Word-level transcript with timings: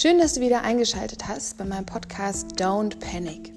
Schön, 0.00 0.18
dass 0.18 0.32
du 0.32 0.40
wieder 0.40 0.62
eingeschaltet 0.62 1.28
hast 1.28 1.58
bei 1.58 1.64
meinem 1.66 1.84
Podcast 1.84 2.58
Don't 2.58 2.98
Panic. 3.00 3.52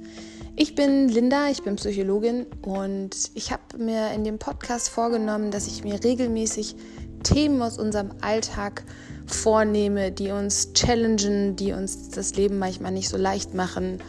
Ich 0.57 0.75
bin 0.75 1.07
Linda, 1.07 1.49
ich 1.49 1.63
bin 1.63 1.77
Psychologin 1.77 2.47
und 2.63 3.11
ich 3.33 3.53
habe 3.53 3.77
mir 3.77 4.11
in 4.11 4.25
dem 4.25 4.39
Podcast 4.39 4.89
vorgenommen, 4.89 5.51
dass 5.51 5.67
ich 5.67 5.85
mir 5.85 6.03
regelmäßig 6.03 6.75
Themen 7.23 7.61
aus 7.61 7.77
unserem 7.77 8.11
Alltag 8.19 8.83
vornehme, 9.25 10.11
die 10.11 10.31
uns 10.31 10.73
challengen, 10.73 11.55
die 11.55 11.71
uns 11.71 12.09
das 12.09 12.35
Leben 12.35 12.59
manchmal 12.59 12.91
nicht 12.91 13.07
so 13.07 13.15
leicht 13.15 13.53
machen 13.53 13.99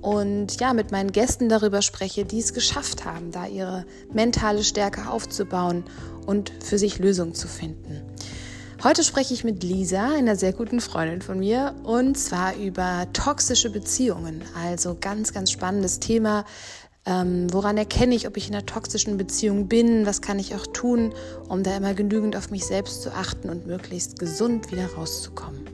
und 0.00 0.58
ja, 0.58 0.72
mit 0.72 0.90
meinen 0.90 1.12
Gästen 1.12 1.50
darüber 1.50 1.82
spreche, 1.82 2.24
die 2.24 2.38
es 2.38 2.54
geschafft 2.54 3.04
haben, 3.04 3.30
da 3.30 3.46
ihre 3.46 3.84
mentale 4.10 4.64
Stärke 4.64 5.10
aufzubauen 5.10 5.84
und 6.24 6.50
für 6.64 6.78
sich 6.78 6.98
Lösungen 6.98 7.34
zu 7.34 7.46
finden. 7.46 8.13
Heute 8.84 9.02
spreche 9.02 9.32
ich 9.32 9.44
mit 9.44 9.62
Lisa, 9.62 10.10
einer 10.14 10.36
sehr 10.36 10.52
guten 10.52 10.78
Freundin 10.78 11.22
von 11.22 11.38
mir, 11.38 11.74
und 11.84 12.18
zwar 12.18 12.54
über 12.54 13.06
toxische 13.14 13.70
Beziehungen. 13.70 14.42
Also 14.62 14.94
ganz, 15.00 15.32
ganz 15.32 15.50
spannendes 15.50 16.00
Thema. 16.00 16.44
Ähm, 17.06 17.50
woran 17.50 17.78
erkenne 17.78 18.14
ich, 18.14 18.28
ob 18.28 18.36
ich 18.36 18.48
in 18.48 18.54
einer 18.54 18.66
toxischen 18.66 19.16
Beziehung 19.16 19.68
bin? 19.68 20.04
Was 20.04 20.20
kann 20.20 20.38
ich 20.38 20.54
auch 20.54 20.66
tun, 20.66 21.14
um 21.48 21.62
da 21.62 21.74
immer 21.78 21.94
genügend 21.94 22.36
auf 22.36 22.50
mich 22.50 22.66
selbst 22.66 23.00
zu 23.00 23.10
achten 23.10 23.48
und 23.48 23.66
möglichst 23.66 24.18
gesund 24.18 24.70
wieder 24.70 24.92
rauszukommen? 24.92 25.64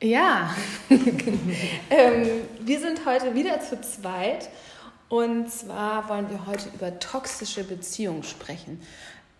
Ja, 0.00 0.54
ähm, 0.88 2.28
wir 2.60 2.78
sind 2.78 3.04
heute 3.06 3.34
wieder 3.34 3.60
zu 3.60 3.80
zweit 3.80 4.50
und 5.08 5.50
zwar 5.50 6.08
wollen 6.08 6.30
wir 6.30 6.46
heute 6.46 6.68
über 6.74 6.98
toxische 6.98 7.64
Beziehungen 7.64 8.22
sprechen. 8.22 8.80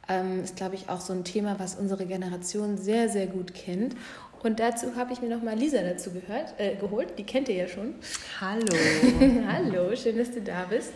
Ähm, 0.09 0.45
ist, 0.45 0.57
glaube 0.57 0.77
ich, 0.77 0.89
auch 0.89 1.01
so 1.01 1.13
ein 1.13 1.25
Thema, 1.25 1.59
was 1.59 1.75
unsere 1.75 2.07
Generation 2.07 2.79
sehr, 2.79 3.09
sehr 3.09 3.27
gut 3.27 3.55
kennt. 3.55 3.97
Und 4.43 4.61
dazu 4.61 4.95
habe 4.95 5.13
ich 5.13 5.21
mir 5.21 5.29
nochmal 5.29 5.57
Lisa 5.57 5.83
dazu 5.83 6.13
gehört, 6.13 6.55
äh, 6.59 6.77
geholt. 6.77 7.19
Die 7.19 7.25
kennt 7.25 7.49
ihr 7.49 7.57
ja 7.57 7.69
schon. 7.69 7.95
Hallo. 8.41 8.63
Hallo, 9.49 9.97
schön, 9.97 10.17
dass 10.17 10.31
du 10.31 10.41
da 10.41 10.67
bist. 10.71 10.93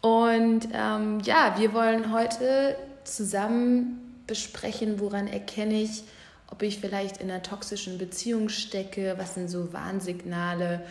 Und 0.00 0.68
ähm, 0.72 1.18
ja, 1.24 1.56
wir 1.58 1.72
wollen 1.74 2.12
heute 2.12 2.76
zusammen 3.02 4.22
besprechen, 4.28 5.00
woran 5.00 5.26
erkenne 5.26 5.82
ich, 5.82 6.04
ob 6.50 6.62
ich 6.62 6.80
vielleicht 6.80 7.18
in 7.18 7.30
einer 7.30 7.42
toxischen 7.42 7.98
Beziehung 7.98 8.48
stecke, 8.48 9.14
was 9.16 9.34
sind 9.34 9.48
so 9.48 9.72
Warnsignale, 9.72 10.82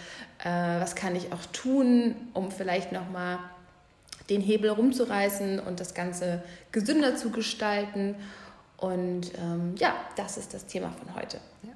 äh, 0.43 0.49
was 0.79 0.95
kann 0.95 1.15
ich 1.15 1.31
auch 1.33 1.45
tun, 1.51 2.15
um 2.33 2.51
vielleicht 2.51 2.91
nochmal 2.91 3.39
den 4.29 4.41
Hebel 4.41 4.69
rumzureißen 4.69 5.59
und 5.59 5.79
das 5.79 5.93
Ganze 5.93 6.43
gesünder 6.71 7.15
zu 7.15 7.31
gestalten. 7.31 8.15
Und 8.77 9.31
ähm, 9.37 9.75
ja, 9.77 9.93
das 10.15 10.37
ist 10.37 10.53
das 10.53 10.65
Thema 10.65 10.91
von 10.91 11.15
heute. 11.15 11.37
Ja. 11.63 11.73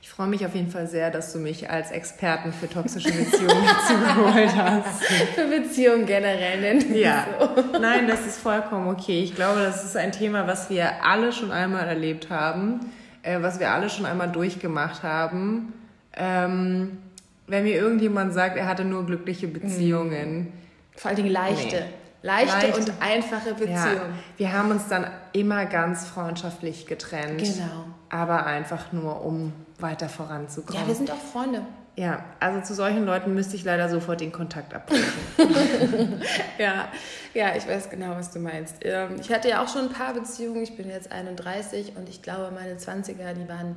Ich 0.00 0.10
freue 0.10 0.28
mich 0.28 0.46
auf 0.46 0.54
jeden 0.54 0.70
Fall 0.70 0.86
sehr, 0.86 1.10
dass 1.10 1.32
du 1.32 1.38
mich 1.38 1.70
als 1.70 1.90
Experten 1.90 2.52
für 2.52 2.68
toxische 2.68 3.10
Beziehungen 3.10 3.48
dazu 3.66 3.94
geholt 3.94 4.54
hast. 4.54 5.04
Für 5.34 5.48
Beziehungen 5.48 6.06
generell 6.06 6.60
nennen. 6.60 6.94
Ja. 6.94 7.26
So. 7.40 7.78
Nein, 7.78 8.06
das 8.06 8.24
ist 8.24 8.38
vollkommen 8.38 8.88
okay. 8.88 9.24
Ich 9.24 9.34
glaube, 9.34 9.60
das 9.60 9.82
ist 9.82 9.96
ein 9.96 10.12
Thema, 10.12 10.46
was 10.46 10.70
wir 10.70 11.04
alle 11.04 11.32
schon 11.32 11.50
einmal 11.50 11.88
erlebt 11.88 12.30
haben 12.30 12.92
äh, 13.24 13.42
was 13.42 13.58
wir 13.58 13.70
alle 13.70 13.90
schon 13.90 14.06
einmal 14.06 14.30
durchgemacht 14.30 15.02
haben. 15.02 15.72
Ähm, 16.16 16.98
wenn 17.46 17.64
mir 17.64 17.74
irgendjemand 17.74 18.32
sagt, 18.32 18.56
er 18.56 18.66
hatte 18.66 18.84
nur 18.84 19.04
glückliche 19.04 19.48
Beziehungen. 19.48 20.38
Mhm. 20.38 20.52
Vor 20.96 21.08
allen 21.08 21.16
Dingen 21.16 21.30
leichte. 21.30 21.76
Nee. 21.76 21.82
Leichte, 22.22 22.68
leichte, 22.68 22.80
und 22.80 22.92
einfache 23.00 23.50
Beziehungen. 23.50 23.76
Ja. 23.76 24.38
Wir 24.38 24.52
haben 24.54 24.70
uns 24.70 24.88
dann 24.88 25.06
immer 25.34 25.66
ganz 25.66 26.06
freundschaftlich 26.06 26.86
getrennt. 26.86 27.42
Genau. 27.42 27.84
Aber 28.08 28.46
einfach 28.46 28.92
nur, 28.92 29.22
um 29.26 29.52
weiter 29.78 30.08
voranzukommen. 30.08 30.80
Ja, 30.80 30.88
wir 30.88 30.94
sind 30.94 31.10
auch 31.10 31.18
Freunde. 31.18 31.62
Ja, 31.96 32.24
also 32.40 32.60
zu 32.62 32.74
solchen 32.74 33.04
Leuten 33.04 33.34
müsste 33.34 33.56
ich 33.56 33.64
leider 33.64 33.90
sofort 33.90 34.20
den 34.20 34.32
Kontakt 34.32 34.72
abbrechen. 34.72 35.04
ja, 36.58 36.88
ja, 37.34 37.56
ich 37.56 37.66
weiß 37.66 37.90
genau, 37.90 38.10
was 38.10 38.30
du 38.30 38.38
meinst. 38.38 38.76
Ähm, 38.82 39.16
ich 39.20 39.30
hatte 39.30 39.48
ja 39.48 39.62
auch 39.62 39.68
schon 39.68 39.82
ein 39.82 39.92
paar 39.92 40.14
Beziehungen. 40.14 40.62
Ich 40.62 40.76
bin 40.76 40.88
jetzt 40.88 41.10
31 41.12 41.96
und 41.96 42.08
ich 42.08 42.22
glaube, 42.22 42.52
meine 42.54 42.76
20er, 42.76 43.34
die 43.34 43.48
waren 43.48 43.76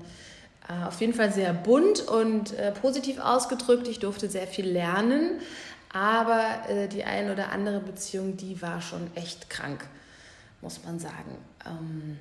äh, 0.70 0.86
auf 0.86 1.02
jeden 1.02 1.14
Fall 1.14 1.32
sehr 1.32 1.54
bunt 1.54 2.08
und 2.08 2.54
äh, 2.54 2.72
positiv 2.72 3.20
ausgedrückt. 3.20 3.88
Ich 3.88 4.00
durfte 4.00 4.30
sehr 4.30 4.48
viel 4.48 4.68
lernen, 4.68 5.42
aber 5.92 6.44
äh, 6.70 6.88
die 6.88 7.04
ein 7.04 7.32
oder 7.32 7.52
andere 7.52 7.80
Beziehung, 7.80 8.38
die 8.38 8.62
war 8.62 8.82
schon 8.82 9.10
echt 9.16 9.50
krank, 9.50 9.86
muss 10.62 10.84
man 10.84 11.00
sagen. 11.00 11.38
Ähm, 11.66 12.18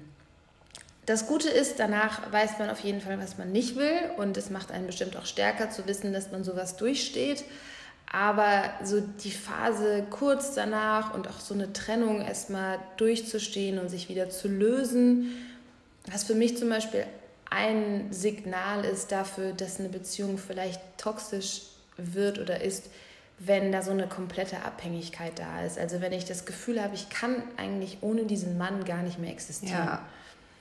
das 1.04 1.28
Gute 1.28 1.48
ist, 1.48 1.78
danach 1.78 2.32
weiß 2.32 2.58
man 2.58 2.68
auf 2.68 2.80
jeden 2.80 3.00
Fall, 3.00 3.20
was 3.20 3.38
man 3.38 3.52
nicht 3.52 3.76
will 3.76 4.10
und 4.16 4.36
es 4.36 4.50
macht 4.50 4.72
einen 4.72 4.86
bestimmt 4.86 5.16
auch 5.16 5.26
stärker 5.26 5.70
zu 5.70 5.86
wissen, 5.86 6.12
dass 6.12 6.32
man 6.32 6.42
sowas 6.42 6.76
durchsteht. 6.76 7.44
Aber 8.10 8.62
so 8.84 9.00
die 9.00 9.30
Phase 9.30 10.06
kurz 10.10 10.54
danach 10.54 11.14
und 11.14 11.28
auch 11.28 11.40
so 11.40 11.54
eine 11.54 11.72
Trennung 11.72 12.20
erstmal 12.20 12.78
durchzustehen 12.96 13.78
und 13.78 13.88
sich 13.88 14.08
wieder 14.08 14.30
zu 14.30 14.48
lösen, 14.48 15.32
was 16.10 16.24
für 16.24 16.34
mich 16.34 16.56
zum 16.56 16.68
Beispiel 16.68 17.04
ein 17.50 18.12
Signal 18.12 18.84
ist 18.84 19.12
dafür, 19.12 19.52
dass 19.52 19.80
eine 19.80 19.88
Beziehung 19.88 20.38
vielleicht 20.38 20.80
toxisch 20.98 21.62
wird 21.96 22.38
oder 22.38 22.60
ist, 22.60 22.90
wenn 23.38 23.72
da 23.72 23.82
so 23.82 23.90
eine 23.90 24.06
komplette 24.06 24.62
Abhängigkeit 24.62 25.38
da 25.38 25.62
ist. 25.64 25.78
Also 25.78 26.00
wenn 26.00 26.12
ich 26.12 26.24
das 26.24 26.46
Gefühl 26.46 26.82
habe, 26.82 26.94
ich 26.94 27.10
kann 27.10 27.42
eigentlich 27.56 27.98
ohne 28.00 28.24
diesen 28.24 28.56
Mann 28.56 28.84
gar 28.84 29.02
nicht 29.02 29.18
mehr 29.18 29.30
existieren. 29.30 29.84
Ja. 29.84 30.02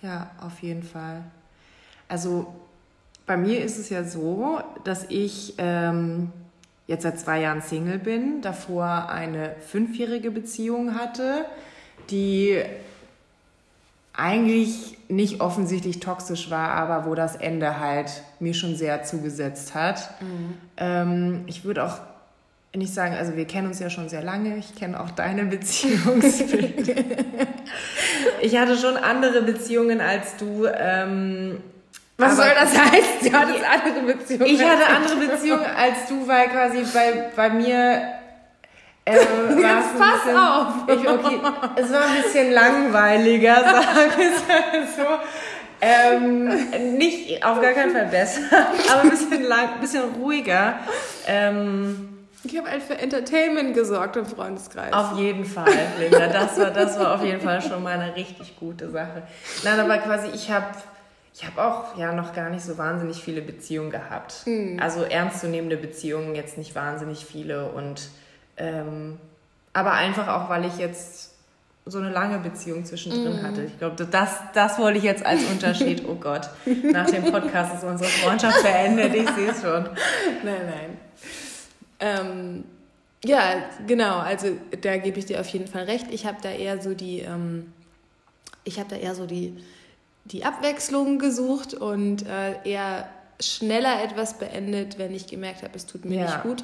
Ja, 0.02 0.30
auf 0.40 0.62
jeden 0.62 0.84
Fall. 0.84 1.24
Also 2.08 2.54
bei 3.26 3.38
mir 3.38 3.64
ist 3.64 3.80
es 3.80 3.90
ja 3.90 4.04
so, 4.04 4.62
dass 4.84 5.06
ich 5.10 5.56
ähm, 5.58 6.32
jetzt 6.88 7.04
seit 7.04 7.20
zwei 7.20 7.42
Jahren 7.42 7.62
Single 7.62 8.00
bin, 8.00 8.42
davor 8.42 9.10
eine 9.10 9.56
fünfjährige 9.68 10.32
Beziehung 10.32 10.96
hatte, 10.96 11.46
die 12.10 12.62
eigentlich 14.14 14.98
nicht 15.10 15.42
offensichtlich 15.42 16.00
toxisch 16.00 16.50
war, 16.50 16.70
aber 16.72 17.06
wo 17.06 17.16
das 17.16 17.36
Ende 17.36 17.80
halt 17.80 18.24
mir 18.40 18.54
schon 18.54 18.76
sehr 18.76 19.04
zugesetzt 19.04 19.76
hat. 19.76 20.10
Mhm. 20.22 20.58
Ähm, 20.78 21.44
ich 21.48 21.66
würde 21.66 21.84
auch 21.84 22.00
nicht 22.76 22.94
sagen, 22.94 23.16
also 23.16 23.36
wir 23.36 23.46
kennen 23.46 23.68
uns 23.68 23.80
ja 23.80 23.90
schon 23.90 24.10
sehr 24.10 24.24
lange, 24.24 24.58
ich 24.58 24.76
kenne 24.76 25.00
auch 25.00 25.12
deine 25.12 25.46
Beziehungsbild. 25.46 26.96
ich 28.42 28.58
hatte 28.58 28.78
schon 28.78 28.96
andere 28.98 29.42
Beziehungen 29.42 30.02
als 30.02 30.38
du. 30.38 30.66
Ähm, 30.66 31.58
was 32.18 32.38
soll 32.38 32.48
das 32.54 32.78
heißen? 32.78 33.32
Du 33.32 33.34
hattest 33.34 33.64
andere 33.64 34.14
Beziehungen. 34.14 34.46
Ich 34.46 34.64
hatte 34.64 34.88
andere 34.88 35.16
Beziehungen 35.28 35.66
als 35.66 36.08
du, 36.08 36.28
weil 36.28 36.48
quasi 36.48 36.86
bei, 36.94 37.32
bei 37.36 37.50
mir. 37.50 38.02
Äh, 39.08 39.14
Jetzt 39.14 40.00
pass 40.00 40.24
bisschen, 40.24 40.38
auf! 40.38 40.68
Ich, 40.88 41.08
okay, 41.08 41.40
es 41.76 41.94
war 41.94 42.06
ein 42.06 42.24
bisschen 42.24 42.52
langweiliger, 42.52 43.56
sagen 43.64 44.12
wir 44.18 44.84
es 44.84 44.96
so. 44.96 45.04
Ähm, 45.82 46.98
nicht 46.98 47.46
auf 47.46 47.62
gar 47.62 47.74
keinen 47.74 47.92
Fall 47.92 48.08
besser, 48.08 48.42
aber 48.92 49.02
ein 49.02 49.10
bisschen, 49.10 49.44
lang, 49.44 49.80
bisschen 49.80 50.04
ruhiger. 50.16 50.80
Ähm, 51.28 52.16
ich 52.44 52.58
habe 52.58 52.70
halt 52.72 52.82
für 52.82 52.98
Entertainment 52.98 53.74
gesorgt 53.74 54.16
im 54.16 54.26
Freundeskreis. 54.26 54.94
Auf 54.94 55.18
jeden 55.18 55.46
Fall, 55.46 55.74
Linda. 56.00 56.28
Das 56.28 56.58
war, 56.60 56.72
das 56.72 56.98
war 57.00 57.16
auf 57.16 57.24
jeden 57.24 57.42
Fall 57.42 57.62
schon 57.62 57.84
mal 57.84 58.00
eine 58.00 58.16
richtig 58.16 58.58
gute 58.58 58.90
Sache. 58.90 59.24
Nein, 59.64 59.80
aber 59.80 59.98
quasi, 59.98 60.30
ich 60.34 60.50
habe 60.50 60.66
ich 61.36 61.46
hab 61.46 61.58
auch 61.58 61.98
ja 61.98 62.14
noch 62.14 62.34
gar 62.34 62.50
nicht 62.50 62.64
so 62.64 62.78
wahnsinnig 62.78 63.22
viele 63.22 63.42
Beziehungen 63.42 63.92
gehabt. 63.92 64.48
Mhm. 64.48 64.80
Also 64.80 65.04
ernstzunehmende 65.04 65.76
Beziehungen, 65.76 66.34
jetzt 66.34 66.58
nicht 66.58 66.76
wahnsinnig 66.76 67.26
viele. 67.26 67.72
Und 67.72 68.10
ähm, 68.56 69.18
aber 69.74 69.92
einfach 69.92 70.30
auch, 70.30 70.50
weil 70.50 70.64
ich 70.64 70.78
jetzt 70.78 71.34
so 71.86 71.98
eine 71.98 72.10
lange 72.10 72.40
Beziehung 72.40 72.84
zwischendrin 72.84 73.42
mm. 73.42 73.44
hatte. 73.44 73.64
Ich 73.66 73.78
glaube, 73.78 74.08
das, 74.10 74.40
das 74.54 74.80
wollte 74.80 74.98
ich 74.98 75.04
jetzt 75.04 75.24
als 75.24 75.44
Unterschied. 75.52 76.04
Oh 76.08 76.16
Gott, 76.16 76.50
nach 76.66 77.06
dem 77.06 77.26
Podcast 77.26 77.76
ist 77.76 77.84
unsere 77.84 78.10
Freundschaft 78.10 78.64
beendet. 78.64 79.14
Ich 79.14 79.30
sehe 79.32 79.52
es 79.52 79.62
schon. 79.62 79.84
Nein, 80.44 80.62
nein. 80.66 80.98
Ähm, 82.00 82.64
ja, 83.24 83.66
genau. 83.86 84.18
Also 84.18 84.48
da 84.82 84.98
gebe 84.98 85.20
ich 85.20 85.26
dir 85.26 85.40
auf 85.42 85.48
jeden 85.50 85.68
Fall 85.68 85.84
recht. 85.84 86.08
Ich 86.10 86.26
habe 86.26 86.38
da 86.42 86.50
eher 86.50 86.82
so 86.82 86.96
die, 86.96 87.20
ähm, 87.20 87.72
ich 88.64 88.80
habe 88.80 88.90
da 88.90 88.96
eher 88.96 89.14
so 89.14 89.28
die, 89.28 89.56
die 90.26 90.44
Abwechslung 90.44 91.20
gesucht 91.20 91.74
und 91.74 92.26
äh, 92.28 92.56
eher 92.64 93.08
schneller 93.40 94.02
etwas 94.04 94.38
beendet, 94.38 94.98
wenn 94.98 95.14
ich 95.14 95.28
gemerkt 95.28 95.64
habe, 95.64 95.76
es 95.76 95.86
tut 95.86 96.06
mir 96.06 96.20
ja. 96.20 96.26
nicht 96.26 96.44
gut, 96.44 96.64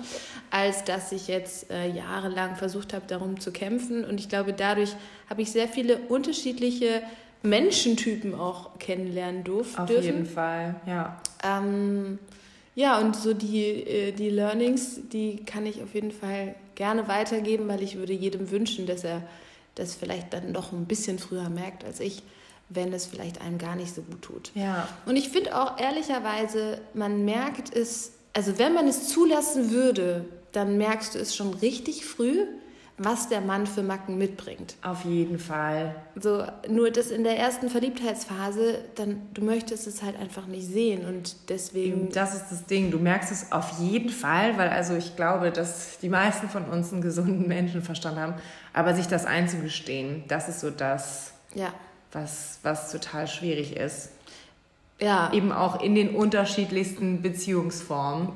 als 0.51 0.83
dass 0.83 1.11
ich 1.11 1.27
jetzt 1.27 1.69
äh, 1.69 1.89
jahrelang 1.89 2.55
versucht 2.55 2.93
habe, 2.93 3.05
darum 3.07 3.39
zu 3.39 3.51
kämpfen. 3.51 4.05
Und 4.05 4.19
ich 4.19 4.29
glaube, 4.29 4.53
dadurch 4.53 4.95
habe 5.29 5.41
ich 5.41 5.51
sehr 5.51 5.67
viele 5.67 5.97
unterschiedliche 5.97 7.01
Menschentypen 7.43 8.35
auch 8.35 8.79
kennenlernen 8.79 9.43
durften. 9.43 9.81
Auf 9.81 9.89
jeden 9.89 10.25
Fall, 10.25 10.75
ja. 10.85 11.21
Ähm, 11.43 12.19
ja, 12.73 12.99
und 12.99 13.15
so 13.15 13.33
die, 13.33 13.65
äh, 13.65 14.11
die 14.13 14.29
Learnings, 14.29 15.01
die 15.11 15.43
kann 15.45 15.65
ich 15.65 15.83
auf 15.83 15.93
jeden 15.93 16.11
Fall 16.11 16.55
gerne 16.75 17.07
weitergeben, 17.07 17.67
weil 17.67 17.83
ich 17.83 17.97
würde 17.97 18.13
jedem 18.13 18.49
wünschen, 18.49 18.85
dass 18.85 19.03
er 19.03 19.23
das 19.75 19.95
vielleicht 19.95 20.33
dann 20.33 20.53
doch 20.53 20.71
ein 20.71 20.85
bisschen 20.85 21.19
früher 21.19 21.49
merkt 21.49 21.83
als 21.83 21.99
ich, 21.99 22.23
wenn 22.73 22.93
es 22.93 23.05
vielleicht 23.05 23.41
einem 23.41 23.57
gar 23.57 23.75
nicht 23.75 23.93
so 23.93 24.01
gut 24.01 24.21
tut. 24.21 24.51
Ja. 24.55 24.87
Und 25.05 25.15
ich 25.15 25.29
finde 25.29 25.59
auch 25.59 25.77
ehrlicherweise, 25.79 26.79
man 26.93 27.25
merkt 27.25 27.75
es, 27.75 28.13
also 28.33 28.57
wenn 28.57 28.73
man 28.73 28.87
es 28.87 29.09
zulassen 29.09 29.71
würde, 29.71 30.25
dann 30.51 30.77
merkst 30.77 31.15
du 31.15 31.19
es 31.19 31.35
schon 31.35 31.53
richtig 31.55 32.05
früh, 32.05 32.45
was 32.97 33.29
der 33.29 33.41
Mann 33.41 33.65
für 33.65 33.81
Macken 33.81 34.17
mitbringt. 34.17 34.75
Auf 34.83 35.05
jeden 35.05 35.39
Fall. 35.39 35.95
So, 36.15 36.45
nur 36.67 36.91
das 36.91 37.09
in 37.09 37.23
der 37.23 37.37
ersten 37.37 37.69
Verliebtheitsphase, 37.69 38.79
dann 38.95 39.21
du 39.33 39.43
möchtest 39.43 39.87
es 39.87 40.03
halt 40.03 40.19
einfach 40.19 40.45
nicht 40.45 40.67
sehen 40.67 41.05
und 41.05 41.49
deswegen. 41.49 42.09
Das 42.11 42.35
ist 42.35 42.49
das 42.51 42.65
Ding. 42.67 42.91
Du 42.91 42.99
merkst 42.99 43.31
es 43.31 43.51
auf 43.51 43.79
jeden 43.79 44.09
Fall, 44.09 44.57
weil 44.57 44.69
also 44.69 44.95
ich 44.95 45.15
glaube, 45.15 45.51
dass 45.51 45.97
die 45.99 46.09
meisten 46.09 46.47
von 46.47 46.65
uns 46.65 46.93
einen 46.93 47.01
gesunden 47.01 47.47
Menschenverstand 47.47 48.17
haben, 48.17 48.35
aber 48.71 48.93
sich 48.93 49.07
das 49.07 49.25
einzugestehen, 49.25 50.23
das 50.27 50.47
ist 50.47 50.59
so 50.59 50.69
das, 50.69 51.33
ja. 51.55 51.73
Was, 52.11 52.59
was 52.63 52.91
total 52.91 53.27
schwierig 53.27 53.75
ist. 53.75 54.09
Ja. 54.99 55.31
Eben 55.33 55.51
auch 55.51 55.81
in 55.81 55.95
den 55.95 56.15
unterschiedlichsten 56.15 57.21
Beziehungsformen. 57.21 58.29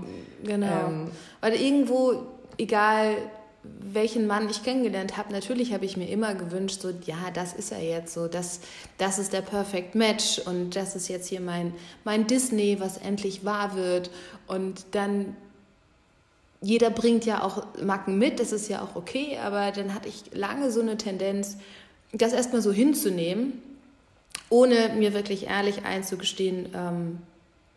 Genau. 0.43 0.87
Ähm, 0.87 1.11
Weil 1.41 1.53
irgendwo, 1.53 2.25
egal 2.57 3.17
welchen 3.81 4.27
Mann 4.27 4.49
ich 4.49 4.63
kennengelernt 4.63 5.17
habe, 5.17 5.31
natürlich 5.31 5.73
habe 5.73 5.85
ich 5.85 5.97
mir 5.97 6.07
immer 6.09 6.35
gewünscht, 6.35 6.81
so, 6.81 6.89
ja, 7.05 7.31
das 7.33 7.53
ist 7.53 7.71
er 7.71 7.81
jetzt, 7.81 8.13
so, 8.13 8.27
das, 8.27 8.59
das 8.97 9.19
ist 9.19 9.33
der 9.33 9.41
Perfect 9.41 9.95
Match 9.95 10.39
und 10.39 10.75
das 10.75 10.95
ist 10.95 11.07
jetzt 11.07 11.27
hier 11.27 11.41
mein, 11.41 11.73
mein 12.03 12.27
Disney, 12.27 12.79
was 12.79 12.97
endlich 12.97 13.45
wahr 13.45 13.75
wird. 13.75 14.09
Und 14.47 14.85
dann, 14.91 15.35
jeder 16.61 16.89
bringt 16.89 17.25
ja 17.25 17.43
auch 17.43 17.65
Macken 17.81 18.17
mit, 18.17 18.39
das 18.39 18.51
ist 18.51 18.69
ja 18.69 18.81
auch 18.81 18.95
okay, 18.95 19.37
aber 19.43 19.71
dann 19.71 19.93
hatte 19.93 20.09
ich 20.09 20.23
lange 20.33 20.71
so 20.71 20.81
eine 20.81 20.97
Tendenz, 20.97 21.57
das 22.17 22.33
erstmal 22.33 22.61
so 22.61 22.71
hinzunehmen, 22.71 23.53
ohne 24.49 24.89
mir 24.95 25.13
wirklich 25.13 25.47
ehrlich 25.47 25.85
einzugestehen, 25.85 26.69
ähm, 26.73 27.19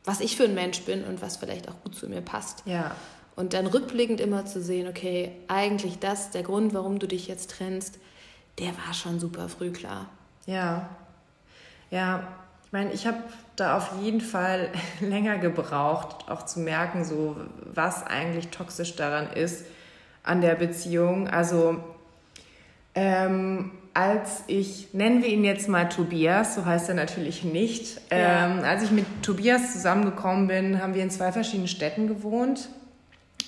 was 0.04 0.20
ich 0.20 0.36
für 0.36 0.44
ein 0.44 0.54
Mensch 0.54 0.82
bin 0.82 1.04
und 1.04 1.22
was 1.22 1.36
vielleicht 1.36 1.68
auch 1.68 1.82
gut 1.82 1.94
zu 1.94 2.08
mir 2.08 2.20
passt. 2.20 2.62
Ja. 2.66 2.94
Und 3.36 3.54
dann 3.54 3.66
rückblickend 3.66 4.20
immer 4.20 4.46
zu 4.46 4.60
sehen, 4.60 4.88
okay, 4.88 5.32
eigentlich 5.46 5.98
das, 5.98 6.30
der 6.30 6.42
Grund, 6.42 6.74
warum 6.74 6.98
du 6.98 7.06
dich 7.06 7.28
jetzt 7.28 7.50
trennst, 7.50 7.98
der 8.58 8.68
war 8.68 8.94
schon 8.94 9.20
super 9.20 9.48
früh 9.48 9.70
klar. 9.70 10.06
Ja, 10.46 10.88
ja, 11.90 12.26
ich 12.66 12.72
meine, 12.72 12.92
ich 12.92 13.06
habe 13.06 13.22
da 13.56 13.76
auf 13.76 13.92
jeden 14.02 14.20
Fall 14.20 14.70
länger 15.00 15.38
gebraucht, 15.38 16.28
auch 16.28 16.44
zu 16.44 16.60
merken, 16.60 17.04
so 17.04 17.36
was 17.72 18.06
eigentlich 18.06 18.48
toxisch 18.48 18.96
daran 18.96 19.32
ist 19.32 19.64
an 20.22 20.40
der 20.40 20.54
Beziehung. 20.54 21.28
Also 21.28 21.82
ähm, 22.94 23.70
als 23.98 24.44
ich, 24.46 24.94
nennen 24.94 25.22
wir 25.22 25.28
ihn 25.28 25.42
jetzt 25.44 25.68
mal 25.68 25.88
Tobias, 25.88 26.54
so 26.54 26.64
heißt 26.64 26.88
er 26.88 26.94
natürlich 26.94 27.42
nicht, 27.42 28.00
ja. 28.12 28.46
ähm, 28.46 28.60
als 28.64 28.84
ich 28.84 28.92
mit 28.92 29.06
Tobias 29.22 29.72
zusammengekommen 29.72 30.46
bin, 30.46 30.80
haben 30.80 30.94
wir 30.94 31.02
in 31.02 31.10
zwei 31.10 31.32
verschiedenen 31.32 31.66
Städten 31.66 32.06
gewohnt 32.06 32.68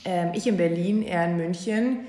ähm, 0.05 0.31
ich 0.35 0.47
in 0.47 0.57
Berlin, 0.57 1.03
er 1.03 1.27
in 1.27 1.37
München 1.37 2.01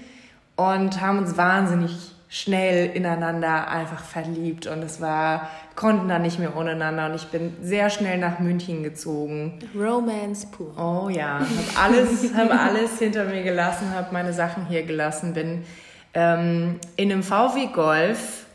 und 0.56 1.02
haben 1.02 1.20
uns 1.20 1.38
wahnsinnig 1.38 2.12
schnell 2.30 2.90
ineinander 2.96 3.68
einfach 3.68 4.06
verliebt 4.06 4.66
und 4.66 4.82
es 4.84 5.02
war, 5.02 5.50
konnten 5.76 6.08
da 6.08 6.18
nicht 6.18 6.40
mehr 6.40 6.56
ohneinander 6.56 7.08
und 7.08 7.16
ich 7.16 7.28
bin 7.28 7.54
sehr 7.62 7.90
schnell 7.90 8.18
nach 8.18 8.40
München 8.40 8.84
gezogen. 8.84 9.60
Romance 9.76 10.46
pur. 10.46 10.74
Oh 10.78 11.10
ja, 11.10 11.40
habe 11.40 11.50
alles, 11.78 12.34
hab 12.34 12.52
alles 12.52 13.00
hinter 13.00 13.26
mir 13.26 13.44
gelassen, 13.44 13.94
habe 13.94 14.14
meine 14.14 14.32
Sachen 14.32 14.66
hier 14.68 14.84
gelassen, 14.84 15.34
bin 15.34 15.66
ähm, 16.13 16.80
in 16.96 17.12
einem 17.12 17.24
VW 17.24 17.68
Golf 17.68 18.46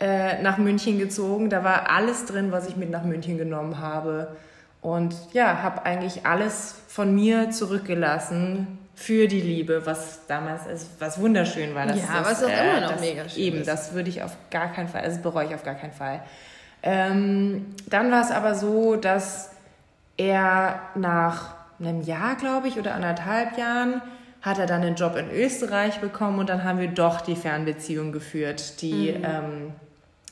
äh, 0.00 0.42
nach 0.42 0.58
München 0.58 0.98
gezogen. 0.98 1.50
Da 1.50 1.64
war 1.64 1.90
alles 1.90 2.26
drin, 2.26 2.52
was 2.52 2.68
ich 2.68 2.76
mit 2.76 2.90
nach 2.90 3.04
München 3.04 3.38
genommen 3.38 3.78
habe. 3.78 4.36
Und 4.80 5.14
ja, 5.32 5.62
habe 5.62 5.84
eigentlich 5.86 6.26
alles 6.26 6.74
von 6.88 7.14
mir 7.14 7.50
zurückgelassen 7.50 8.78
für 8.94 9.26
die 9.26 9.40
Liebe, 9.40 9.86
was 9.86 10.26
damals 10.26 10.66
ist, 10.66 10.90
was 11.00 11.18
wunderschön 11.20 11.74
war. 11.74 11.86
Das, 11.86 11.96
ja, 11.96 12.18
das, 12.18 12.30
was 12.30 12.44
auch 12.44 12.48
äh, 12.48 12.70
immer 12.70 12.80
noch 12.82 12.92
das, 12.92 13.00
mega 13.00 13.28
schön 13.28 13.42
Eben, 13.42 13.58
ist. 13.58 13.68
das 13.68 13.94
würde 13.94 14.08
ich 14.08 14.22
auf 14.22 14.36
gar 14.50 14.72
keinen 14.72 14.88
Fall, 14.88 15.02
also 15.02 15.20
bereue 15.20 15.46
ich 15.46 15.54
auf 15.54 15.64
gar 15.64 15.74
keinen 15.74 15.92
Fall. 15.92 16.22
Ähm, 16.82 17.74
dann 17.88 18.10
war 18.10 18.20
es 18.20 18.30
aber 18.30 18.54
so, 18.54 18.96
dass 18.96 19.50
er 20.16 20.80
nach 20.94 21.54
einem 21.80 22.02
Jahr, 22.02 22.36
glaube 22.36 22.68
ich, 22.68 22.78
oder 22.78 22.94
anderthalb 22.94 23.58
Jahren, 23.58 24.00
hat 24.44 24.58
er 24.58 24.66
dann 24.66 24.82
einen 24.82 24.94
Job 24.94 25.16
in 25.16 25.30
Österreich 25.30 26.00
bekommen 26.00 26.38
und 26.38 26.50
dann 26.50 26.64
haben 26.64 26.78
wir 26.78 26.88
doch 26.88 27.22
die 27.22 27.34
Fernbeziehung 27.34 28.12
geführt, 28.12 28.82
die 28.82 29.12
mhm. 29.12 29.24
ähm, 29.24 29.72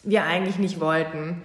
wir 0.02 0.24
eigentlich 0.24 0.58
nicht 0.58 0.80
wollten. 0.80 1.40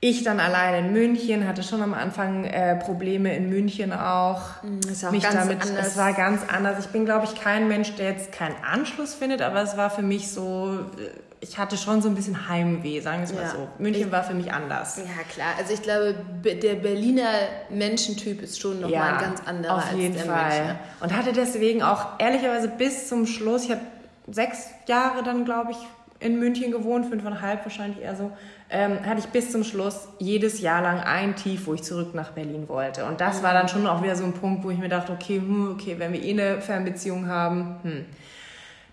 Ich 0.00 0.22
dann 0.22 0.40
allein 0.40 0.86
in 0.86 0.92
München, 0.92 1.46
hatte 1.46 1.62
schon 1.62 1.82
am 1.82 1.92
Anfang 1.92 2.44
äh, 2.44 2.76
Probleme 2.76 3.36
in 3.36 3.50
München 3.50 3.92
auch. 3.92 4.62
Ist 4.90 5.04
auch 5.04 5.10
mich 5.10 5.24
ganz 5.24 5.34
damit, 5.34 5.60
anders. 5.60 5.88
Es 5.88 5.96
war 5.96 6.12
ganz 6.14 6.42
anders. 6.48 6.78
Ich 6.78 6.92
bin, 6.92 7.04
glaube 7.04 7.26
ich, 7.26 7.34
kein 7.38 7.68
Mensch, 7.68 7.94
der 7.96 8.12
jetzt 8.12 8.32
keinen 8.32 8.54
Anschluss 8.64 9.14
findet, 9.14 9.42
aber 9.42 9.60
es 9.60 9.76
war 9.76 9.90
für 9.90 10.02
mich 10.02 10.30
so, 10.30 10.86
äh, 10.98 11.27
ich 11.40 11.58
hatte 11.58 11.76
schon 11.76 12.02
so 12.02 12.08
ein 12.08 12.14
bisschen 12.14 12.48
Heimweh, 12.48 13.00
sagen 13.00 13.18
wir 13.18 13.24
es 13.24 13.32
mal 13.32 13.42
ja. 13.42 13.50
so. 13.50 13.68
München 13.78 14.06
ich, 14.06 14.12
war 14.12 14.24
für 14.24 14.34
mich 14.34 14.52
anders. 14.52 14.96
Ja, 14.96 15.22
klar. 15.30 15.54
Also 15.58 15.72
ich 15.72 15.82
glaube, 15.82 16.14
der 16.44 16.74
Berliner 16.74 17.30
Menschentyp 17.70 18.42
ist 18.42 18.60
schon 18.60 18.80
nochmal 18.80 18.92
ja, 18.92 19.16
ein 19.16 19.20
ganz 19.20 19.42
anderer 19.46 19.76
auf 19.76 19.92
jeden 19.92 20.14
als 20.14 20.24
der 20.24 20.32
Fall. 20.32 20.58
Münchner. 20.58 20.78
Und 21.00 21.16
hatte 21.16 21.32
deswegen 21.32 21.82
auch 21.82 22.18
ehrlicherweise 22.18 22.68
bis 22.68 23.08
zum 23.08 23.26
Schluss, 23.26 23.64
ich 23.64 23.70
habe 23.70 23.82
sechs 24.30 24.70
Jahre 24.86 25.22
dann, 25.22 25.44
glaube 25.44 25.72
ich, 25.72 25.78
in 26.20 26.40
München 26.40 26.72
gewohnt, 26.72 27.06
fünfeinhalb 27.06 27.64
wahrscheinlich 27.64 28.02
eher 28.02 28.16
so 28.16 28.32
ähm, 28.70 29.04
hatte 29.06 29.20
ich 29.20 29.26
bis 29.26 29.50
zum 29.50 29.64
Schluss 29.64 30.08
jedes 30.18 30.60
Jahr 30.60 30.82
lang 30.82 31.00
ein 31.00 31.36
Tief, 31.36 31.66
wo 31.66 31.74
ich 31.74 31.82
zurück 31.82 32.14
nach 32.14 32.32
Berlin 32.32 32.68
wollte. 32.68 33.04
Und 33.06 33.20
das 33.20 33.42
war 33.42 33.54
dann 33.54 33.68
schon 33.68 33.86
auch 33.86 34.02
wieder 34.02 34.14
so 34.14 34.24
ein 34.24 34.34
Punkt, 34.34 34.64
wo 34.64 34.70
ich 34.70 34.78
mir 34.78 34.88
dachte, 34.88 35.12
okay, 35.12 35.38
hm, 35.38 35.72
okay, 35.72 35.94
wenn 35.98 36.12
wir 36.12 36.22
eh 36.22 36.32
eine 36.32 36.60
Fernbeziehung 36.60 37.28
haben, 37.28 37.76
hm. 37.82 38.06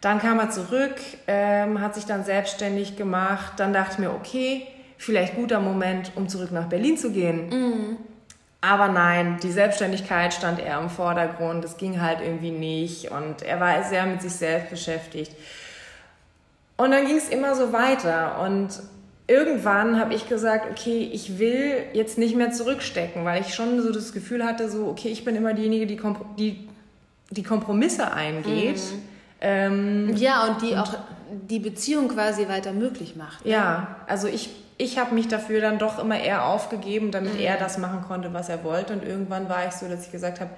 Dann 0.06 0.20
kam 0.20 0.38
er 0.38 0.52
zurück, 0.52 0.94
ähm, 1.26 1.82
hat 1.82 1.96
sich 1.96 2.06
dann 2.06 2.24
selbstständig 2.24 2.96
gemacht. 2.96 3.54
Dann 3.58 3.74
dachte 3.74 3.94
ich 3.94 3.98
mir, 3.98 4.12
okay, 4.12 4.68
vielleicht 5.00 5.34
guter 5.34 5.60
Moment, 5.60 6.12
um 6.14 6.30
zurück 6.30 6.52
nach 6.52 6.68
Berlin 6.68 6.96
zu 6.96 7.10
gehen. 7.10 7.50
Mhm. 7.50 7.98
Aber 8.62 8.88
nein, 8.90 9.40
die 9.42 9.52
Selbstständigkeit 9.52 10.32
stand 10.32 10.60
eher 10.60 10.80
im 10.80 10.92
Vordergrund. 10.92 11.66
Es 11.66 11.78
ging 11.78 12.02
halt 12.02 12.20
irgendwie 12.22 12.52
nicht. 12.52 13.10
Und 13.10 13.42
er 13.42 13.60
war 13.60 13.84
sehr 13.84 14.06
mit 14.06 14.22
sich 14.22 14.34
selbst 14.34 14.70
beschäftigt. 14.70 15.32
Und 16.78 16.92
dann 16.92 17.08
ging 17.08 17.18
es 17.18 17.30
immer 17.30 17.56
so 17.56 17.74
weiter. 17.74 18.42
Und 18.42 18.80
irgendwann 19.26 20.00
habe 20.00 20.14
ich 20.14 20.30
gesagt, 20.30 20.68
okay, 20.70 21.10
ich 21.14 21.40
will 21.40 21.78
jetzt 21.94 22.20
nicht 22.20 22.36
mehr 22.36 22.52
zurückstecken, 22.52 23.26
weil 23.26 23.42
ich 23.42 23.56
schon 23.56 23.82
so 23.82 23.92
das 23.92 24.14
Gefühl 24.14 24.46
hatte, 24.46 24.70
so, 24.70 24.86
okay, 24.86 25.08
ich 25.08 25.26
bin 25.26 25.36
immer 25.36 25.56
diejenige, 25.56 25.88
die, 25.88 25.98
Kompr 25.98 26.26
die, 26.38 26.70
die 27.32 27.42
Kompromisse 27.42 28.14
eingeht. 28.14 28.78
Mhm. 28.78 29.15
Ähm, 29.48 30.16
ja, 30.16 30.48
und 30.48 30.64
die 30.64 30.72
und, 30.72 30.80
auch 30.80 30.94
die 31.30 31.60
Beziehung 31.60 32.08
quasi 32.08 32.48
weiter 32.48 32.74
möglich 32.74 33.16
macht. 33.16 33.46
Ne? 33.46 33.52
Ja, 33.52 33.98
also 34.08 34.28
ich, 34.28 34.50
ich 34.80 34.98
habe 34.98 35.14
mich 35.14 35.28
dafür 35.28 35.62
dann 35.62 35.78
doch 35.78 36.00
immer 36.00 36.20
eher 36.20 36.46
aufgegeben, 36.46 37.12
damit 37.12 37.36
mhm. 37.36 37.42
er 37.42 37.58
das 37.58 37.78
machen 37.78 38.02
konnte, 38.08 38.34
was 38.34 38.50
er 38.50 38.64
wollte. 38.64 38.94
Und 38.94 39.04
irgendwann 39.04 39.48
war 39.48 39.68
ich 39.68 39.74
so, 39.74 39.88
dass 39.88 40.08
ich 40.08 40.12
gesagt 40.12 40.40
habe, 40.40 40.50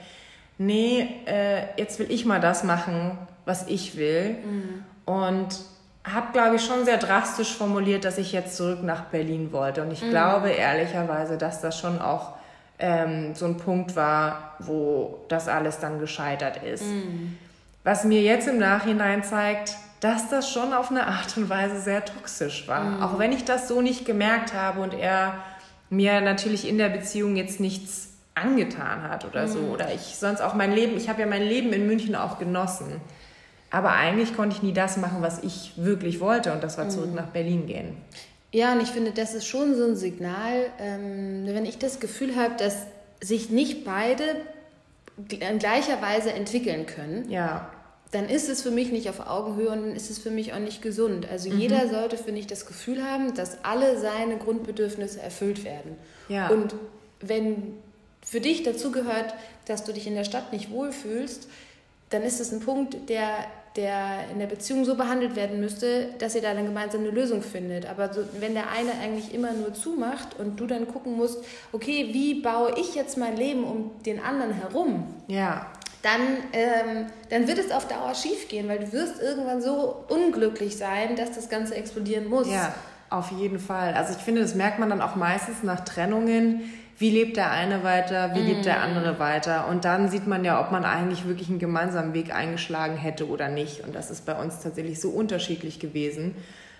nee, 0.57 1.05
äh, 1.25 1.63
jetzt 1.77 1.99
will 1.99 2.09
ich 2.09 2.25
mal 2.25 2.39
das 2.39 2.63
machen, 2.63 3.17
was 3.43 3.67
ich 3.67 3.97
will. 3.97 4.37
Mhm. 4.45 4.83
Und 5.05 5.59
habe, 6.05 6.31
glaube 6.31 6.55
ich, 6.55 6.63
schon 6.63 6.85
sehr 6.85 6.97
drastisch 6.97 7.53
formuliert, 7.57 8.05
dass 8.05 8.17
ich 8.17 8.31
jetzt 8.31 8.55
zurück 8.55 8.83
nach 8.83 9.05
Berlin 9.05 9.51
wollte. 9.51 9.81
Und 9.81 9.91
ich 9.91 10.01
mhm. 10.01 10.11
glaube 10.11 10.49
ehrlicherweise, 10.49 11.37
dass 11.37 11.59
das 11.59 11.77
schon 11.77 11.99
auch 11.99 12.37
ähm, 12.79 13.35
so 13.35 13.45
ein 13.45 13.57
Punkt 13.57 13.97
war, 13.97 14.55
wo 14.59 15.25
das 15.27 15.49
alles 15.49 15.79
dann 15.79 15.99
gescheitert 15.99 16.63
ist. 16.63 16.85
Mhm. 16.85 17.37
Was 17.87 18.03
mir 18.03 18.21
jetzt 18.21 18.49
im 18.49 18.57
Nachhinein 18.57 19.23
zeigt, 19.23 19.77
dass 20.01 20.29
das 20.29 20.51
schon 20.51 20.73
auf 20.73 20.91
eine 20.91 21.07
Art 21.07 21.37
und 21.37 21.47
Weise 21.47 21.79
sehr 21.79 22.03
toxisch 22.03 22.67
war. 22.67 22.83
Mhm. 22.83 23.01
Auch 23.01 23.17
wenn 23.17 23.31
ich 23.31 23.45
das 23.45 23.69
so 23.69 23.81
nicht 23.81 24.03
gemerkt 24.03 24.53
habe 24.53 24.81
und 24.81 24.93
er 24.93 25.35
mir 25.89 26.19
natürlich 26.19 26.67
in 26.67 26.77
der 26.77 26.89
Beziehung 26.89 27.37
jetzt 27.37 27.61
nichts 27.61 28.09
angetan 28.35 29.03
hat 29.03 29.23
oder 29.23 29.47
so. 29.47 29.59
Mhm. 29.59 29.71
Oder 29.71 29.93
ich 29.93 30.17
sonst 30.17 30.41
auch 30.41 30.53
mein 30.53 30.73
Leben, 30.73 30.97
ich 30.97 31.07
habe 31.07 31.21
ja 31.21 31.27
mein 31.27 31.43
Leben 31.43 31.71
in 31.71 31.87
München 31.87 32.17
auch 32.17 32.39
genossen. 32.39 32.99
Aber 33.71 33.93
eigentlich 33.93 34.35
konnte 34.35 34.57
ich 34.57 34.63
nie 34.63 34.73
das 34.73 34.97
machen, 34.97 35.21
was 35.21 35.41
ich 35.41 35.71
wirklich 35.77 36.19
wollte 36.19 36.51
und 36.51 36.65
das 36.65 36.77
war 36.77 36.89
zurück 36.89 37.11
mhm. 37.11 37.15
nach 37.15 37.27
Berlin 37.27 37.67
gehen. 37.67 37.95
Ja, 38.51 38.73
und 38.73 38.81
ich 38.81 38.89
finde, 38.89 39.11
das 39.11 39.33
ist 39.33 39.45
schon 39.45 39.75
so 39.75 39.85
ein 39.85 39.95
Signal, 39.95 40.65
ähm, 40.81 41.45
wenn 41.45 41.65
ich 41.65 41.77
das 41.79 42.01
Gefühl 42.01 42.35
habe, 42.35 42.55
dass 42.57 42.85
sich 43.21 43.49
nicht 43.49 43.85
beide 43.85 44.23
in 45.29 45.57
gleicher 45.57 46.01
Weise 46.01 46.33
entwickeln 46.33 46.85
können, 46.85 47.31
ja. 47.31 47.69
Dann 48.11 48.29
ist 48.29 48.47
es 48.47 48.61
für 48.61 48.71
mich 48.71 48.91
nicht 48.91 49.09
auf 49.09 49.19
Augenhöhe 49.27 49.69
und 49.69 49.81
dann 49.81 49.95
ist 49.95 50.09
es 50.09 50.17
für 50.17 50.31
mich 50.31 50.53
auch 50.53 50.59
nicht 50.59 50.81
gesund. 50.81 51.27
Also 51.29 51.49
mhm. 51.49 51.59
jeder 51.59 51.89
sollte, 51.89 52.17
finde 52.17 52.39
ich, 52.39 52.47
das 52.47 52.65
Gefühl 52.65 53.03
haben, 53.03 53.33
dass 53.33 53.63
alle 53.63 53.99
seine 53.99 54.37
Grundbedürfnisse 54.37 55.21
erfüllt 55.21 55.63
werden. 55.63 55.97
Ja. 56.29 56.49
Und 56.49 56.75
wenn 57.19 57.73
für 58.21 58.39
dich 58.39 58.63
dazu 58.63 58.91
gehört, 58.91 59.33
dass 59.65 59.83
du 59.83 59.93
dich 59.93 60.07
in 60.07 60.15
der 60.15 60.23
Stadt 60.23 60.53
nicht 60.53 60.71
wohlfühlst, 60.71 61.47
dann 62.09 62.23
ist 62.23 62.39
es 62.39 62.53
ein 62.53 62.61
Punkt, 62.61 63.09
der, 63.09 63.29
der 63.75 64.29
in 64.31 64.39
der 64.39 64.47
Beziehung 64.47 64.85
so 64.85 64.95
behandelt 64.95 65.35
werden 65.35 65.59
müsste, 65.59 66.09
dass 66.19 66.35
ihr 66.35 66.41
da 66.41 66.49
eine 66.49 66.63
gemeinsame 66.63 67.09
Lösung 67.09 67.41
findet. 67.41 67.85
Aber 67.85 68.13
so, 68.13 68.21
wenn 68.39 68.53
der 68.53 68.69
eine 68.69 68.91
eigentlich 69.01 69.33
immer 69.33 69.51
nur 69.51 69.73
zumacht 69.73 70.39
und 70.39 70.57
du 70.59 70.67
dann 70.67 70.87
gucken 70.87 71.17
musst, 71.17 71.43
okay, 71.73 72.09
wie 72.13 72.35
baue 72.35 72.73
ich 72.79 72.95
jetzt 72.95 73.17
mein 73.17 73.35
Leben 73.35 73.65
um 73.65 73.91
den 74.05 74.21
anderen 74.21 74.53
herum? 74.53 75.13
Ja. 75.27 75.69
Dann, 76.07 76.21
ähm, 76.53 77.07
dann 77.29 77.47
wird 77.47 77.57
es 77.57 77.71
auf 77.71 77.87
Dauer 77.87 78.15
schief 78.15 78.47
gehen, 78.47 78.69
weil 78.69 78.79
du 78.79 78.93
wirst 78.93 79.21
irgendwann 79.21 79.61
so 79.61 80.05
unglücklich 80.07 80.77
sein, 80.77 81.17
dass 81.17 81.31
das 81.31 81.49
Ganze 81.49 81.75
explodieren 81.75 82.29
muss. 82.29 82.47
Ja, 82.49 82.73
auf 83.09 83.31
jeden 83.31 83.59
Fall. 83.59 83.93
Also 83.93 84.13
ich 84.17 84.23
finde, 84.23 84.41
das 84.41 84.55
merkt 84.55 84.79
man 84.79 84.89
dann 84.89 85.01
auch 85.01 85.15
meistens 85.15 85.63
nach 85.63 85.81
Trennungen 85.81 86.71
wie 86.99 87.11
lebt 87.11 87.37
der 87.37 87.51
eine 87.51 87.83
weiter, 87.83 88.33
wie 88.33 88.39
lebt 88.39 88.65
der 88.65 88.81
andere 88.81 89.13
mm. 89.13 89.19
weiter. 89.19 89.67
Und 89.67 89.85
dann 89.85 90.09
sieht 90.09 90.25
man 90.25 90.43
ja, 90.43 90.59
ob 90.59 90.71
man 90.71 90.83
eigentlich 90.83 91.27
wirklich 91.27 91.49
einen 91.49 91.59
gemeinsamen 91.59 92.13
Weg 92.13 92.33
eingeschlagen 92.33 92.97
hätte 92.97 93.27
oder 93.29 93.49
nicht. 93.49 93.83
Und 93.83 93.93
das 93.93 94.09
ist 94.09 94.25
bei 94.25 94.33
uns 94.33 94.61
tatsächlich 94.61 94.99
so 94.99 95.09
unterschiedlich 95.09 95.79
gewesen, 95.79 96.35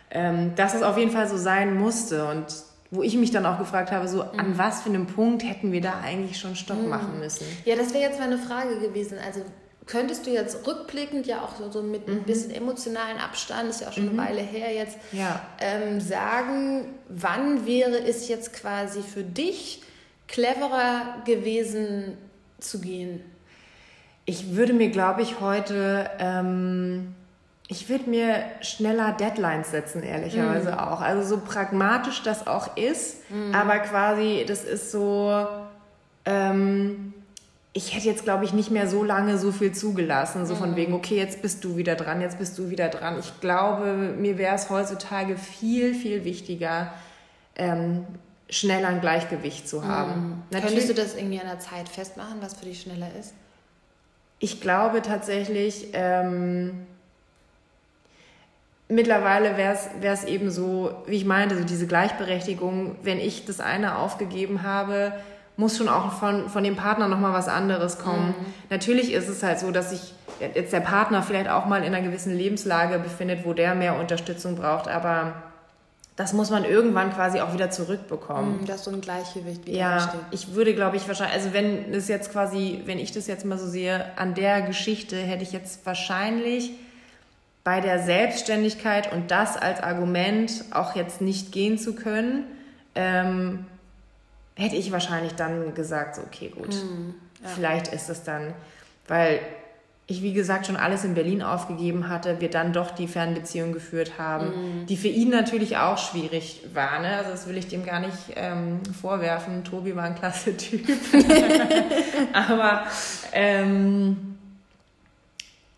ähm, 0.10 0.56
dass 0.56 0.74
es 0.74 0.82
auf 0.82 0.98
jeden 0.98 1.12
Fall 1.12 1.28
so 1.28 1.38
sein 1.38 1.78
musste. 1.78 2.26
Und 2.26 2.46
wo 2.92 3.04
ich 3.04 3.16
mich 3.16 3.32
dann 3.32 3.46
auch 3.46 3.60
gefragt 3.60 3.92
habe, 3.92 4.08
so 4.08 4.22
an 4.22 4.54
mm. 4.54 4.58
was 4.58 4.82
für 4.82 4.90
einem 4.90 5.08
Punkt 5.08 5.44
hätten 5.44 5.72
wir 5.72 5.82
da 5.82 6.00
eigentlich 6.02 6.40
schon 6.40 6.56
Stopp 6.56 6.82
mm. 6.82 6.90
machen 6.90 7.20
müssen? 7.20 7.46
Ja, 7.66 7.76
das 7.76 7.94
wäre 7.94 8.04
jetzt 8.04 8.20
meine 8.20 8.38
Frage 8.38 8.80
gewesen. 8.80 9.18
Also 9.26 9.42
könntest 9.88 10.26
du 10.28 10.32
jetzt 10.32 10.68
rückblickend 10.68 11.26
ja 11.26 11.42
auch 11.42 11.56
so, 11.58 11.72
so 11.72 11.82
mit 11.82 12.08
mhm. 12.08 12.18
ein 12.18 12.24
bisschen 12.24 12.52
emotionalen 12.52 13.18
Abstand, 13.18 13.70
ist 13.70 13.82
ja 13.82 13.88
auch 13.88 13.94
schon 13.94 14.14
mhm. 14.14 14.20
eine 14.20 14.30
Weile 14.30 14.42
her 14.42 14.74
jetzt, 14.74 14.98
ja. 15.14 15.42
ähm, 15.60 16.00
sagen, 16.02 16.86
wann 17.08 17.66
wäre 17.66 17.98
es 17.98 18.28
jetzt 18.28 18.54
quasi 18.54 19.02
für 19.02 19.24
dich 19.24 19.82
cleverer 20.28 21.22
gewesen 21.26 22.18
zu 22.60 22.80
gehen? 22.80 23.22
Ich 24.26 24.56
würde 24.56 24.74
mir, 24.74 24.90
glaube 24.90 25.22
ich, 25.22 25.40
heute, 25.40 26.10
ähm, 26.20 27.16
ich 27.68 27.90
würde 27.90 28.10
mir 28.10 28.44
schneller 28.62 29.12
Deadlines 29.14 29.72
setzen, 29.72 30.02
ehrlicherweise 30.02 30.72
mm. 30.72 30.80
auch. 30.80 31.02
Also 31.02 31.36
so 31.36 31.42
pragmatisch 31.42 32.24
das 32.24 32.48
auch 32.48 32.78
ist, 32.78 33.30
mm. 33.30 33.54
aber 33.54 33.80
quasi, 33.80 34.46
das 34.48 34.64
ist 34.64 34.92
so, 34.92 35.46
ähm, 36.26 37.14
ich 37.74 37.94
hätte 37.94 38.08
jetzt, 38.08 38.24
glaube 38.24 38.46
ich, 38.46 38.54
nicht 38.54 38.72
mehr 38.72 38.88
so 38.88 39.04
lange 39.04 39.38
so 39.38 39.52
viel 39.52 39.74
zugelassen, 39.74 40.46
so 40.46 40.56
von 40.56 40.72
mm. 40.72 40.76
wegen, 40.78 40.94
okay, 40.94 41.18
jetzt 41.18 41.42
bist 41.42 41.64
du 41.66 41.76
wieder 41.76 41.96
dran, 41.96 42.22
jetzt 42.22 42.40
bist 42.40 42.58
du 42.58 42.70
wieder 42.70 42.88
dran. 42.88 43.20
Ich 43.20 43.42
glaube, 43.42 43.94
mir 44.18 44.38
wäre 44.38 44.56
es 44.56 44.70
heutzutage 44.70 45.36
viel, 45.36 45.94
viel 45.94 46.24
wichtiger, 46.24 46.94
ähm, 47.58 48.06
schneller 48.50 48.88
ein 48.88 49.02
Gleichgewicht 49.02 49.68
zu 49.68 49.86
haben. 49.86 50.46
Mhm. 50.52 50.62
Könntest 50.62 50.88
du 50.88 50.94
das 50.94 51.16
irgendwie 51.16 51.42
an 51.42 51.48
der 51.48 51.60
Zeit 51.60 51.90
festmachen, 51.90 52.38
was 52.40 52.54
für 52.54 52.66
dich 52.66 52.80
schneller 52.80 53.10
ist? 53.20 53.34
Ich 54.40 54.62
glaube 54.62 55.02
tatsächlich, 55.02 55.90
ähm, 55.92 56.88
mittlerweile 58.90 59.58
wäre 59.58 59.78
es 60.02 60.24
eben 60.24 60.52
so, 60.52 60.92
wie 61.06 61.16
ich 61.16 61.26
meinte, 61.26 61.58
so 61.58 61.64
diese 61.64 61.88
Gleichberechtigung, 61.88 62.96
wenn 63.04 63.20
ich 63.20 63.46
das 63.46 63.60
eine 63.60 63.98
aufgegeben 63.98 64.64
habe, 64.64 65.14
muss 65.58 65.78
schon 65.78 65.90
auch 65.90 66.14
von, 66.14 66.50
von 66.50 66.64
dem 66.64 66.76
Partner 66.76 67.08
nochmal 67.08 67.34
was 67.34 67.48
anderes 67.48 67.98
kommen. 67.98 68.28
Mhm. 68.28 68.46
Natürlich 68.70 69.12
ist 69.12 69.28
es 69.28 69.42
halt 69.42 69.60
so, 69.60 69.72
dass 69.72 69.90
sich 69.90 70.14
jetzt 70.40 70.72
der 70.72 70.82
Partner 70.82 71.24
vielleicht 71.24 71.50
auch 71.50 71.66
mal 71.66 71.84
in 71.84 71.94
einer 71.96 72.06
gewissen 72.06 72.36
Lebenslage 72.36 73.00
befindet, 73.00 73.44
wo 73.44 73.54
der 73.54 73.74
mehr 73.74 74.00
Unterstützung 74.00 74.56
braucht, 74.56 74.88
aber 74.88 75.34
das 76.16 76.34
muss 76.34 76.50
man 76.50 76.64
irgendwann 76.64 77.14
quasi 77.14 77.40
auch 77.42 77.54
wieder 77.54 77.70
zurückbekommen. 77.70 78.64
Mm, 78.64 78.66
dass 78.66 78.84
so 78.84 78.92
ein 78.92 79.02
Gleichgewicht 79.02 79.66
wieder 79.68 79.78
Ja, 79.78 79.94
entsteht. 79.98 80.20
ich 80.32 80.54
würde, 80.56 80.74
glaube 80.74 80.98
ich, 80.98 81.08
wahrscheinlich, 81.08 81.36
also 81.36 81.54
wenn 81.54 81.94
es 81.94 82.08
jetzt 82.08 82.32
quasi, 82.32 82.82
wenn 82.86 82.98
ich 82.98 83.12
das 83.12 83.28
jetzt 83.28 83.46
mal 83.46 83.58
so 83.58 83.68
sehe, 83.68 84.06
an 84.16 84.34
der 84.34 84.62
Geschichte 84.62 85.16
hätte 85.16 85.44
ich 85.44 85.52
jetzt 85.52 85.86
wahrscheinlich 85.86 86.72
bei 87.68 87.82
der 87.82 88.00
Selbstständigkeit 88.00 89.12
und 89.12 89.30
das 89.30 89.58
als 89.58 89.84
Argument 89.84 90.64
auch 90.72 90.96
jetzt 90.96 91.20
nicht 91.20 91.52
gehen 91.52 91.78
zu 91.78 91.96
können, 91.96 92.46
ähm, 92.96 93.66
hätte 94.56 94.78
ich 94.78 94.94
wahrscheinlich 94.94 95.34
dann 95.34 95.76
gesagt, 95.76 96.16
so, 96.16 96.22
okay, 96.22 96.48
gut, 96.48 96.70
mm, 96.70 97.10
ja. 97.44 97.50
vielleicht 97.54 97.90
ist 97.90 98.10
es 98.10 98.24
dann, 98.24 98.54
weil 99.10 99.42
ich, 100.06 100.22
wie 100.22 100.32
gesagt, 100.32 100.68
schon 100.68 100.78
alles 100.78 101.04
in 101.04 101.14
Berlin 101.14 101.42
aufgegeben 101.42 102.08
hatte, 102.08 102.40
wir 102.40 102.50
dann 102.50 102.72
doch 102.72 102.92
die 102.92 103.10
Fernbeziehung 103.10 103.74
geführt 103.74 104.14
haben, 104.18 104.46
mm. 104.84 104.86
die 104.86 104.96
für 104.96 105.10
ihn 105.10 105.30
natürlich 105.30 105.76
auch 105.76 105.98
schwierig 105.98 106.62
war. 106.74 107.02
Ne? 107.02 107.18
Also 107.18 107.32
das 107.32 107.50
will 107.50 107.58
ich 107.58 107.68
dem 107.68 107.86
gar 107.86 108.00
nicht 108.00 108.18
ähm, 108.38 108.80
vorwerfen. 109.02 109.66
Tobi 109.66 109.94
war 109.94 110.06
ein 110.06 110.16
klasse 110.16 110.56
Typ. 110.56 110.88
Aber 112.32 112.86
ähm, 113.34 114.37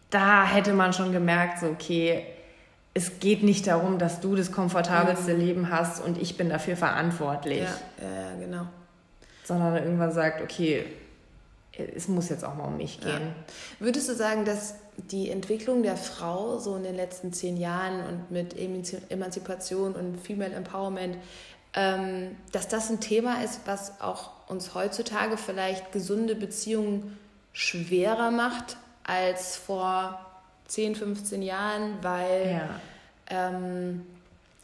da 0.09 0.45
hätte 0.45 0.73
man 0.73 0.93
schon 0.93 1.11
gemerkt, 1.11 1.59
so 1.59 1.67
okay, 1.67 2.25
es 2.93 3.19
geht 3.19 3.43
nicht 3.43 3.67
darum, 3.67 3.99
dass 3.99 4.19
du 4.19 4.35
das 4.35 4.51
komfortabelste 4.51 5.33
mm. 5.33 5.39
Leben 5.39 5.69
hast 5.69 6.03
und 6.03 6.19
ich 6.19 6.37
bin 6.37 6.49
dafür 6.49 6.75
verantwortlich. 6.75 7.59
Ja, 7.61 8.05
ja, 8.05 8.35
genau. 8.39 8.67
Sondern 9.43 9.75
irgendwann 9.77 10.11
sagt, 10.11 10.41
okay, 10.41 10.85
es 11.95 12.07
muss 12.07 12.29
jetzt 12.29 12.43
auch 12.43 12.55
mal 12.55 12.65
um 12.65 12.77
mich 12.77 12.99
gehen. 12.99 13.09
Ja. 13.09 13.53
Würdest 13.79 14.09
du 14.09 14.15
sagen, 14.15 14.43
dass 14.43 14.75
die 14.97 15.29
Entwicklung 15.29 15.83
der 15.83 15.95
Frau 15.95 16.57
so 16.57 16.75
in 16.75 16.83
den 16.83 16.95
letzten 16.95 17.31
zehn 17.31 17.57
Jahren 17.57 18.01
und 18.05 18.31
mit 18.31 18.55
Emanzipation 19.09 19.93
und 19.93 20.19
Female 20.19 20.53
Empowerment, 20.53 21.17
ähm, 21.73 22.35
dass 22.51 22.67
das 22.67 22.89
ein 22.89 22.99
Thema 22.99 23.43
ist, 23.43 23.61
was 23.65 24.01
auch 24.01 24.31
uns 24.49 24.73
heutzutage 24.73 25.37
vielleicht 25.37 25.91
gesunde 25.91 26.35
Beziehungen 26.35 27.17
schwerer 27.53 28.31
macht 28.31 28.77
als 29.09 29.57
vor 29.57 30.19
10, 30.67 30.95
15 30.95 31.41
Jahren, 31.41 31.97
weil 32.01 32.51
ja. 32.51 32.69
Ähm, 33.29 34.05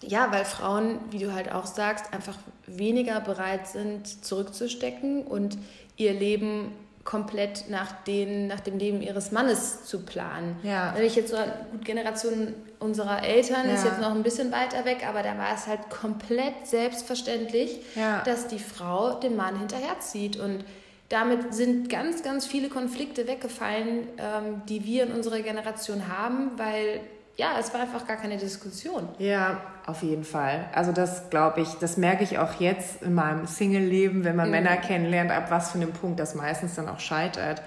ja, 0.01 0.31
weil 0.31 0.45
Frauen, 0.45 0.99
wie 1.09 1.19
du 1.19 1.33
halt 1.33 1.51
auch 1.51 1.65
sagst, 1.65 2.13
einfach 2.13 2.37
weniger 2.67 3.19
bereit 3.21 3.67
sind, 3.67 4.25
zurückzustecken 4.25 5.23
und 5.23 5.57
ihr 5.97 6.13
Leben 6.13 6.71
komplett 7.05 7.69
nach, 7.69 7.91
den, 8.03 8.47
nach 8.47 8.59
dem 8.59 8.79
Leben 8.79 9.01
ihres 9.01 9.31
Mannes 9.31 9.85
zu 9.85 9.99
planen. 9.99 10.57
Ja. 10.63 10.93
Wenn 10.95 11.05
ich 11.05 11.15
jetzt 11.15 11.29
so, 11.29 11.37
gut, 11.71 11.85
Generation 11.85 12.53
unserer 12.79 13.23
Eltern 13.23 13.67
ja. 13.67 13.75
ist 13.75 13.85
jetzt 13.85 14.01
noch 14.01 14.11
ein 14.11 14.23
bisschen 14.23 14.51
weiter 14.51 14.85
weg, 14.85 15.07
aber 15.07 15.21
da 15.21 15.37
war 15.37 15.53
es 15.53 15.67
halt 15.67 15.89
komplett 15.89 16.65
selbstverständlich, 16.65 17.79
ja. 17.95 18.21
dass 18.23 18.47
die 18.47 18.59
Frau 18.59 19.19
dem 19.19 19.35
Mann 19.35 19.59
hinterherzieht 19.59 20.37
und 20.37 20.65
damit 21.09 21.53
sind 21.53 21.89
ganz, 21.89 22.23
ganz 22.23 22.45
viele 22.45 22.69
Konflikte 22.69 23.27
weggefallen, 23.27 24.07
ähm, 24.17 24.61
die 24.67 24.83
wir 24.85 25.03
in 25.03 25.11
unserer 25.11 25.39
Generation 25.39 26.07
haben, 26.07 26.51
weil 26.57 27.01
ja, 27.37 27.57
es 27.59 27.73
war 27.73 27.81
einfach 27.81 28.07
gar 28.07 28.15
keine 28.15 28.37
Diskussion. 28.37 29.09
Ja, 29.17 29.61
auf 29.85 30.03
jeden 30.03 30.23
Fall. 30.23 30.65
Also 30.73 30.91
das 30.91 31.29
glaube 31.29 31.61
ich, 31.61 31.67
das 31.75 31.97
merke 31.97 32.23
ich 32.23 32.39
auch 32.39 32.59
jetzt 32.59 33.03
in 33.03 33.13
meinem 33.13 33.45
Single-Leben, 33.45 34.23
wenn 34.23 34.35
man 34.35 34.47
mhm. 34.47 34.51
Männer 34.51 34.77
kennenlernt, 34.77 35.31
ab 35.31 35.51
was 35.51 35.71
für 35.71 35.77
einem 35.77 35.91
Punkt 35.91 36.19
das 36.19 36.33
meistens 36.33 36.75
dann 36.75 36.87
auch 36.87 36.99
scheitert. 36.99 37.61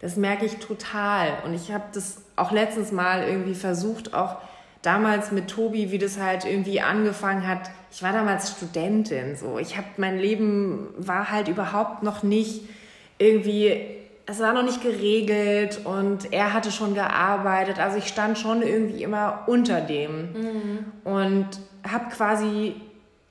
Das 0.00 0.16
merke 0.16 0.44
ich 0.44 0.56
total. 0.56 1.34
Und 1.44 1.54
ich 1.54 1.72
habe 1.72 1.84
das 1.94 2.22
auch 2.34 2.50
letztens 2.50 2.90
mal 2.90 3.22
irgendwie 3.22 3.54
versucht, 3.54 4.12
auch 4.12 4.38
damals 4.82 5.30
mit 5.30 5.48
Tobi, 5.48 5.92
wie 5.92 5.98
das 5.98 6.18
halt 6.18 6.44
irgendwie 6.44 6.80
angefangen 6.80 7.46
hat. 7.46 7.70
Ich 7.92 8.02
war 8.02 8.12
damals 8.12 8.50
Studentin, 8.50 9.36
so. 9.36 9.58
Ich 9.58 9.76
habe 9.76 9.86
mein 9.98 10.18
Leben 10.18 10.88
war 10.98 11.30
halt 11.30 11.46
überhaupt 11.46 12.02
noch 12.02 12.24
nicht 12.24 12.62
irgendwie 13.22 14.02
es 14.26 14.40
war 14.40 14.52
noch 14.52 14.62
nicht 14.62 14.82
geregelt 14.82 15.80
und 15.84 16.32
er 16.32 16.52
hatte 16.52 16.70
schon 16.70 16.94
gearbeitet. 16.94 17.78
Also 17.78 17.98
ich 17.98 18.06
stand 18.06 18.38
schon 18.38 18.62
irgendwie 18.62 19.02
immer 19.02 19.44
unter 19.46 19.80
dem 19.80 20.32
mhm. 20.32 20.84
und 21.04 21.48
habe 21.88 22.08
quasi 22.14 22.76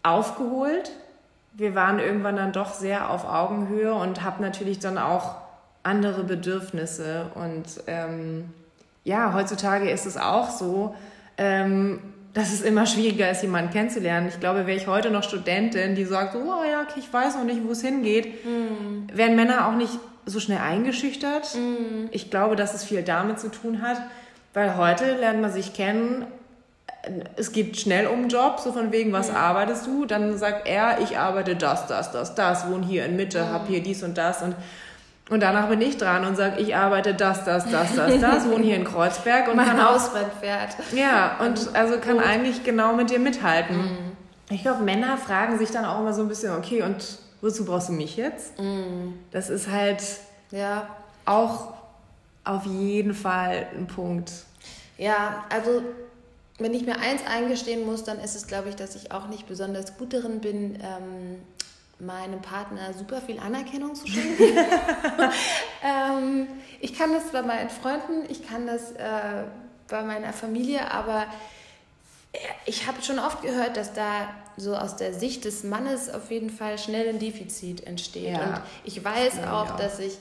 aufgeholt. 0.03 0.91
Wir 1.53 1.75
waren 1.75 1.99
irgendwann 1.99 2.35
dann 2.35 2.51
doch 2.51 2.73
sehr 2.73 3.09
auf 3.09 3.25
Augenhöhe 3.25 3.93
und 3.93 4.23
habe 4.23 4.41
natürlich 4.41 4.79
dann 4.79 4.97
auch 4.97 5.35
andere 5.83 6.23
Bedürfnisse. 6.23 7.27
Und 7.35 7.83
ähm, 7.87 8.53
ja, 9.03 9.33
heutzutage 9.33 9.89
ist 9.89 10.05
es 10.05 10.17
auch 10.17 10.49
so, 10.49 10.95
ähm, 11.37 11.99
dass 12.33 12.53
es 12.53 12.61
immer 12.61 12.85
schwieriger 12.85 13.29
ist, 13.29 13.41
jemanden 13.41 13.71
kennenzulernen. 13.71 14.29
Ich 14.29 14.39
glaube, 14.39 14.65
wäre 14.65 14.77
ich 14.77 14.87
heute 14.87 15.11
noch 15.11 15.23
Studentin, 15.23 15.95
die 15.95 16.05
sagt, 16.05 16.35
oh 16.35 16.63
ja, 16.63 16.81
okay, 16.81 16.99
ich 16.99 17.11
weiß 17.11 17.35
noch 17.35 17.43
nicht, 17.43 17.61
wo 17.65 17.71
es 17.71 17.81
hingeht, 17.81 18.45
mhm. 18.45 19.07
wären 19.13 19.35
Männer 19.35 19.67
auch 19.67 19.75
nicht 19.75 19.99
so 20.25 20.39
schnell 20.39 20.59
eingeschüchtert. 20.59 21.55
Mhm. 21.55 22.09
Ich 22.11 22.29
glaube, 22.29 22.55
dass 22.55 22.73
es 22.73 22.83
viel 22.83 23.03
damit 23.03 23.39
zu 23.39 23.49
tun 23.49 23.81
hat, 23.81 24.01
weil 24.53 24.77
heute 24.77 25.15
lernt 25.15 25.41
man 25.41 25.51
sich 25.51 25.73
kennen. 25.73 26.25
Es 27.35 27.51
geht 27.51 27.79
schnell 27.79 28.07
um 28.07 28.27
Job, 28.27 28.59
so 28.59 28.71
von 28.71 28.91
wegen, 28.91 29.11
was 29.11 29.29
mhm. 29.29 29.35
arbeitest 29.35 29.87
du? 29.87 30.05
Dann 30.05 30.37
sagt 30.37 30.67
er, 30.67 30.99
ich 31.01 31.17
arbeite 31.17 31.55
das, 31.55 31.87
das, 31.87 32.11
das, 32.11 32.35
das, 32.35 32.69
wohne 32.69 32.85
hier 32.85 33.05
in 33.05 33.15
Mitte, 33.17 33.43
mhm. 33.43 33.49
habe 33.49 33.67
hier 33.67 33.83
dies 33.83 34.03
und 34.03 34.17
das 34.17 34.41
und 34.41 34.55
und 35.31 35.39
danach 35.39 35.69
bin 35.69 35.81
ich 35.81 35.97
dran 35.97 36.25
und 36.25 36.35
sage, 36.35 36.59
ich 36.59 36.75
arbeite 36.75 37.13
das, 37.13 37.45
das, 37.45 37.63
das, 37.71 37.95
das, 37.95 38.19
das, 38.21 38.49
wohne 38.49 38.65
hier 38.65 38.75
in 38.75 38.83
Kreuzberg 38.83 39.47
und 39.47 39.55
mein 39.55 39.65
kann 39.65 39.89
Hausbrand 39.89 40.33
fährt. 40.41 40.75
Ja, 40.93 41.37
und 41.39 41.73
also 41.73 41.99
kann 41.99 42.17
Gut. 42.17 42.27
eigentlich 42.27 42.63
genau 42.65 42.93
mit 42.93 43.09
dir 43.09 43.19
mithalten. 43.19 43.77
Mhm. 43.77 43.97
Ich 44.49 44.61
glaube, 44.61 44.83
Männer 44.83 45.17
fragen 45.17 45.57
sich 45.57 45.71
dann 45.71 45.85
auch 45.85 46.01
immer 46.01 46.13
so 46.13 46.21
ein 46.21 46.27
bisschen, 46.27 46.53
okay, 46.57 46.81
und 46.81 47.17
wozu 47.39 47.63
brauchst 47.63 47.87
du 47.87 47.93
mich 47.93 48.17
jetzt? 48.17 48.59
Mm. 48.59 49.13
Das 49.31 49.49
ist 49.49 49.71
halt 49.71 50.03
ja. 50.51 50.89
auch 51.23 51.75
auf 52.43 52.65
jeden 52.65 53.13
Fall 53.13 53.67
ein 53.73 53.87
Punkt. 53.87 54.31
Ja, 54.97 55.45
also 55.49 55.81
wenn 56.59 56.73
ich 56.73 56.85
mir 56.85 56.99
eins 56.99 57.21
eingestehen 57.25 57.85
muss, 57.85 58.03
dann 58.03 58.19
ist 58.19 58.35
es, 58.35 58.47
glaube 58.47 58.67
ich, 58.67 58.75
dass 58.75 58.95
ich 58.95 59.13
auch 59.13 59.29
nicht 59.29 59.47
besonders 59.47 59.97
gut 59.97 60.13
darin 60.13 60.41
bin, 60.41 60.75
ähm, 60.75 61.39
meinem 62.01 62.41
Partner 62.41 62.93
super 62.93 63.21
viel 63.21 63.39
Anerkennung 63.39 63.95
zu 63.95 64.07
schenken. 64.07 64.43
ähm, 65.83 66.47
ich 66.79 66.97
kann 66.97 67.13
das 67.13 67.31
bei 67.31 67.41
meinen 67.43 67.69
Freunden, 67.69 68.25
ich 68.29 68.47
kann 68.47 68.65
das 68.67 68.91
äh, 68.93 69.43
bei 69.87 70.01
meiner 70.01 70.33
Familie, 70.33 70.91
aber 70.91 71.27
ich 72.65 72.87
habe 72.87 73.01
schon 73.01 73.19
oft 73.19 73.41
gehört, 73.41 73.77
dass 73.77 73.93
da 73.93 74.29
so 74.57 74.75
aus 74.75 74.95
der 74.95 75.13
Sicht 75.13 75.45
des 75.45 75.63
Mannes 75.63 76.09
auf 76.09 76.31
jeden 76.31 76.49
Fall 76.49 76.77
schnell 76.77 77.09
ein 77.09 77.19
Defizit 77.19 77.85
entsteht. 77.85 78.33
Ja. 78.33 78.43
Und 78.43 78.61
ich 78.85 79.03
weiß 79.03 79.37
ja, 79.37 79.61
auch, 79.61 79.69
ja. 79.69 79.77
dass 79.77 79.99
ich, 79.99 80.17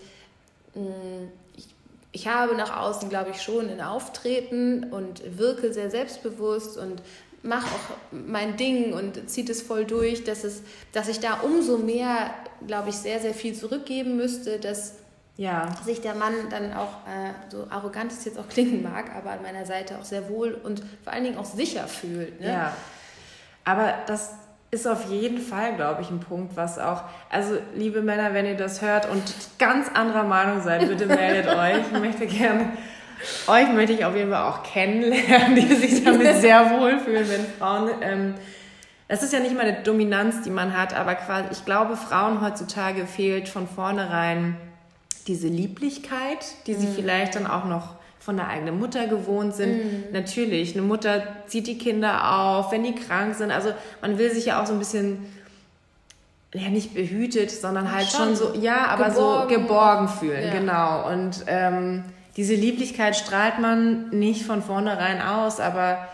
mh, 0.74 1.28
ich, 1.56 1.68
ich 2.12 2.28
habe 2.28 2.54
nach 2.56 2.76
außen, 2.76 3.08
glaube 3.08 3.30
ich, 3.30 3.42
schon 3.42 3.68
ein 3.70 3.80
Auftreten 3.80 4.84
und 4.92 5.22
wirke 5.38 5.72
sehr 5.72 5.90
selbstbewusst 5.90 6.76
und 6.76 7.00
mache 7.42 7.66
auch 7.66 7.96
mein 8.10 8.56
Ding 8.56 8.92
und 8.92 9.30
ziehe 9.30 9.50
es 9.50 9.62
voll 9.62 9.84
durch, 9.84 10.24
dass, 10.24 10.44
es, 10.44 10.62
dass 10.92 11.08
ich 11.08 11.20
da 11.20 11.40
umso 11.40 11.78
mehr, 11.78 12.30
glaube 12.66 12.90
ich, 12.90 12.96
sehr, 12.96 13.20
sehr 13.20 13.34
viel 13.34 13.54
zurückgeben 13.54 14.16
müsste, 14.16 14.58
dass 14.58 14.94
ja. 15.36 15.68
sich 15.84 16.00
der 16.02 16.14
Mann 16.14 16.34
dann 16.50 16.74
auch, 16.74 17.06
äh, 17.06 17.32
so 17.48 17.66
arrogant 17.70 18.12
es 18.12 18.24
jetzt 18.26 18.38
auch 18.38 18.48
klingen 18.48 18.82
mag, 18.82 19.14
aber 19.16 19.30
an 19.30 19.42
meiner 19.42 19.64
Seite 19.64 19.98
auch 19.98 20.04
sehr 20.04 20.28
wohl 20.28 20.52
und 20.52 20.82
vor 21.02 21.12
allen 21.12 21.24
Dingen 21.24 21.38
auch 21.38 21.46
sicher 21.46 21.88
fühlt. 21.88 22.40
Ne? 22.40 22.48
Ja. 22.48 22.76
Aber 23.64 23.94
das 24.06 24.32
ist 24.70 24.86
auf 24.86 25.10
jeden 25.10 25.38
Fall, 25.38 25.74
glaube 25.74 26.02
ich, 26.02 26.10
ein 26.10 26.20
Punkt, 26.20 26.56
was 26.56 26.78
auch, 26.78 27.04
also 27.30 27.56
liebe 27.74 28.02
Männer, 28.02 28.34
wenn 28.34 28.46
ihr 28.46 28.56
das 28.56 28.82
hört 28.82 29.10
und 29.10 29.22
ganz 29.58 29.88
anderer 29.92 30.24
Meinung 30.24 30.62
seid, 30.62 30.86
bitte 30.86 31.06
meldet 31.06 31.46
euch. 31.56 31.78
Ich 31.92 31.98
möchte 31.98 32.26
gerne, 32.26 32.72
euch 33.46 33.72
möchte 33.72 33.92
ich 33.92 34.04
auf 34.04 34.16
jeden 34.16 34.30
Fall 34.30 34.44
auch 34.44 34.62
kennenlernen, 34.62 35.54
die 35.56 35.74
sich 35.74 36.04
damit 36.04 36.36
sehr 36.36 36.78
wohlfühlen, 36.78 37.28
wenn 37.28 37.46
Frauen, 37.58 37.90
ähm, 38.02 38.34
das 39.08 39.22
ist 39.22 39.32
ja 39.32 39.40
nicht 39.40 39.54
mal 39.54 39.62
eine 39.62 39.82
Dominanz, 39.82 40.42
die 40.42 40.50
man 40.50 40.76
hat, 40.76 40.94
aber 40.94 41.16
quasi, 41.16 41.48
ich 41.52 41.64
glaube, 41.64 41.96
Frauen 41.96 42.40
heutzutage 42.40 43.06
fehlt 43.06 43.48
von 43.48 43.66
vornherein 43.66 44.56
diese 45.26 45.48
Lieblichkeit, 45.48 46.46
die 46.66 46.74
sie 46.74 46.86
mhm. 46.86 46.94
vielleicht 46.94 47.34
dann 47.34 47.46
auch 47.46 47.64
noch 47.64 47.94
von 48.20 48.36
der 48.36 48.48
eigenen 48.48 48.78
Mutter 48.78 49.06
gewohnt 49.06 49.54
sind. 49.54 49.72
Mhm. 49.72 50.04
Natürlich, 50.12 50.74
eine 50.74 50.82
Mutter 50.82 51.22
zieht 51.46 51.66
die 51.66 51.78
Kinder 51.78 52.38
auf, 52.38 52.70
wenn 52.70 52.84
die 52.84 52.94
krank 52.94 53.34
sind. 53.34 53.50
Also 53.50 53.70
man 54.02 54.18
will 54.18 54.30
sich 54.30 54.46
ja 54.46 54.62
auch 54.62 54.66
so 54.66 54.74
ein 54.74 54.78
bisschen, 54.78 55.26
ja 56.54 56.68
nicht 56.68 56.94
behütet, 56.94 57.50
sondern 57.50 57.90
halt 57.90 58.08
schon, 58.08 58.36
schon 58.36 58.54
so, 58.54 58.54
ja, 58.60 58.86
aber 58.88 59.08
geborgen. 59.08 59.48
so 59.48 59.56
geborgen 59.56 60.08
fühlen, 60.08 60.46
ja. 60.46 60.52
genau. 60.52 61.08
Und 61.10 61.44
ähm, 61.46 62.04
diese 62.40 62.54
Lieblichkeit 62.54 63.16
strahlt 63.16 63.58
man 63.58 64.08
nicht 64.08 64.46
von 64.46 64.62
vornherein 64.62 65.20
aus, 65.20 65.60
aber 65.60 66.08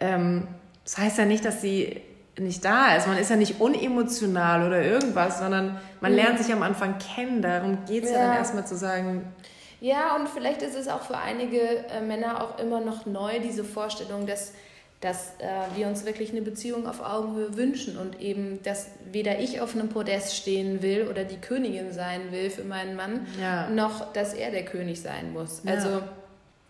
ähm, 0.00 0.48
das 0.82 0.98
heißt 0.98 1.18
ja 1.18 1.24
nicht, 1.24 1.44
dass 1.44 1.60
sie 1.60 2.02
nicht 2.36 2.64
da 2.64 2.96
ist. 2.96 3.06
Man 3.06 3.16
ist 3.16 3.30
ja 3.30 3.36
nicht 3.36 3.60
unemotional 3.60 4.66
oder 4.66 4.82
irgendwas, 4.82 5.38
sondern 5.38 5.78
man 6.00 6.10
mhm. 6.10 6.18
lernt 6.18 6.38
sich 6.40 6.52
am 6.52 6.64
Anfang 6.64 6.96
kennen. 6.98 7.42
Darum 7.42 7.84
geht 7.86 8.02
es 8.02 8.10
ja. 8.10 8.16
ja 8.16 8.26
dann 8.26 8.36
erstmal 8.38 8.66
zu 8.66 8.76
sagen, 8.76 9.32
ja, 9.80 10.16
und 10.16 10.28
vielleicht 10.28 10.62
ist 10.62 10.74
es 10.74 10.88
auch 10.88 11.02
für 11.02 11.16
einige 11.16 11.60
äh, 11.60 12.00
Männer 12.00 12.42
auch 12.42 12.58
immer 12.58 12.80
noch 12.80 13.06
neu, 13.06 13.38
diese 13.38 13.62
Vorstellung, 13.62 14.26
dass, 14.26 14.54
dass 15.00 15.34
äh, 15.38 15.76
wir 15.76 15.86
uns 15.86 16.04
wirklich 16.04 16.30
eine 16.30 16.42
Beziehung 16.42 16.86
auf 16.86 17.00
Augenhöhe 17.00 17.56
wünschen 17.56 17.96
und 17.96 18.20
eben, 18.20 18.60
dass 18.64 18.88
weder 19.12 19.38
ich 19.38 19.60
auf 19.60 19.74
einem 19.74 19.88
Podest 19.88 20.36
stehen 20.36 20.82
will 20.82 21.06
oder 21.08 21.24
die 21.24 21.36
Königin 21.36 21.92
sein 21.92 22.32
will 22.32 22.50
für 22.50 22.64
meinen 22.64 22.96
Mann, 22.96 23.26
ja. 23.40 23.68
noch 23.70 24.12
dass 24.12 24.34
er 24.34 24.50
der 24.50 24.64
König 24.64 25.00
sein 25.00 25.32
muss. 25.32 25.62
Ja. 25.64 25.74
Also 25.74 26.02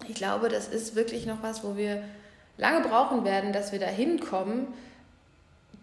ich 0.07 0.15
glaube, 0.15 0.49
das 0.49 0.69
ist 0.69 0.95
wirklich 0.95 1.25
noch 1.25 1.43
was, 1.43 1.65
wo 1.65 1.77
wir 1.77 2.03
lange 2.59 2.87
brauchen 2.87 3.25
werden, 3.25 3.53
dass 3.53 3.73
wir 3.73 3.79
da 3.79 3.87
hinkommen 3.87 4.67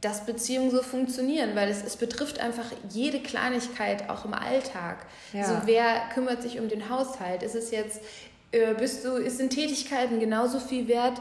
dass 0.05 0.25
Beziehungen 0.25 0.69
so 0.69 0.83
funktionieren, 0.83 1.55
weil 1.55 1.67
es, 1.67 1.83
es 1.83 1.95
betrifft 1.95 2.39
einfach 2.39 2.65
jede 2.91 3.19
Kleinigkeit 3.19 4.07
auch 4.07 4.23
im 4.23 4.35
Alltag. 4.35 4.97
Ja. 5.33 5.41
Also 5.41 5.61
wer 5.65 6.09
kümmert 6.13 6.43
sich 6.43 6.59
um 6.59 6.69
den 6.69 6.89
Haushalt? 6.89 7.41
Ist 7.41 7.55
es 7.55 7.71
jetzt, 7.71 8.01
äh, 8.51 8.75
bist 8.75 9.03
du, 9.03 9.15
ist 9.15 9.39
in 9.39 9.49
Tätigkeiten 9.49 10.19
genauso 10.19 10.59
viel 10.59 10.87
wert, 10.87 11.19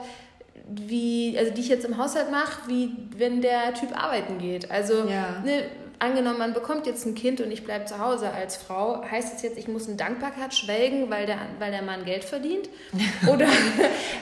wie, 0.66 1.36
also 1.38 1.52
die 1.52 1.60
ich 1.60 1.68
jetzt 1.68 1.84
im 1.84 1.98
Haushalt 1.98 2.30
mache, 2.30 2.68
wie 2.68 2.90
wenn 3.16 3.42
der 3.42 3.74
Typ 3.74 3.96
arbeiten 3.96 4.38
geht. 4.38 4.70
Also 4.70 5.08
ja. 5.08 5.42
ne, 5.44 5.64
angenommen, 5.98 6.38
man 6.38 6.54
bekommt 6.54 6.86
jetzt 6.86 7.06
ein 7.06 7.14
Kind 7.14 7.40
und 7.40 7.50
ich 7.50 7.64
bleibe 7.64 7.84
zu 7.84 7.98
Hause 7.98 8.30
als 8.30 8.56
Frau, 8.56 9.02
heißt 9.08 9.34
das 9.34 9.42
jetzt, 9.42 9.58
ich 9.58 9.68
muss 9.68 9.86
in 9.86 9.96
Dankbarkeit 9.96 10.54
schwelgen, 10.54 11.10
weil 11.10 11.26
der, 11.26 11.38
weil 11.58 11.70
der 11.70 11.82
Mann 11.82 12.04
Geld 12.04 12.24
verdient? 12.24 12.68
Oder 13.26 13.46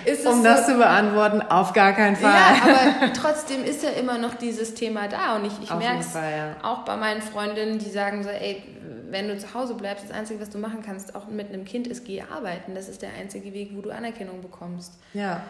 ist 0.05 0.21
es 0.21 0.27
Um 0.27 0.43
das 0.43 0.67
so, 0.67 0.73
zu 0.73 0.79
beantworten, 0.79 1.43
auf 1.43 1.73
gar 1.73 1.93
keinen 1.93 2.17
Fall. 2.17 2.33
Ja, 2.33 2.63
aber 2.63 3.13
trotzdem 3.21 3.65
ist 3.65 3.83
ja 3.83 3.91
immer 3.91 4.19
noch 4.19 4.35
dieses 4.35 4.75
Thema 4.75 5.09
da 5.09 5.37
und 5.37 5.47
ich, 5.47 5.53
ich 5.63 5.75
merke 5.75 6.01
es 6.01 6.15
ja. 6.15 6.57
auch 6.63 6.85
bei 6.85 6.97
meinen 6.97 7.23
Freundinnen, 7.23 7.79
die 7.79 7.91
sagen 7.91 8.23
so, 8.23 8.31
ey, 8.31 8.63
wenn 9.11 9.29
du 9.29 9.39
zu 9.39 9.53
Hause 9.55 9.75
bleibst, 9.75 10.05
das 10.09 10.17
Einzige, 10.17 10.41
was 10.41 10.51
du 10.51 10.59
machen 10.59 10.83
kannst, 10.85 11.15
auch 11.15 11.27
mit 11.27 11.49
einem 11.49 11.65
Kind, 11.65 11.87
ist 11.87 12.05
geh 12.05 12.23
arbeiten. 12.23 12.75
Das 12.75 12.89
ist 12.89 13.03
der 13.03 13.11
einzige 13.21 13.53
Weg, 13.53 13.71
wo 13.75 13.83
du 13.83 13.91
Anerkennung 13.91 14.41
bekommst. 14.41 14.99
Ja. 15.13 15.43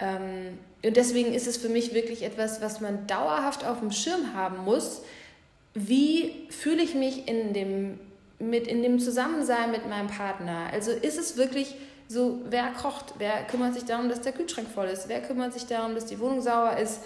Ähm, 0.00 0.58
und 0.82 0.96
deswegen 0.96 1.34
ist 1.34 1.46
es 1.46 1.56
für 1.56 1.68
mich 1.68 1.94
wirklich 1.94 2.22
etwas, 2.22 2.60
was 2.62 2.80
man 2.80 3.06
dauerhaft 3.06 3.64
auf 3.64 3.80
dem 3.80 3.92
Schirm 3.92 4.34
haben 4.34 4.64
muss, 4.64 5.02
wie 5.74 6.48
fühle 6.50 6.82
ich 6.82 6.94
mich 6.94 7.28
in 7.28 7.52
dem, 7.52 8.00
mit, 8.38 8.66
in 8.66 8.82
dem 8.82 8.98
Zusammensein 8.98 9.70
mit 9.70 9.88
meinem 9.88 10.08
Partner? 10.08 10.68
Also 10.72 10.90
ist 10.90 11.18
es 11.18 11.36
wirklich 11.36 11.76
so, 12.08 12.40
wer 12.48 12.72
kocht, 12.72 13.14
wer 13.18 13.44
kümmert 13.44 13.74
sich 13.74 13.84
darum, 13.84 14.08
dass 14.08 14.20
der 14.20 14.32
Kühlschrank 14.32 14.68
voll 14.68 14.88
ist, 14.88 15.08
wer 15.08 15.22
kümmert 15.22 15.52
sich 15.52 15.66
darum, 15.66 15.94
dass 15.94 16.06
die 16.06 16.18
Wohnung 16.18 16.40
sauber 16.40 16.76
ist, 16.78 17.02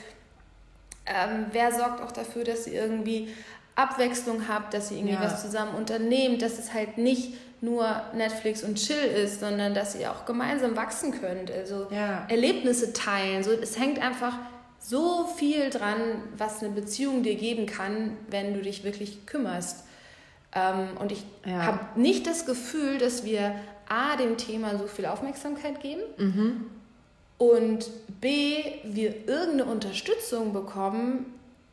ähm, 1.05 1.47
wer 1.53 1.73
sorgt 1.73 2.01
auch 2.01 2.13
dafür, 2.13 2.45
dass 2.45 2.67
ihr 2.67 2.81
irgendwie 2.81 3.29
Abwechslung 3.77 4.49
habt, 4.49 4.75
dass 4.75 4.91
ihr 4.91 4.99
irgendwie 4.99 5.15
ja. 5.15 5.23
was 5.23 5.43
zusammen 5.43 5.75
unternehmt, 5.75 6.43
dass 6.43 6.59
es 6.59 6.73
halt 6.73 6.99
nicht 6.99 7.35
nur 7.61 8.03
Netflix 8.15 8.63
und 8.63 8.77
Chill 8.77 8.97
ist, 8.97 9.41
sondern 9.41 9.75
dass 9.75 9.97
ihr 9.97 10.11
auch 10.13 10.27
gemeinsam 10.27 10.77
wachsen 10.77 11.19
könnt, 11.19 11.51
also 11.51 11.89
ja. 11.91 12.27
Erlebnisse 12.29 12.93
teilen. 12.93 13.43
So, 13.43 13.53
es 13.53 13.79
hängt 13.79 14.01
einfach 14.01 14.35
so 14.79 15.25
viel 15.25 15.71
dran, 15.71 15.99
was 16.37 16.63
eine 16.63 16.73
Beziehung 16.73 17.23
dir 17.23 17.37
geben 17.37 17.67
kann, 17.67 18.17
wenn 18.29 18.55
du 18.55 18.61
dich 18.61 18.85
wirklich 18.85 19.25
kümmerst. 19.27 19.85
Ähm, 20.55 20.89
und 21.01 21.11
ich 21.11 21.25
ja. 21.47 21.63
habe 21.63 22.01
nicht 22.01 22.27
das 22.27 22.45
Gefühl, 22.45 22.99
dass 22.99 23.25
wir 23.25 23.55
A, 23.89 24.17
dem 24.17 24.37
Thema 24.37 24.79
so 24.79 24.87
viel 24.87 25.07
Aufmerksamkeit 25.07 25.81
geben 25.81 26.03
mhm. 26.17 26.67
und 27.39 27.91
B, 28.21 28.57
wir 28.85 29.29
irgendeine 29.29 29.65
Unterstützung 29.67 30.53
bekommen, 30.53 31.27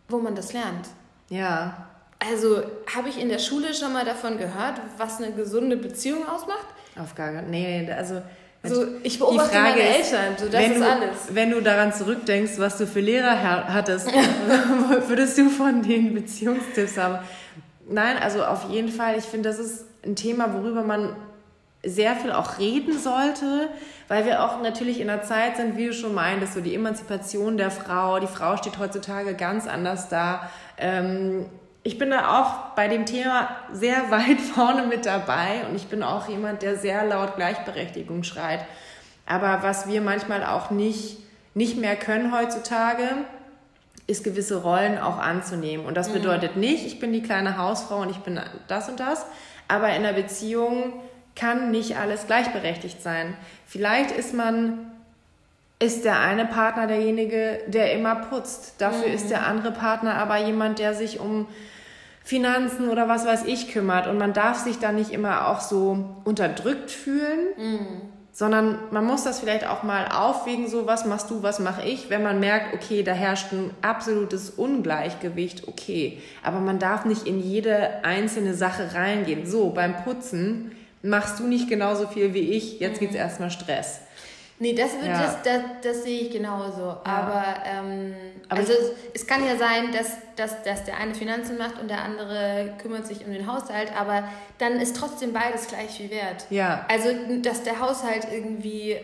wo 0.07 0.19
man 0.19 0.35
das 0.35 0.53
lernt. 0.53 0.87
Ja. 1.29 1.90
Also 2.29 2.61
habe 2.95 3.09
ich 3.09 3.19
in 3.19 3.29
der 3.29 3.39
Schule 3.39 3.73
schon 3.73 3.93
mal 3.93 4.05
davon 4.05 4.37
gehört, 4.37 4.79
was 4.97 5.17
eine 5.17 5.31
gesunde 5.31 5.75
Beziehung 5.75 6.27
ausmacht? 6.27 6.67
Auf 6.99 7.15
gar 7.15 7.31
keinen 7.31 7.49
Nee, 7.49 7.89
also 7.91 8.21
so, 8.63 8.85
ich 9.01 9.17
beobachte 9.17 9.57
meine 9.57 9.79
ist, 9.79 10.13
Eltern, 10.13 10.35
so 10.37 10.47
das 10.47 10.63
ist 10.63 10.79
du, 10.79 10.87
alles. 10.87 11.09
Wenn 11.31 11.49
du 11.49 11.61
daran 11.61 11.91
zurückdenkst, 11.91 12.53
was 12.57 12.77
du 12.77 12.85
für 12.85 12.99
Lehrer 12.99 13.41
hattest, 13.73 14.07
würdest 15.07 15.37
du 15.39 15.49
von 15.49 15.81
den 15.81 16.13
Beziehungstipps 16.13 16.97
haben? 16.97 17.19
Nein, 17.89 18.17
also 18.21 18.43
auf 18.43 18.69
jeden 18.69 18.89
Fall. 18.89 19.17
Ich 19.17 19.25
finde, 19.25 19.49
das 19.49 19.57
ist 19.57 19.85
ein 20.05 20.15
Thema, 20.15 20.53
worüber 20.53 20.83
man 20.83 21.15
sehr 21.83 22.15
viel 22.15 22.31
auch 22.31 22.59
reden 22.59 22.99
sollte, 22.99 23.69
weil 24.07 24.25
wir 24.25 24.43
auch 24.43 24.61
natürlich 24.61 24.99
in 24.99 25.09
einer 25.09 25.23
Zeit 25.23 25.57
sind, 25.57 25.75
wie 25.77 25.87
du 25.87 25.93
schon 25.93 26.13
meintest, 26.13 26.53
so 26.53 26.61
die 26.61 26.75
Emanzipation 26.75 27.57
der 27.57 27.71
Frau. 27.71 28.19
Die 28.19 28.27
Frau 28.27 28.57
steht 28.57 28.77
heutzutage 28.77 29.33
ganz 29.33 29.67
anders 29.67 30.07
da. 30.09 30.51
Ähm, 30.77 31.47
ich 31.83 31.97
bin 31.97 32.11
da 32.11 32.39
auch 32.39 32.75
bei 32.75 32.87
dem 32.87 33.05
Thema 33.05 33.49
sehr 33.71 34.11
weit 34.11 34.39
vorne 34.39 34.87
mit 34.87 35.05
dabei 35.05 35.65
und 35.67 35.75
ich 35.75 35.87
bin 35.87 36.03
auch 36.03 36.27
jemand, 36.27 36.61
der 36.61 36.77
sehr 36.77 37.05
laut 37.05 37.35
Gleichberechtigung 37.35 38.23
schreit. 38.23 38.65
Aber 39.25 39.63
was 39.63 39.87
wir 39.87 40.01
manchmal 40.01 40.43
auch 40.43 40.71
nicht, 40.71 41.17
nicht 41.53 41.77
mehr 41.77 41.95
können 41.95 42.35
heutzutage, 42.35 43.07
ist 44.07 44.23
gewisse 44.23 44.61
Rollen 44.61 44.97
auch 44.97 45.17
anzunehmen. 45.19 45.85
Und 45.85 45.95
das 45.95 46.09
mhm. 46.09 46.13
bedeutet 46.13 46.57
nicht, 46.57 46.85
ich 46.85 46.99
bin 46.99 47.13
die 47.13 47.21
kleine 47.21 47.57
Hausfrau 47.57 48.01
und 48.01 48.09
ich 48.09 48.17
bin 48.17 48.39
das 48.67 48.89
und 48.89 48.99
das. 48.99 49.25
Aber 49.67 49.89
in 49.89 50.03
einer 50.03 50.13
Beziehung 50.13 50.93
kann 51.35 51.71
nicht 51.71 51.97
alles 51.97 52.27
gleichberechtigt 52.27 53.01
sein. 53.01 53.35
Vielleicht 53.65 54.11
ist 54.11 54.33
man 54.33 54.90
ist 55.81 56.05
der 56.05 56.19
eine 56.19 56.45
Partner 56.45 56.87
derjenige, 56.87 57.59
der 57.67 57.93
immer 57.93 58.15
putzt. 58.15 58.75
Dafür 58.79 59.07
mhm. 59.07 59.15
ist 59.15 59.29
der 59.29 59.47
andere 59.47 59.71
Partner 59.71 60.15
aber 60.15 60.37
jemand, 60.37 60.79
der 60.79 60.93
sich 60.93 61.19
um 61.19 61.47
Finanzen 62.23 62.89
oder 62.89 63.07
was 63.07 63.25
weiß 63.25 63.45
ich 63.45 63.71
kümmert. 63.71 64.07
Und 64.07 64.17
man 64.17 64.33
darf 64.33 64.59
sich 64.59 64.79
da 64.79 64.91
nicht 64.91 65.11
immer 65.11 65.47
auch 65.47 65.59
so 65.59 66.05
unterdrückt 66.23 66.91
fühlen, 66.91 67.47
mhm. 67.57 68.01
sondern 68.31 68.77
man 68.91 69.05
muss 69.05 69.23
das 69.23 69.39
vielleicht 69.39 69.67
auch 69.67 69.81
mal 69.81 70.07
aufwägen, 70.07 70.67
so 70.67 70.85
was 70.85 71.05
machst 71.05 71.31
du, 71.31 71.41
was 71.41 71.59
mache 71.59 71.83
ich, 71.83 72.09
wenn 72.09 72.21
man 72.21 72.39
merkt, 72.39 72.75
okay, 72.75 73.01
da 73.01 73.13
herrscht 73.13 73.51
ein 73.51 73.71
absolutes 73.81 74.51
Ungleichgewicht, 74.51 75.67
okay. 75.67 76.21
Aber 76.43 76.59
man 76.59 76.77
darf 76.77 77.05
nicht 77.05 77.25
in 77.25 77.39
jede 77.39 78.03
einzelne 78.03 78.53
Sache 78.53 78.93
reingehen. 78.93 79.47
So, 79.47 79.71
beim 79.71 79.97
Putzen 80.03 80.71
machst 81.01 81.39
du 81.39 81.47
nicht 81.47 81.67
genauso 81.67 82.07
viel 82.07 82.35
wie 82.35 82.51
ich, 82.51 82.79
jetzt 82.79 83.01
mhm. 83.01 83.07
es 83.07 83.15
erstmal 83.15 83.49
Stress. 83.49 84.01
Nee, 84.61 84.73
das, 84.73 84.93
wird, 84.93 85.07
Ja. 85.07 85.23
das, 85.23 85.41
das, 85.41 85.61
das 85.81 86.03
sehe 86.03 86.21
ich 86.21 86.31
genauso. 86.31 86.83
Aber, 87.03 87.43
ähm, 87.65 88.13
Aber 88.47 88.59
also 88.59 88.73
es, 88.73 88.91
es 89.15 89.25
kann 89.27 89.43
ja 89.43 89.57
sein, 89.57 89.91
dass, 89.91 90.17
dass, 90.35 90.61
dass 90.61 90.83
der 90.83 90.97
eine 90.97 91.15
Finanzen 91.15 91.57
macht 91.57 91.79
und 91.81 91.89
der 91.89 92.03
andere 92.03 92.75
kümmert 92.79 93.07
sich 93.07 93.25
um 93.25 93.33
den 93.33 93.51
Haushalt, 93.51 93.91
aber 93.99 94.23
dann 94.59 94.73
ist 94.79 94.95
trotzdem 94.95 95.33
beides 95.33 95.65
gleich 95.67 95.89
viel 95.89 96.11
wert. 96.11 96.45
Ja. 96.51 96.85
Also, 96.89 97.09
dass 97.41 97.63
der 97.63 97.79
Haushalt 97.79 98.27
irgendwie 98.31 98.97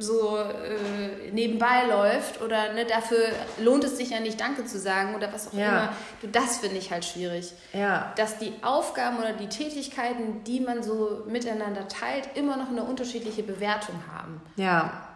so 0.00 0.38
äh, 0.38 1.30
nebenbei 1.32 1.84
läuft 1.88 2.40
oder 2.42 2.72
ne, 2.72 2.84
dafür 2.86 3.18
lohnt 3.60 3.84
es 3.84 3.96
sich 3.96 4.10
ja 4.10 4.20
nicht 4.20 4.40
Danke 4.40 4.64
zu 4.64 4.78
sagen 4.78 5.14
oder 5.14 5.32
was 5.32 5.48
auch 5.48 5.52
Ja. 5.54 5.68
immer. 5.68 5.92
Du, 6.20 6.28
das 6.28 6.58
finde 6.58 6.76
ich 6.76 6.90
halt 6.90 7.04
schwierig. 7.04 7.52
Ja. 7.72 8.12
Dass 8.16 8.38
die 8.38 8.52
Aufgaben 8.62 9.18
oder 9.18 9.32
die 9.32 9.48
Tätigkeiten, 9.48 10.42
die 10.44 10.60
man 10.60 10.82
so 10.82 11.22
miteinander 11.26 11.88
teilt, 11.88 12.28
immer 12.34 12.56
noch 12.56 12.68
eine 12.68 12.82
unterschiedliche 12.82 13.42
Bewertung 13.42 13.96
haben. 14.12 14.40
Ja. 14.56 15.06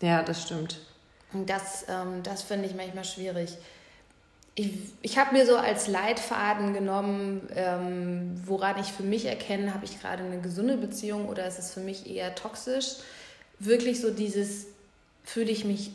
Ja, 0.00 0.22
das 0.22 0.42
stimmt. 0.42 0.78
Und 1.32 1.48
das, 1.48 1.84
ähm, 1.88 2.22
das 2.22 2.42
finde 2.42 2.66
ich 2.66 2.74
manchmal 2.74 3.04
schwierig. 3.04 3.56
Ich, 4.54 4.70
ich 5.00 5.16
habe 5.16 5.32
mir 5.34 5.46
so 5.46 5.56
als 5.56 5.88
Leitfaden 5.88 6.74
genommen, 6.74 7.48
ähm, 7.54 8.38
woran 8.44 8.78
ich 8.78 8.92
für 8.92 9.02
mich 9.02 9.24
erkenne, 9.24 9.72
habe 9.72 9.86
ich 9.86 9.98
gerade 9.98 10.22
eine 10.24 10.40
gesunde 10.40 10.76
Beziehung 10.76 11.28
oder 11.30 11.46
ist 11.46 11.58
es 11.58 11.72
für 11.72 11.80
mich 11.80 12.06
eher 12.10 12.34
toxisch. 12.34 12.96
Wirklich 13.64 14.00
so 14.00 14.10
dieses, 14.10 14.66
fühle 15.24 15.50
ich 15.50 15.64
mich 15.64 15.92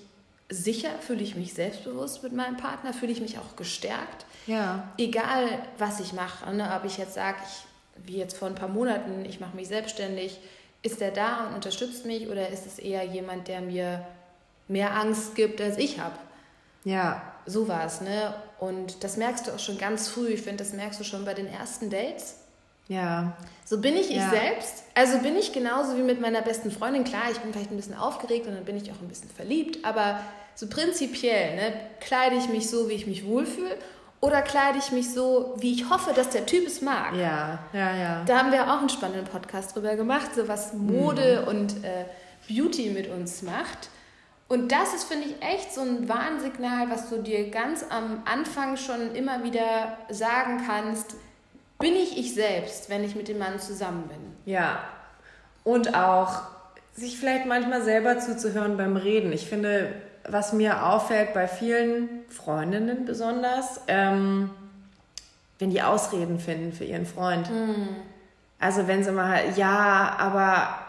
sicher, 0.49 0.89
fühle 0.99 1.21
ich 1.21 1.35
mich 1.35 1.53
selbstbewusst 1.53 2.23
mit 2.23 2.33
meinem 2.33 2.55
Partner, 2.55 2.93
fühle 2.93 3.11
ich 3.11 3.19
mich 3.19 3.37
auch 3.37 3.55
gestärkt. 3.55 4.25
Ja. 4.45 4.93
Egal, 4.97 5.47
was 5.77 5.99
ich 5.99 6.13
mache, 6.13 6.53
ne, 6.53 6.73
ob 6.75 6.85
ich 6.85 6.97
jetzt 6.97 7.15
sage, 7.15 7.37
ich, 7.43 8.07
wie 8.07 8.17
jetzt 8.17 8.37
vor 8.37 8.47
ein 8.47 8.55
paar 8.55 8.69
Monaten, 8.69 9.25
ich 9.25 9.41
mache 9.41 9.55
mich 9.55 9.67
selbstständig, 9.67 10.39
ist 10.81 11.01
der 11.01 11.11
da 11.11 11.47
und 11.47 11.55
unterstützt 11.55 12.05
mich 12.05 12.29
oder 12.29 12.47
ist 12.49 12.65
es 12.65 12.79
eher 12.79 13.03
jemand, 13.03 13.49
der 13.49 13.59
mir 13.59 14.07
mehr 14.69 14.95
Angst 14.95 15.35
gibt, 15.35 15.59
als 15.59 15.77
ich 15.77 15.99
habe? 15.99 16.15
Ja. 16.85 17.33
So 17.45 17.67
war 17.67 17.85
es, 17.85 18.01
ne? 18.01 18.33
Und 18.59 19.03
das 19.03 19.17
merkst 19.17 19.47
du 19.47 19.51
auch 19.51 19.59
schon 19.59 19.77
ganz 19.77 20.07
früh. 20.07 20.27
Ich 20.29 20.41
finde, 20.41 20.63
das 20.63 20.73
merkst 20.73 20.99
du 20.99 21.03
schon 21.03 21.25
bei 21.25 21.33
den 21.33 21.47
ersten 21.47 21.89
Dates. 21.89 22.35
Ja. 22.87 23.33
So 23.65 23.79
bin 23.81 23.95
ich 23.97 24.09
ich 24.09 24.15
Ja. 24.17 24.29
selbst. 24.29 24.83
Also 24.95 25.17
bin 25.19 25.35
ich 25.35 25.51
genauso 25.51 25.97
wie 25.97 26.01
mit 26.03 26.21
meiner 26.21 26.41
besten 26.41 26.71
Freundin. 26.71 27.03
Klar, 27.03 27.23
ich 27.31 27.37
bin 27.39 27.51
vielleicht 27.53 27.71
ein 27.71 27.75
bisschen 27.77 27.97
aufgeregt 27.97 28.47
und 28.47 28.55
dann 28.55 28.63
bin 28.65 28.77
ich 28.77 28.89
auch 28.91 29.01
ein 29.01 29.07
bisschen 29.09 29.29
verliebt. 29.29 29.83
Aber 29.85 30.19
so 30.55 30.67
prinzipiell, 30.67 31.55
ne, 31.55 31.73
kleide 31.99 32.35
ich 32.37 32.47
mich 32.49 32.69
so, 32.69 32.87
wie 32.89 32.93
ich 32.93 33.05
mich 33.07 33.25
wohlfühle? 33.25 33.75
Oder 34.21 34.41
kleide 34.41 34.79
ich 34.79 34.91
mich 34.91 35.13
so, 35.13 35.53
wie 35.59 35.73
ich 35.73 35.89
hoffe, 35.91 36.11
dass 36.13 36.29
der 36.29 36.45
Typ 36.45 36.65
es 36.65 36.81
mag? 36.81 37.13
Ja. 37.13 37.59
Ja, 37.73 37.95
ja. 37.95 38.23
Da 38.25 38.39
haben 38.39 38.51
wir 38.51 38.63
auch 38.73 38.79
einen 38.79 38.89
spannenden 38.89 39.25
Podcast 39.25 39.75
drüber 39.75 39.95
gemacht, 39.95 40.33
so 40.35 40.47
was 40.47 40.73
Mode 40.73 41.41
Mhm. 41.43 41.47
und 41.47 41.83
äh, 41.83 42.05
Beauty 42.47 42.89
mit 42.89 43.09
uns 43.09 43.41
macht. 43.43 43.89
Und 44.47 44.71
das 44.71 44.93
ist, 44.93 45.03
finde 45.03 45.27
ich, 45.27 45.35
echt 45.45 45.73
so 45.73 45.81
ein 45.81 46.07
Warnsignal, 46.07 46.89
was 46.89 47.09
du 47.09 47.17
dir 47.21 47.51
ganz 47.51 47.83
am 47.89 48.23
Anfang 48.25 48.77
schon 48.77 49.13
immer 49.13 49.43
wieder 49.43 49.97
sagen 50.09 50.63
kannst. 50.65 51.15
Bin 51.79 51.93
ich 51.93 52.17
ich 52.17 52.33
selbst, 52.33 52.89
wenn 52.89 53.03
ich 53.03 53.15
mit 53.15 53.27
dem 53.27 53.37
Mann 53.37 53.59
zusammen 53.59 54.07
bin? 54.07 54.51
Ja. 54.51 54.79
Und 55.63 55.95
auch 55.95 56.41
sich 56.93 57.17
vielleicht 57.19 57.45
manchmal 57.45 57.83
selber 57.83 58.17
zuzuhören 58.19 58.77
beim 58.77 58.97
Reden. 58.97 59.31
Ich 59.31 59.47
finde, 59.47 59.93
was 60.27 60.53
mir 60.53 60.85
auffällt 60.85 61.33
bei 61.33 61.47
vielen 61.47 62.23
Freundinnen 62.29 63.05
besonders, 63.05 63.81
ähm, 63.87 64.49
wenn 65.59 65.69
die 65.69 65.81
Ausreden 65.81 66.39
finden 66.39 66.73
für 66.73 66.83
ihren 66.83 67.05
Freund. 67.05 67.49
Also 68.59 68.87
wenn 68.87 69.03
sie 69.03 69.11
mal, 69.11 69.39
ja, 69.55 70.15
aber 70.17 70.79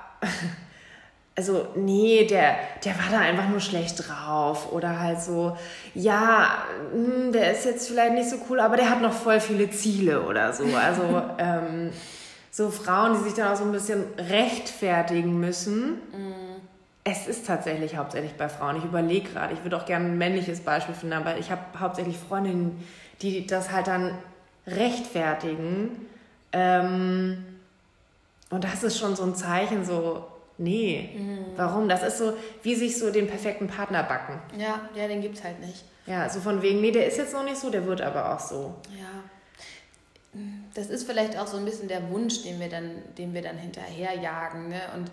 also 1.39 1.69
nee, 1.77 2.25
der, 2.25 2.57
der 2.85 2.99
war 2.99 3.13
da 3.13 3.21
einfach 3.21 3.49
nur 3.49 3.61
schlecht 3.61 4.09
drauf. 4.09 4.73
Oder 4.73 4.99
halt 4.99 5.21
so, 5.21 5.57
ja, 5.95 6.65
hm, 6.93 7.31
der 7.31 7.53
ist 7.53 7.65
jetzt 7.65 7.87
vielleicht 7.87 8.15
nicht 8.15 8.29
so 8.29 8.39
cool, 8.51 8.59
aber 8.59 8.77
der 8.77 8.91
hat 8.91 9.01
noch 9.01 9.13
voll 9.13 9.39
viele 9.39 9.71
Ziele 9.71 10.23
oder 10.23 10.53
so. 10.53 10.65
Also 10.65 11.23
ähm, 11.39 11.93
so 12.51 12.71
Frauen, 12.71 13.15
die 13.15 13.23
sich 13.23 13.35
dann 13.35 13.53
auch 13.53 13.57
so 13.57 13.63
ein 13.63 13.71
bisschen 13.71 14.03
rechtfertigen 14.19 15.39
müssen. 15.39 16.01
Es 17.05 17.29
ist 17.29 17.47
tatsächlich 17.47 17.97
hauptsächlich 17.97 18.33
bei 18.35 18.49
Frauen. 18.49 18.75
Ich 18.75 18.85
überlege 18.85 19.31
gerade, 19.31 19.55
ich 19.55 19.63
würde 19.63 19.77
auch 19.77 19.87
gerne 19.87 20.07
ein 20.07 20.19
männliches 20.19 20.59
Beispiel 20.59 20.97
finden, 20.97 21.15
aber 21.15 21.39
ich 21.39 21.53
habe 21.53 21.63
hauptsächlich 21.79 22.19
Freundinnen, 22.19 22.85
die 23.23 23.47
das 23.47 23.71
halt 23.71 23.87
dann 23.87 24.19
rechtfertigen. 24.67 26.09
Ähm, 26.51 27.45
und 28.51 28.65
das 28.65 28.83
ist 28.83 28.99
schon 28.99 29.15
so 29.15 29.23
ein 29.23 29.37
Zeichen, 29.37 29.85
so, 29.85 30.27
nee, 30.59 31.11
warum? 31.57 31.89
Das 31.89 32.03
ist 32.03 32.19
so, 32.19 32.35
wie 32.63 32.75
sich 32.75 32.99
so 32.99 33.11
den 33.11 33.27
perfekten 33.27 33.69
Partner 33.69 34.03
backen. 34.03 34.41
Ja, 34.59 34.89
ja, 34.95 35.09
den 35.09 35.23
gibt's 35.23 35.43
halt 35.43 35.61
nicht. 35.61 35.85
Ja, 36.07 36.29
so 36.29 36.41
von 36.41 36.63
wegen, 36.63 36.81
nee, 36.81 36.91
der 36.91 37.07
ist 37.07 37.19
jetzt 37.19 37.33
noch 37.33 37.45
nicht 37.45 37.57
so, 37.57 37.71
der 37.71 37.87
wird 37.87 38.01
aber 38.01 38.35
auch 38.35 38.41
so. 38.41 38.75
Ja. 38.99 40.41
Das 40.75 40.89
ist 40.89 41.07
vielleicht 41.07 41.39
auch 41.39 41.47
so 41.47 41.57
ein 41.57 41.65
bisschen 41.65 41.89
der 41.89 42.11
Wunsch, 42.11 42.43
den 42.43 42.61
wir 42.61 42.69
dann, 42.69 43.03
den 43.17 43.35
wir 43.35 43.43
dann 43.43 43.59
hinterherjagen. 43.59 44.69
Ne? 44.69 44.81
Und 44.95 45.11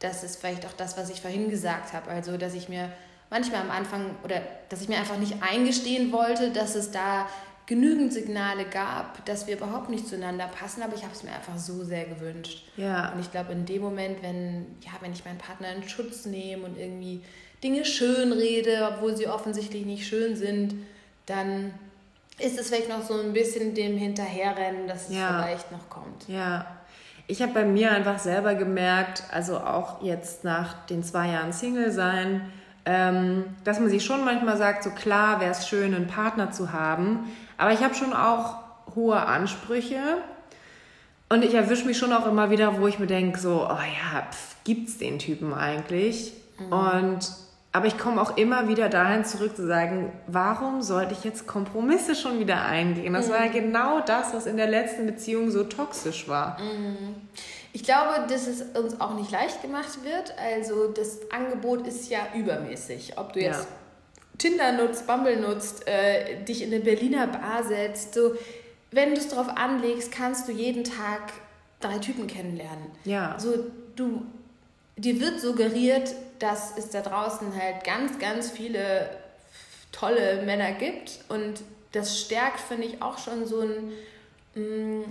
das 0.00 0.24
ist 0.24 0.40
vielleicht 0.40 0.66
auch 0.66 0.72
das, 0.72 0.96
was 0.98 1.10
ich 1.10 1.20
vorhin 1.20 1.50
gesagt 1.50 1.92
habe. 1.92 2.10
Also, 2.10 2.36
dass 2.36 2.54
ich 2.54 2.68
mir 2.68 2.90
manchmal 3.30 3.60
am 3.60 3.70
Anfang 3.70 4.16
oder 4.24 4.42
dass 4.68 4.82
ich 4.82 4.88
mir 4.88 4.98
einfach 4.98 5.18
nicht 5.18 5.36
eingestehen 5.42 6.12
wollte, 6.12 6.50
dass 6.50 6.74
es 6.74 6.90
da 6.90 7.28
genügend 7.70 8.12
Signale 8.12 8.64
gab, 8.64 9.24
dass 9.26 9.46
wir 9.46 9.56
überhaupt 9.56 9.90
nicht 9.90 10.08
zueinander 10.08 10.48
passen, 10.48 10.82
aber 10.82 10.96
ich 10.96 11.04
habe 11.04 11.12
es 11.14 11.22
mir 11.22 11.30
einfach 11.30 11.56
so 11.56 11.84
sehr 11.84 12.04
gewünscht. 12.04 12.68
Ja. 12.76 13.12
Und 13.12 13.20
ich 13.20 13.30
glaube, 13.30 13.52
in 13.52 13.64
dem 13.64 13.80
Moment, 13.80 14.22
wenn, 14.22 14.66
ja, 14.82 14.90
wenn 15.00 15.12
ich 15.12 15.24
meinen 15.24 15.38
Partner 15.38 15.72
in 15.72 15.88
Schutz 15.88 16.26
nehme 16.26 16.64
und 16.64 16.76
irgendwie 16.76 17.22
Dinge 17.62 17.84
schön 17.84 18.32
rede, 18.32 18.88
obwohl 18.92 19.16
sie 19.16 19.28
offensichtlich 19.28 19.86
nicht 19.86 20.04
schön 20.08 20.34
sind, 20.34 20.74
dann 21.26 21.72
ist 22.40 22.58
es 22.58 22.68
vielleicht 22.68 22.88
noch 22.88 23.02
so 23.02 23.14
ein 23.20 23.32
bisschen 23.32 23.72
dem 23.74 23.96
Hinterherrennen, 23.96 24.88
dass 24.88 25.08
es 25.08 25.16
Ja. 25.16 25.40
vielleicht 25.44 25.70
noch 25.70 25.88
kommt. 25.88 26.26
Ja, 26.26 26.66
ich 27.28 27.40
habe 27.40 27.52
bei 27.52 27.64
mir 27.64 27.92
einfach 27.92 28.18
selber 28.18 28.56
gemerkt, 28.56 29.22
also 29.30 29.58
auch 29.58 30.02
jetzt 30.02 30.42
nach 30.42 30.86
den 30.86 31.04
zwei 31.04 31.28
Jahren 31.28 31.52
Single 31.52 31.92
sein, 31.92 32.50
ähm, 32.86 33.44
dass 33.62 33.78
man 33.78 33.90
sich 33.90 34.04
schon 34.04 34.24
manchmal 34.24 34.56
sagt, 34.56 34.82
so 34.82 34.90
klar 34.90 35.40
wäre 35.40 35.52
es 35.52 35.68
schön, 35.68 35.94
einen 35.94 36.06
Partner 36.08 36.50
zu 36.50 36.72
haben, 36.72 37.30
aber 37.60 37.72
ich 37.72 37.80
habe 37.80 37.94
schon 37.94 38.12
auch 38.12 38.56
hohe 38.94 39.20
Ansprüche 39.20 40.00
und 41.28 41.44
ich 41.44 41.54
erwische 41.54 41.86
mich 41.86 41.98
schon 41.98 42.12
auch 42.12 42.26
immer 42.26 42.50
wieder, 42.50 42.80
wo 42.80 42.86
ich 42.86 42.98
mir 42.98 43.06
denke, 43.06 43.38
so, 43.38 43.66
oh 43.66 43.74
ja, 43.74 44.26
pf, 44.30 44.56
gibt's 44.64 44.98
den 44.98 45.18
Typen 45.18 45.54
eigentlich? 45.54 46.32
Und 46.70 47.20
aber 47.72 47.86
ich 47.86 47.96
komme 47.98 48.20
auch 48.20 48.36
immer 48.36 48.66
wieder 48.68 48.88
dahin 48.88 49.24
zurück 49.24 49.54
zu 49.54 49.64
sagen, 49.66 50.12
warum 50.26 50.82
sollte 50.82 51.12
ich 51.12 51.22
jetzt 51.22 51.46
Kompromisse 51.46 52.16
schon 52.16 52.40
wieder 52.40 52.64
eingehen? 52.64 53.12
Das 53.12 53.30
war 53.30 53.44
ja 53.44 53.52
genau 53.52 54.00
das, 54.00 54.34
was 54.34 54.46
in 54.46 54.56
der 54.56 54.66
letzten 54.66 55.06
Beziehung 55.06 55.50
so 55.50 55.62
toxisch 55.62 56.26
war. 56.28 56.56
Ich 57.72 57.84
glaube, 57.84 58.26
dass 58.28 58.48
es 58.48 58.62
uns 58.76 59.00
auch 59.00 59.14
nicht 59.14 59.30
leicht 59.30 59.62
gemacht 59.62 60.02
wird. 60.02 60.34
Also 60.36 60.88
das 60.88 61.30
Angebot 61.30 61.86
ist 61.86 62.10
ja 62.10 62.18
übermäßig. 62.34 63.18
Ob 63.18 63.32
du 63.34 63.40
jetzt 63.40 63.60
Ja. 63.60 63.66
Tinder 64.40 64.72
nutzt, 64.72 65.06
Bumble 65.06 65.36
nutzt, 65.36 65.86
äh, 65.86 66.42
dich 66.44 66.62
in 66.62 66.72
eine 66.72 66.82
Berliner 66.82 67.26
Bar 67.26 67.62
setzt, 67.62 68.14
so, 68.14 68.34
wenn 68.90 69.10
du 69.10 69.20
es 69.20 69.28
drauf 69.28 69.48
anlegst, 69.54 70.10
kannst 70.10 70.48
du 70.48 70.52
jeden 70.52 70.82
Tag 70.82 71.32
drei 71.78 71.98
Typen 71.98 72.26
kennenlernen. 72.26 72.90
Ja. 73.04 73.38
So, 73.38 73.66
du, 73.94 74.22
dir 74.96 75.20
wird 75.20 75.40
suggeriert, 75.40 76.14
dass 76.38 76.76
es 76.76 76.88
da 76.88 77.02
draußen 77.02 77.54
halt 77.54 77.84
ganz, 77.84 78.18
ganz 78.18 78.50
viele 78.50 79.10
tolle 79.92 80.42
Männer 80.44 80.72
gibt 80.72 81.20
und 81.28 81.60
das 81.92 82.20
stärkt, 82.20 82.60
finde 82.60 82.86
ich, 82.86 83.02
auch 83.02 83.18
schon 83.18 83.46
so 83.46 83.60
ein, 83.60 83.92
mm, 84.54 85.04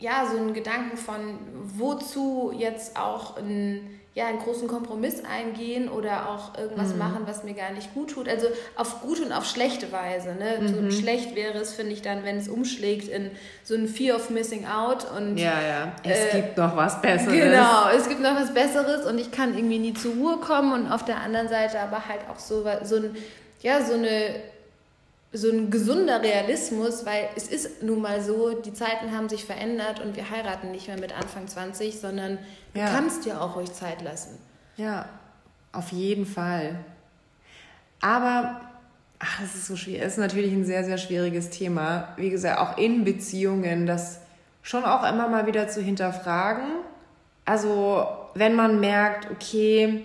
ja, 0.00 0.28
so 0.30 0.36
einen 0.36 0.52
Gedanken 0.52 0.96
von, 0.96 1.38
wozu 1.76 2.52
jetzt 2.56 2.96
auch 2.98 3.36
ein, 3.36 4.00
ja, 4.18 4.26
einen 4.26 4.40
großen 4.40 4.66
Kompromiss 4.66 5.22
eingehen 5.24 5.88
oder 5.88 6.28
auch 6.28 6.58
irgendwas 6.58 6.92
machen, 6.96 7.22
was 7.26 7.44
mir 7.44 7.54
gar 7.54 7.70
nicht 7.70 7.94
gut 7.94 8.10
tut. 8.10 8.28
Also 8.28 8.48
auf 8.74 9.00
gute 9.00 9.22
und 9.22 9.32
auf 9.32 9.44
schlechte 9.46 9.92
Weise. 9.92 10.34
Ne? 10.34 10.68
So 10.68 10.90
schlecht 10.90 11.36
wäre 11.36 11.56
es, 11.58 11.72
finde 11.72 11.92
ich, 11.92 12.02
dann, 12.02 12.24
wenn 12.24 12.36
es 12.36 12.48
umschlägt 12.48 13.06
in 13.08 13.30
so 13.62 13.76
ein 13.76 13.86
Fear 13.86 14.16
of 14.16 14.28
Missing 14.30 14.66
Out 14.66 15.06
und 15.16 15.36
Ja, 15.38 15.52
ja. 15.62 15.92
Es 16.02 16.34
Äh, 16.34 16.36
gibt 16.42 16.56
noch 16.58 16.74
was 16.76 17.00
Besseres. 17.00 17.32
Genau, 17.32 17.88
es 17.96 18.08
gibt 18.08 18.20
noch 18.20 18.34
was 18.34 18.52
Besseres 18.52 19.06
und 19.06 19.18
ich 19.20 19.30
kann 19.30 19.56
irgendwie 19.56 19.78
nie 19.78 19.94
zur 19.94 20.14
Ruhe 20.14 20.38
kommen 20.38 20.72
und 20.72 20.90
auf 20.90 21.04
der 21.04 21.18
anderen 21.18 21.48
Seite 21.48 21.78
aber 21.78 22.08
halt 22.08 22.22
auch 22.28 22.40
so, 22.40 22.64
so 22.82 22.96
ein, 22.96 23.16
ja, 23.62 23.84
so 23.84 23.94
eine 23.94 24.34
so 25.32 25.50
ein 25.50 25.70
gesunder 25.70 26.22
Realismus, 26.22 27.04
weil 27.04 27.28
es 27.36 27.48
ist 27.48 27.82
nun 27.82 28.00
mal 28.00 28.22
so, 28.22 28.54
die 28.60 28.72
Zeiten 28.72 29.12
haben 29.14 29.28
sich 29.28 29.44
verändert 29.44 30.00
und 30.00 30.16
wir 30.16 30.30
heiraten 30.30 30.70
nicht 30.70 30.88
mehr 30.88 30.98
mit 30.98 31.16
Anfang 31.16 31.46
20, 31.46 32.00
sondern 32.00 32.38
du 32.72 32.80
Ja. 32.80 32.86
kannst 32.88 33.24
dir 33.26 33.40
auch 33.40 33.56
ruhig 33.56 33.72
Zeit 33.72 34.00
lassen. 34.02 34.38
Ja, 34.76 35.06
auf 35.72 35.92
jeden 35.92 36.24
Fall. 36.24 36.76
Aber, 38.00 38.60
ach, 39.18 39.40
das 39.40 39.54
ist 39.54 39.66
so 39.66 39.76
schwierig. 39.76 40.02
Es 40.02 40.12
ist 40.12 40.18
natürlich 40.18 40.52
ein 40.52 40.64
sehr, 40.64 40.84
sehr 40.84 40.98
schwieriges 40.98 41.50
Thema. 41.50 42.08
Wie 42.16 42.30
gesagt, 42.30 42.58
auch 42.60 42.78
in 42.78 43.04
Beziehungen, 43.04 43.86
das 43.86 44.20
schon 44.62 44.84
auch 44.84 45.02
immer 45.08 45.28
mal 45.28 45.46
wieder 45.46 45.68
zu 45.68 45.82
hinterfragen. 45.82 46.64
Also, 47.44 48.06
wenn 48.34 48.54
man 48.54 48.80
merkt, 48.80 49.30
okay, 49.30 50.04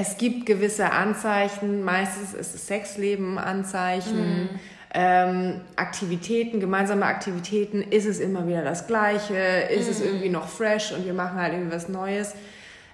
es 0.00 0.16
gibt 0.16 0.46
gewisse 0.46 0.92
Anzeichen, 0.92 1.84
meistens 1.84 2.32
ist 2.32 2.54
es 2.54 2.66
Sexleben 2.66 3.36
Anzeichen, 3.36 4.44
mhm. 4.44 4.48
ähm, 4.94 5.60
Aktivitäten, 5.76 6.58
gemeinsame 6.58 7.04
Aktivitäten, 7.04 7.82
ist 7.82 8.06
es 8.06 8.18
immer 8.18 8.48
wieder 8.48 8.64
das 8.64 8.86
Gleiche, 8.86 9.34
ist 9.34 9.86
mhm. 9.86 9.90
es 9.90 10.00
irgendwie 10.00 10.30
noch 10.30 10.48
fresh 10.48 10.92
und 10.92 11.04
wir 11.04 11.12
machen 11.12 11.38
halt 11.38 11.52
irgendwie 11.52 11.74
was 11.74 11.90
Neues. 11.90 12.34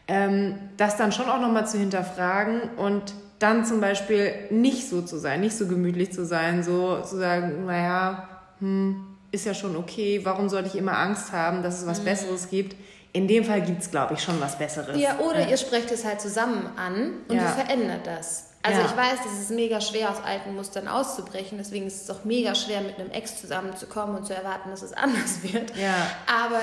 Ähm, 0.09 0.57
das 0.77 0.97
dann 0.97 1.13
schon 1.13 1.27
auch 1.27 1.41
nochmal 1.41 1.69
zu 1.69 1.79
hinterfragen 1.79 2.63
und 2.77 3.15
dann 3.39 3.65
zum 3.65 3.81
Beispiel 3.81 4.33
nicht 4.51 4.89
so 4.89 5.01
zu 5.01 5.19
sein, 5.19 5.41
nicht 5.41 5.57
so 5.57 5.69
gemütlich 5.69 6.13
zu 6.13 6.25
sein, 6.25 6.65
so 6.65 7.03
zu 7.03 7.19
sagen, 7.19 7.67
naja, 7.67 8.29
hm, 8.59 9.05
ist 9.31 9.47
ja 9.47 9.55
schon 9.55 9.77
okay, 9.77 10.23
warum 10.25 10.49
sollte 10.49 10.69
ich 10.69 10.77
immer 10.77 10.99
Angst 10.99 11.33
haben, 11.33 11.63
dass 11.63 11.81
es 11.81 11.87
was 11.87 12.01
mhm. 12.01 12.05
Besseres 12.05 12.51
gibt? 12.51 12.75
In 13.17 13.27
dem 13.27 13.45
Fall 13.45 13.63
gibt 13.63 13.83
es, 13.83 13.91
glaube 13.91 14.15
ich, 14.15 14.23
schon 14.23 14.41
was 14.41 14.59
Besseres. 14.59 14.99
Ja, 14.99 15.19
oder 15.21 15.41
ja. 15.41 15.49
ihr 15.49 15.57
sprecht 15.57 15.91
es 15.91 16.05
halt 16.05 16.21
zusammen 16.21 16.71
an 16.77 17.23
und 17.29 17.37
ja. 17.37 17.43
ihr 17.43 17.49
verändert 17.49 18.07
das. 18.07 18.51
Also 18.63 18.81
ja. 18.81 18.87
ich 18.87 18.97
weiß, 18.97 19.19
es 19.33 19.41
ist 19.41 19.51
mega 19.53 19.81
schwer, 19.81 20.11
aus 20.11 20.23
alten 20.23 20.55
Mustern 20.55 20.87
auszubrechen. 20.87 21.57
Deswegen 21.57 21.87
ist 21.87 22.03
es 22.03 22.11
auch 22.11 22.25
mega 22.25 22.55
schwer, 22.55 22.83
mit 22.83 22.99
einem 22.99 23.11
Ex 23.11 23.41
zusammenzukommen 23.41 24.17
und 24.17 24.27
zu 24.27 24.35
erwarten, 24.35 24.71
dass 24.71 24.83
es 24.83 24.93
anders 24.93 25.43
wird. 25.43 25.75
Ja. 25.77 25.95
Aber 26.27 26.61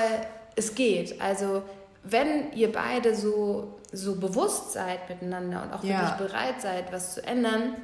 es 0.54 0.76
geht. 0.76 1.20
Also 1.20 1.62
wenn 2.04 2.52
ihr 2.52 2.70
beide 2.70 3.16
so, 3.16 3.80
so 3.90 4.16
bewusst 4.16 4.72
seid 4.72 5.08
miteinander 5.08 5.62
und 5.62 5.72
auch 5.72 5.82
wirklich 5.82 6.10
bereit 6.12 6.60
seid, 6.60 6.92
was 6.92 7.14
zu 7.14 7.26
ändern, 7.26 7.74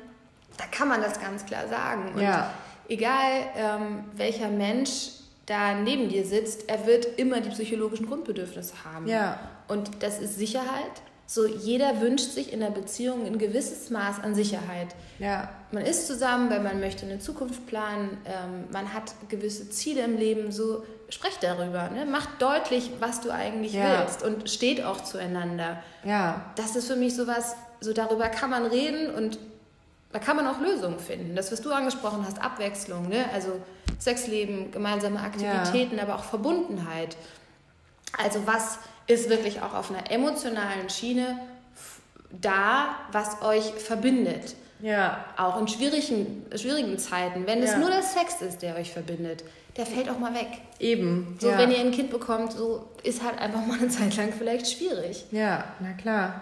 da 0.58 0.64
kann 0.70 0.86
man 0.86 1.02
das 1.02 1.20
ganz 1.20 1.44
klar 1.44 1.66
sagen. 1.68 2.12
Und 2.14 2.22
ja 2.22 2.50
egal 2.90 3.44
ähm, 3.56 4.04
welcher 4.14 4.48
Mensch 4.48 5.10
da 5.46 5.74
neben 5.74 6.08
dir 6.08 6.24
sitzt, 6.24 6.68
er 6.68 6.86
wird 6.86 7.18
immer 7.18 7.40
die 7.40 7.50
psychologischen 7.50 8.06
Grundbedürfnisse 8.06 8.84
haben. 8.84 9.06
Ja. 9.06 9.38
Und 9.68 10.02
das 10.02 10.20
ist 10.20 10.38
Sicherheit. 10.38 11.02
So, 11.26 11.46
jeder 11.46 12.00
wünscht 12.00 12.32
sich 12.32 12.52
in 12.52 12.58
der 12.58 12.70
Beziehung 12.70 13.24
ein 13.24 13.38
gewisses 13.38 13.88
Maß 13.90 14.18
an 14.18 14.34
Sicherheit. 14.34 14.88
Ja. 15.20 15.48
Man 15.70 15.84
ist 15.84 16.08
zusammen, 16.08 16.50
weil 16.50 16.60
man 16.60 16.80
möchte 16.80 17.06
eine 17.06 17.20
Zukunft 17.20 17.68
planen, 17.68 18.18
ähm, 18.24 18.64
man 18.72 18.92
hat 18.92 19.14
gewisse 19.28 19.70
Ziele 19.70 20.02
im 20.02 20.16
Leben, 20.16 20.50
so 20.50 20.82
sprecht 21.08 21.44
darüber, 21.44 21.88
ne? 21.90 22.04
macht 22.04 22.42
deutlich, 22.42 22.90
was 22.98 23.20
du 23.20 23.30
eigentlich 23.30 23.74
ja. 23.74 24.00
willst 24.00 24.24
und 24.24 24.50
steht 24.50 24.82
auch 24.82 25.02
zueinander. 25.02 25.80
Ja. 26.04 26.52
Das 26.56 26.74
ist 26.74 26.88
für 26.88 26.96
mich 26.96 27.14
sowas, 27.14 27.54
so 27.80 27.92
darüber 27.92 28.28
kann 28.28 28.50
man 28.50 28.66
reden 28.66 29.14
und 29.14 29.38
da 30.12 30.18
kann 30.18 30.36
man 30.36 30.46
auch 30.46 30.60
Lösungen 30.60 30.98
finden. 30.98 31.36
Das, 31.36 31.52
was 31.52 31.60
du 31.60 31.72
angesprochen 31.72 32.24
hast, 32.26 32.40
Abwechslung, 32.40 33.08
ne? 33.08 33.26
also 33.32 33.60
Sexleben, 33.98 34.70
gemeinsame 34.72 35.20
Aktivitäten, 35.20 35.96
ja. 35.96 36.02
aber 36.02 36.16
auch 36.16 36.24
Verbundenheit. 36.24 37.16
Also 38.18 38.46
was 38.46 38.78
ist 39.06 39.28
wirklich 39.28 39.62
auch 39.62 39.74
auf 39.74 39.90
einer 39.90 40.10
emotionalen 40.10 40.90
Schiene 40.90 41.38
da, 42.30 42.96
was 43.12 43.42
euch 43.42 43.72
verbindet? 43.74 44.56
Ja. 44.80 45.24
Auch 45.36 45.60
in 45.60 45.68
schwierigen, 45.68 46.46
schwierigen 46.56 46.98
Zeiten. 46.98 47.46
Wenn 47.46 47.62
es 47.62 47.76
nur 47.76 47.90
der 47.90 48.02
Sex 48.02 48.40
ist, 48.40 48.62
der 48.62 48.76
euch 48.76 48.92
verbindet, 48.92 49.44
der 49.76 49.86
fällt 49.86 50.08
auch 50.08 50.18
mal 50.18 50.34
weg. 50.34 50.48
Eben. 50.78 51.36
So, 51.40 51.50
ja. 51.50 51.58
wenn 51.58 51.70
ihr 51.70 51.78
ein 51.78 51.92
Kind 51.92 52.10
bekommt, 52.10 52.52
so 52.52 52.88
ist 53.02 53.22
halt 53.22 53.38
einfach 53.38 53.64
mal 53.64 53.78
eine 53.78 53.88
Zeit 53.90 54.16
lang 54.16 54.32
vielleicht 54.36 54.70
schwierig. 54.70 55.26
Ja, 55.30 55.64
na 55.80 55.92
klar. 55.92 56.40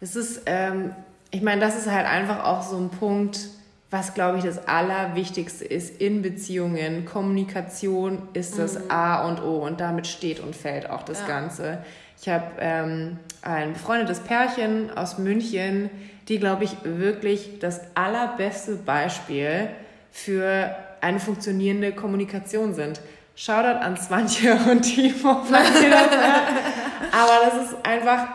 Es 0.00 0.16
ist, 0.16 0.42
ähm, 0.46 0.94
ich 1.30 1.42
meine, 1.42 1.60
das 1.60 1.76
ist 1.76 1.90
halt 1.90 2.06
einfach 2.06 2.44
auch 2.44 2.62
so 2.62 2.76
ein 2.76 2.90
Punkt, 2.90 3.38
was, 3.90 4.12
glaube 4.12 4.38
ich, 4.38 4.44
das 4.44 4.68
Allerwichtigste 4.68 5.64
ist 5.64 6.00
in 6.00 6.20
Beziehungen. 6.20 7.06
Kommunikation 7.06 8.28
ist 8.34 8.58
das 8.58 8.78
mhm. 8.78 8.90
A 8.90 9.26
und 9.26 9.42
O 9.42 9.64
und 9.64 9.80
damit 9.80 10.06
steht 10.06 10.40
und 10.40 10.54
fällt 10.54 10.90
auch 10.90 11.02
das 11.02 11.20
ja. 11.20 11.26
Ganze. 11.26 11.78
Ich 12.20 12.28
habe 12.28 12.44
ähm, 12.60 13.18
ein 13.42 13.72
befreundetes 13.72 14.20
Pärchen 14.20 14.90
aus 14.96 15.18
München, 15.18 15.88
die, 16.28 16.38
glaube 16.38 16.64
ich, 16.64 16.76
wirklich 16.84 17.58
das 17.60 17.80
allerbeste 17.94 18.76
Beispiel 18.76 19.70
für 20.10 20.74
eine 21.00 21.20
funktionierende 21.20 21.92
Kommunikation 21.92 22.74
sind. 22.74 23.00
Shoutout 23.36 23.78
an 23.80 23.96
Swantje 23.96 24.58
und 24.70 24.82
Timo, 24.82 25.42
falls 25.44 25.80
ihr 25.80 25.90
das 25.90 26.08
Aber 27.12 27.50
das 27.50 27.66
ist 27.66 27.76
einfach, 27.86 28.26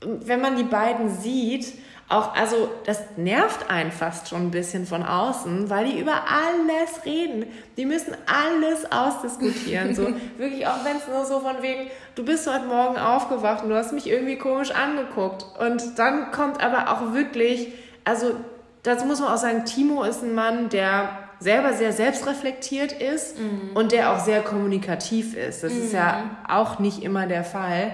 wenn 0.00 0.40
man 0.40 0.56
die 0.56 0.64
beiden 0.64 1.08
sieht, 1.08 1.72
auch, 2.10 2.34
also 2.34 2.68
das 2.86 3.00
nervt 3.16 3.70
einen 3.70 3.92
fast 3.92 4.28
schon 4.28 4.48
ein 4.48 4.50
bisschen 4.50 4.84
von 4.84 5.04
außen, 5.04 5.70
weil 5.70 5.84
die 5.86 6.00
über 6.00 6.24
alles 6.28 7.04
reden. 7.06 7.46
Die 7.76 7.86
müssen 7.86 8.16
alles 8.26 8.90
ausdiskutieren. 8.90 9.94
So 9.94 10.08
wirklich, 10.36 10.66
auch 10.66 10.84
wenn 10.84 10.96
es 10.96 11.06
nur 11.06 11.24
so 11.24 11.38
von 11.38 11.62
wegen, 11.62 11.88
du 12.16 12.24
bist 12.24 12.52
heute 12.52 12.66
Morgen 12.66 12.98
aufgewacht 12.98 13.62
und 13.62 13.70
du 13.70 13.76
hast 13.76 13.92
mich 13.92 14.08
irgendwie 14.08 14.36
komisch 14.36 14.72
angeguckt. 14.72 15.46
Und 15.60 16.00
dann 16.00 16.32
kommt 16.32 16.60
aber 16.60 16.90
auch 16.90 17.14
wirklich, 17.14 17.68
also 18.04 18.34
dazu 18.82 19.06
muss 19.06 19.20
man 19.20 19.28
auch 19.32 19.38
sagen, 19.38 19.64
Timo 19.64 20.02
ist 20.02 20.24
ein 20.24 20.34
Mann, 20.34 20.68
der 20.68 21.10
selber 21.38 21.74
sehr 21.74 21.92
selbstreflektiert 21.92 22.92
ist 22.92 23.38
mhm. 23.38 23.70
und 23.74 23.92
der 23.92 24.12
auch 24.12 24.18
sehr 24.18 24.42
kommunikativ 24.42 25.36
ist. 25.36 25.62
Das 25.62 25.72
mhm. 25.72 25.82
ist 25.84 25.92
ja 25.92 26.24
mhm. 26.24 26.50
auch 26.50 26.80
nicht 26.80 27.04
immer 27.04 27.26
der 27.26 27.44
Fall. 27.44 27.92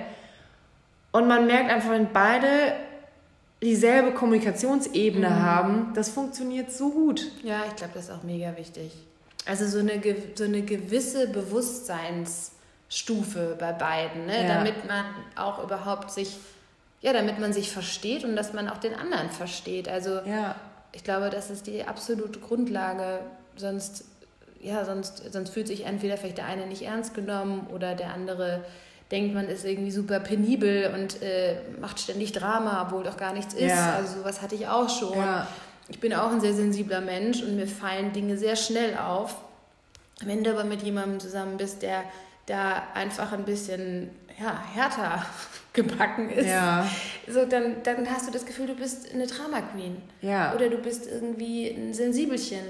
Und 1.13 1.29
man 1.29 1.47
merkt 1.47 1.71
einfach, 1.71 1.91
wenn 1.91 2.13
beide 2.15 2.49
dieselbe 3.63 4.13
Kommunikationsebene 4.13 5.31
mhm. 5.31 5.43
haben, 5.43 5.93
das 5.95 6.11
funktioniert 6.11 6.71
so 6.71 6.91
gut. 6.91 7.23
Ja, 7.43 7.63
ich 7.69 7.77
glaube, 7.77 7.95
das 7.95 8.05
ist 8.05 8.11
auch 8.11 8.23
mega 8.23 8.55
wichtig. 8.57 8.93
Also 9.47 9.67
so 9.67 9.79
eine, 9.79 10.03
so 10.35 10.45
eine 10.45 10.61
gewisse 10.63 11.29
Bewusstseinsstufe 11.29 13.57
bei 13.59 13.73
beiden, 13.73 14.27
ne? 14.27 14.43
Ja. 14.43 14.57
damit 14.57 14.87
man 14.87 15.07
auch 15.37 15.63
überhaupt 15.63 16.11
sich, 16.11 16.37
ja, 17.01 17.13
damit 17.13 17.39
man 17.39 17.53
sich 17.53 17.71
versteht 17.71 18.25
und 18.25 18.35
dass 18.37 18.53
man 18.53 18.69
auch 18.69 18.79
den 18.79 18.95
anderen 18.95 19.31
versteht. 19.31 19.89
Also 19.89 20.19
ja. 20.27 20.57
ich 20.93 21.05
glaube, 21.05 21.31
das 21.31 21.51
ist 21.51 21.69
die 21.69 21.85
absolute 21.85 22.41
Grundlage, 22.41 23.21
sonst, 23.57 24.05
ja, 24.61 24.85
sonst, 24.85 25.33
sonst 25.33 25.51
fühlt 25.51 25.69
sich 25.69 25.87
entweder 25.87 26.17
vielleicht 26.17 26.39
der 26.39 26.47
eine 26.47 26.67
nicht 26.67 26.83
ernst 26.83 27.15
genommen 27.15 27.69
oder 27.73 27.95
der 27.95 28.13
andere 28.13 28.65
denkt, 29.11 29.35
man 29.35 29.49
ist 29.49 29.65
irgendwie 29.65 29.91
super 29.91 30.21
penibel 30.21 30.93
und 30.95 31.23
äh, 31.23 31.57
macht 31.81 32.01
ständig 32.01 32.33
Drama, 32.33 32.87
obwohl 32.87 33.05
doch 33.05 33.17
gar 33.17 33.33
nichts 33.33 33.55
ist. 33.55 33.69
Ja. 33.69 33.95
Also 33.95 34.19
sowas 34.19 34.43
hatte 34.43 34.55
ich 34.55 34.67
auch 34.67 34.89
schon. 34.89 35.17
Ja. 35.17 35.47
Ich 35.89 36.01
bin 36.01 36.13
auch 36.13 36.33
ein 36.33 36.41
sehr 36.41 36.55
sensibler 36.55 37.01
Mensch 37.01 37.43
und 37.43 37.57
mir 37.57 37.69
fallen 37.69 38.13
Dinge 38.13 38.37
sehr 38.37 38.57
schnell 38.57 38.97
auf. 38.97 39.37
Wenn 40.25 40.43
du 40.43 40.51
aber 40.51 40.65
mit 40.65 40.83
jemandem 40.83 41.21
zusammen 41.21 41.57
bist, 41.57 41.83
der 41.83 42.03
da 42.47 42.83
einfach 42.95 43.33
ein 43.33 43.45
bisschen 43.45 44.11
ja, 44.41 44.61
härter 44.75 45.25
gebacken 45.73 46.31
ist, 46.31 46.49
ja. 46.49 46.89
so, 47.29 47.45
dann, 47.45 47.83
dann 47.85 48.11
hast 48.11 48.27
du 48.27 48.33
das 48.33 48.47
Gefühl, 48.47 48.67
du 48.67 48.75
bist 48.75 49.13
eine 49.13 49.27
Drama 49.27 49.61
Queen. 49.61 50.03
Ja. 50.23 50.55
Oder 50.55 50.69
du 50.69 50.79
bist 50.79 51.07
irgendwie 51.07 51.69
ein 51.69 51.95
Sensibelchen. 51.95 52.65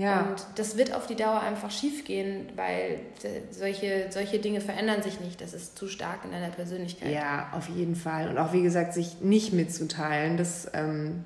Ja. 0.00 0.22
Und 0.22 0.46
das 0.54 0.78
wird 0.78 0.94
auf 0.94 1.06
die 1.06 1.14
Dauer 1.14 1.40
einfach 1.40 1.70
schief 1.70 2.04
gehen, 2.06 2.48
weil 2.56 3.00
solche, 3.50 4.06
solche 4.08 4.38
Dinge 4.38 4.62
verändern 4.62 5.02
sich 5.02 5.20
nicht. 5.20 5.42
Das 5.42 5.52
ist 5.52 5.76
zu 5.76 5.88
stark 5.88 6.20
in 6.24 6.30
deiner 6.30 6.48
Persönlichkeit. 6.48 7.12
Ja, 7.12 7.50
auf 7.52 7.68
jeden 7.68 7.94
Fall. 7.94 8.28
Und 8.28 8.38
auch, 8.38 8.54
wie 8.54 8.62
gesagt, 8.62 8.94
sich 8.94 9.20
nicht 9.20 9.52
mitzuteilen. 9.52 10.38
Das 10.38 10.70
ähm, 10.72 11.24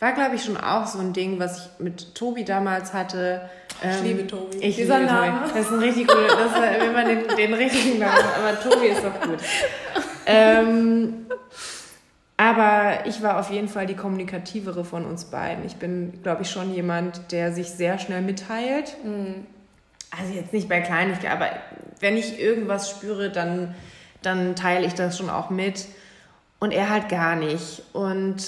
war, 0.00 0.12
glaube 0.12 0.34
ich, 0.34 0.44
schon 0.44 0.58
auch 0.58 0.86
so 0.86 0.98
ein 0.98 1.14
Ding, 1.14 1.38
was 1.38 1.58
ich 1.58 1.70
mit 1.78 2.14
Tobi 2.14 2.44
damals 2.44 2.92
hatte. 2.92 3.48
Ähm, 3.82 3.90
ich 3.96 4.02
liebe 4.02 4.26
Tobi. 4.26 4.58
Ich 4.58 4.76
Dieser 4.76 4.98
liebe 4.98 5.10
Name. 5.10 5.40
Tobi. 5.40 5.58
Das 5.58 5.66
ist 5.66 5.72
ein 5.72 5.78
richtig 5.78 6.06
cooler, 6.06 6.28
das 6.28 6.52
ist, 6.52 6.80
wenn 6.80 6.92
man 6.92 7.06
den, 7.06 7.36
den 7.36 7.54
richtigen 7.54 7.98
Namen, 8.00 8.24
aber 8.36 8.60
Tobi 8.60 8.86
ist 8.88 9.02
doch 9.02 9.20
gut. 9.20 9.38
Ähm, 10.26 11.26
aber 12.44 13.06
ich 13.06 13.22
war 13.22 13.40
auf 13.40 13.50
jeden 13.50 13.68
Fall 13.68 13.86
die 13.86 13.96
kommunikativere 13.96 14.84
von 14.84 15.06
uns 15.06 15.24
beiden. 15.24 15.64
Ich 15.64 15.76
bin, 15.76 16.22
glaube 16.22 16.42
ich, 16.42 16.50
schon 16.50 16.74
jemand, 16.74 17.32
der 17.32 17.52
sich 17.52 17.70
sehr 17.70 17.98
schnell 17.98 18.20
mitteilt. 18.20 18.98
Mhm. 19.02 19.46
Also 20.10 20.34
jetzt 20.34 20.52
nicht 20.52 20.68
bei 20.68 20.82
Kleinigkeiten, 20.82 21.32
aber 21.32 21.48
wenn 22.00 22.18
ich 22.18 22.38
irgendwas 22.38 22.90
spüre, 22.90 23.30
dann, 23.30 23.74
dann 24.20 24.54
teile 24.56 24.86
ich 24.86 24.92
das 24.92 25.16
schon 25.16 25.30
auch 25.30 25.48
mit. 25.48 25.86
Und 26.58 26.72
er 26.72 26.90
halt 26.90 27.08
gar 27.08 27.34
nicht. 27.34 27.82
Und 27.94 28.44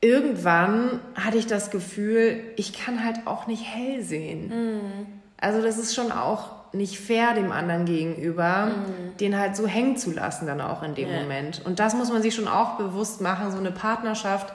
irgendwann 0.00 1.00
hatte 1.14 1.36
ich 1.36 1.46
das 1.46 1.70
Gefühl, 1.70 2.42
ich 2.56 2.72
kann 2.72 3.04
halt 3.04 3.26
auch 3.26 3.46
nicht 3.46 3.64
hell 3.66 4.02
sehen. 4.02 4.48
Mhm. 4.48 5.06
Also 5.38 5.60
das 5.60 5.76
ist 5.76 5.94
schon 5.94 6.10
auch 6.10 6.59
nicht 6.72 6.98
fair 7.00 7.34
dem 7.34 7.52
anderen 7.52 7.84
gegenüber, 7.84 8.66
mhm. 8.66 9.16
den 9.18 9.38
halt 9.38 9.56
so 9.56 9.66
hängen 9.66 9.96
zu 9.96 10.12
lassen 10.12 10.46
dann 10.46 10.60
auch 10.60 10.82
in 10.82 10.94
dem 10.94 11.10
ja. 11.10 11.20
Moment. 11.20 11.62
Und 11.64 11.80
das 11.80 11.94
muss 11.94 12.12
man 12.12 12.22
sich 12.22 12.34
schon 12.34 12.48
auch 12.48 12.76
bewusst 12.76 13.20
machen. 13.20 13.50
So 13.50 13.58
eine 13.58 13.72
Partnerschaft 13.72 14.52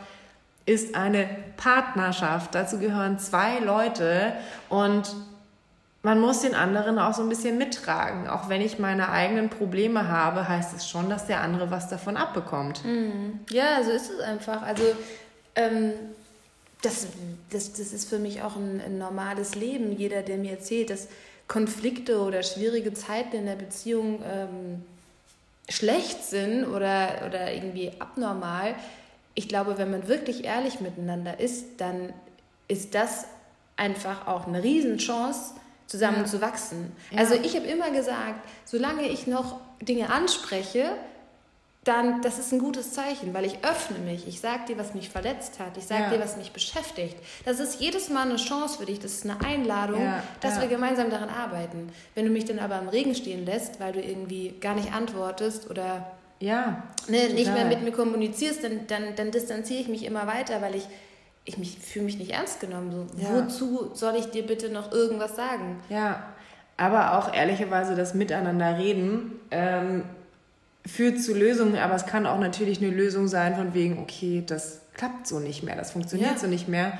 ist 0.65 0.95
eine 0.95 1.27
Partnerschaft. 1.57 2.55
Dazu 2.55 2.79
gehören 2.79 3.19
zwei 3.19 3.59
Leute 3.59 4.33
und 4.69 5.15
man 6.01 6.19
muss 6.19 6.41
den 6.41 6.53
anderen 6.53 6.99
auch 6.99 7.13
so 7.13 7.23
ein 7.23 7.29
bisschen 7.29 7.57
mittragen. 7.57 8.27
Auch 8.27 8.47
wenn 8.47 8.61
ich 8.61 8.77
meine 8.77 9.09
eigenen 9.09 9.49
Probleme 9.49 10.07
habe, 10.07 10.47
heißt 10.47 10.75
es 10.75 10.87
schon, 10.87 11.09
dass 11.09 11.25
der 11.25 11.41
andere 11.41 11.71
was 11.71 11.89
davon 11.89 12.15
abbekommt. 12.15 12.85
Mhm. 12.85 13.39
Ja, 13.49 13.83
so 13.83 13.91
ist 13.91 14.11
es 14.11 14.19
einfach. 14.19 14.61
Also 14.61 14.83
ähm, 15.55 15.93
das, 16.83 17.07
das, 17.49 17.73
das 17.73 17.91
ist 17.91 18.07
für 18.07 18.19
mich 18.19 18.43
auch 18.43 18.55
ein, 18.55 18.81
ein 18.85 18.99
normales 18.99 19.55
Leben. 19.55 19.91
Jeder, 19.91 20.21
der 20.21 20.37
mir 20.37 20.51
erzählt, 20.51 20.91
dass 20.91 21.07
Konflikte 21.47 22.19
oder 22.19 22.43
schwierige 22.43 22.93
Zeiten 22.93 23.35
in 23.35 23.45
der 23.45 23.55
Beziehung 23.55 24.21
ähm, 24.23 24.83
schlecht 25.69 26.23
sind 26.23 26.65
oder, 26.65 27.23
oder 27.27 27.53
irgendwie 27.53 27.91
abnormal. 27.99 28.75
Ich 29.35 29.47
glaube, 29.47 29.77
wenn 29.77 29.91
man 29.91 30.07
wirklich 30.07 30.43
ehrlich 30.45 30.79
miteinander 30.79 31.39
ist, 31.39 31.79
dann 31.79 32.13
ist 32.67 32.95
das 32.95 33.25
einfach 33.75 34.27
auch 34.27 34.47
eine 34.47 34.63
Riesenchance, 34.63 35.53
zusammen 35.87 36.21
ja. 36.21 36.25
zu 36.25 36.41
wachsen. 36.41 36.91
Ja. 37.11 37.19
Also 37.19 37.35
ich 37.35 37.55
habe 37.55 37.67
immer 37.67 37.91
gesagt, 37.91 38.39
solange 38.65 39.07
ich 39.07 39.27
noch 39.27 39.59
Dinge 39.81 40.09
anspreche, 40.09 40.91
dann 41.85 42.21
das 42.23 42.39
ist 42.39 42.51
ein 42.51 42.59
gutes 42.59 42.93
Zeichen, 42.93 43.33
weil 43.33 43.45
ich 43.45 43.63
öffne 43.63 43.99
mich. 43.99 44.27
Ich 44.27 44.41
sage 44.41 44.65
dir, 44.67 44.77
was 44.77 44.95
mich 44.95 45.09
verletzt 45.09 45.59
hat. 45.59 45.77
Ich 45.77 45.85
sage 45.85 46.03
ja. 46.03 46.09
dir, 46.09 46.19
was 46.19 46.35
mich 46.35 46.51
beschäftigt. 46.51 47.15
Das 47.45 47.59
ist 47.59 47.79
jedes 47.79 48.09
Mal 48.09 48.23
eine 48.23 48.37
Chance 48.37 48.79
für 48.79 48.85
dich. 48.85 48.99
Das 48.99 49.13
ist 49.13 49.25
eine 49.25 49.39
Einladung, 49.45 50.01
ja. 50.01 50.23
dass 50.41 50.55
ja. 50.55 50.63
wir 50.63 50.67
gemeinsam 50.67 51.11
daran 51.11 51.29
arbeiten. 51.29 51.91
Wenn 52.15 52.25
du 52.25 52.31
mich 52.31 52.45
dann 52.45 52.59
aber 52.59 52.79
im 52.79 52.89
Regen 52.89 53.13
stehen 53.13 53.45
lässt, 53.45 53.79
weil 53.79 53.93
du 53.93 54.01
irgendwie 54.01 54.55
gar 54.59 54.73
nicht 54.73 54.93
antwortest 54.93 55.69
oder 55.69 56.11
ja, 56.39 56.83
ne, 57.07 57.29
nicht 57.29 57.53
mehr 57.53 57.65
mit 57.65 57.83
mir 57.83 57.91
kommunizierst, 57.91 58.63
dann, 58.63 58.87
dann, 58.87 59.15
dann 59.15 59.31
distanziere 59.31 59.79
ich 59.79 59.87
mich 59.87 60.03
immer 60.05 60.27
weiter, 60.27 60.61
weil 60.61 60.75
ich 60.75 60.87
ich 61.45 61.59
mich 61.59 61.77
fühle 61.77 62.05
mich 62.05 62.17
nicht 62.17 62.31
ernst 62.31 62.59
genommen. 62.59 63.07
So. 63.15 63.27
Wozu 63.27 63.91
soll 63.93 64.15
ich 64.15 64.25
dir 64.31 64.45
bitte 64.45 64.69
noch 64.69 64.91
irgendwas 64.91 65.35
sagen? 65.35 65.79
Ja, 65.89 66.23
aber 66.75 67.17
auch 67.17 67.33
ehrlicherweise 67.33 67.95
das 67.95 68.15
Miteinander 68.15 68.77
reden 68.77 69.39
ähm, 69.51 70.03
führt 70.85 71.21
zu 71.21 71.33
Lösungen, 71.33 71.77
aber 71.77 71.95
es 71.95 72.05
kann 72.05 72.25
auch 72.25 72.39
natürlich 72.39 72.81
eine 72.81 72.91
Lösung 72.91 73.27
sein 73.27 73.55
von 73.55 73.73
wegen, 73.73 73.97
okay, 73.99 74.43
das 74.45 74.81
klappt 74.93 75.27
so 75.27 75.39
nicht 75.39 75.63
mehr, 75.63 75.75
das 75.75 75.91
funktioniert 75.91 76.33
ja. 76.33 76.37
so 76.37 76.47
nicht 76.47 76.67
mehr. 76.67 76.97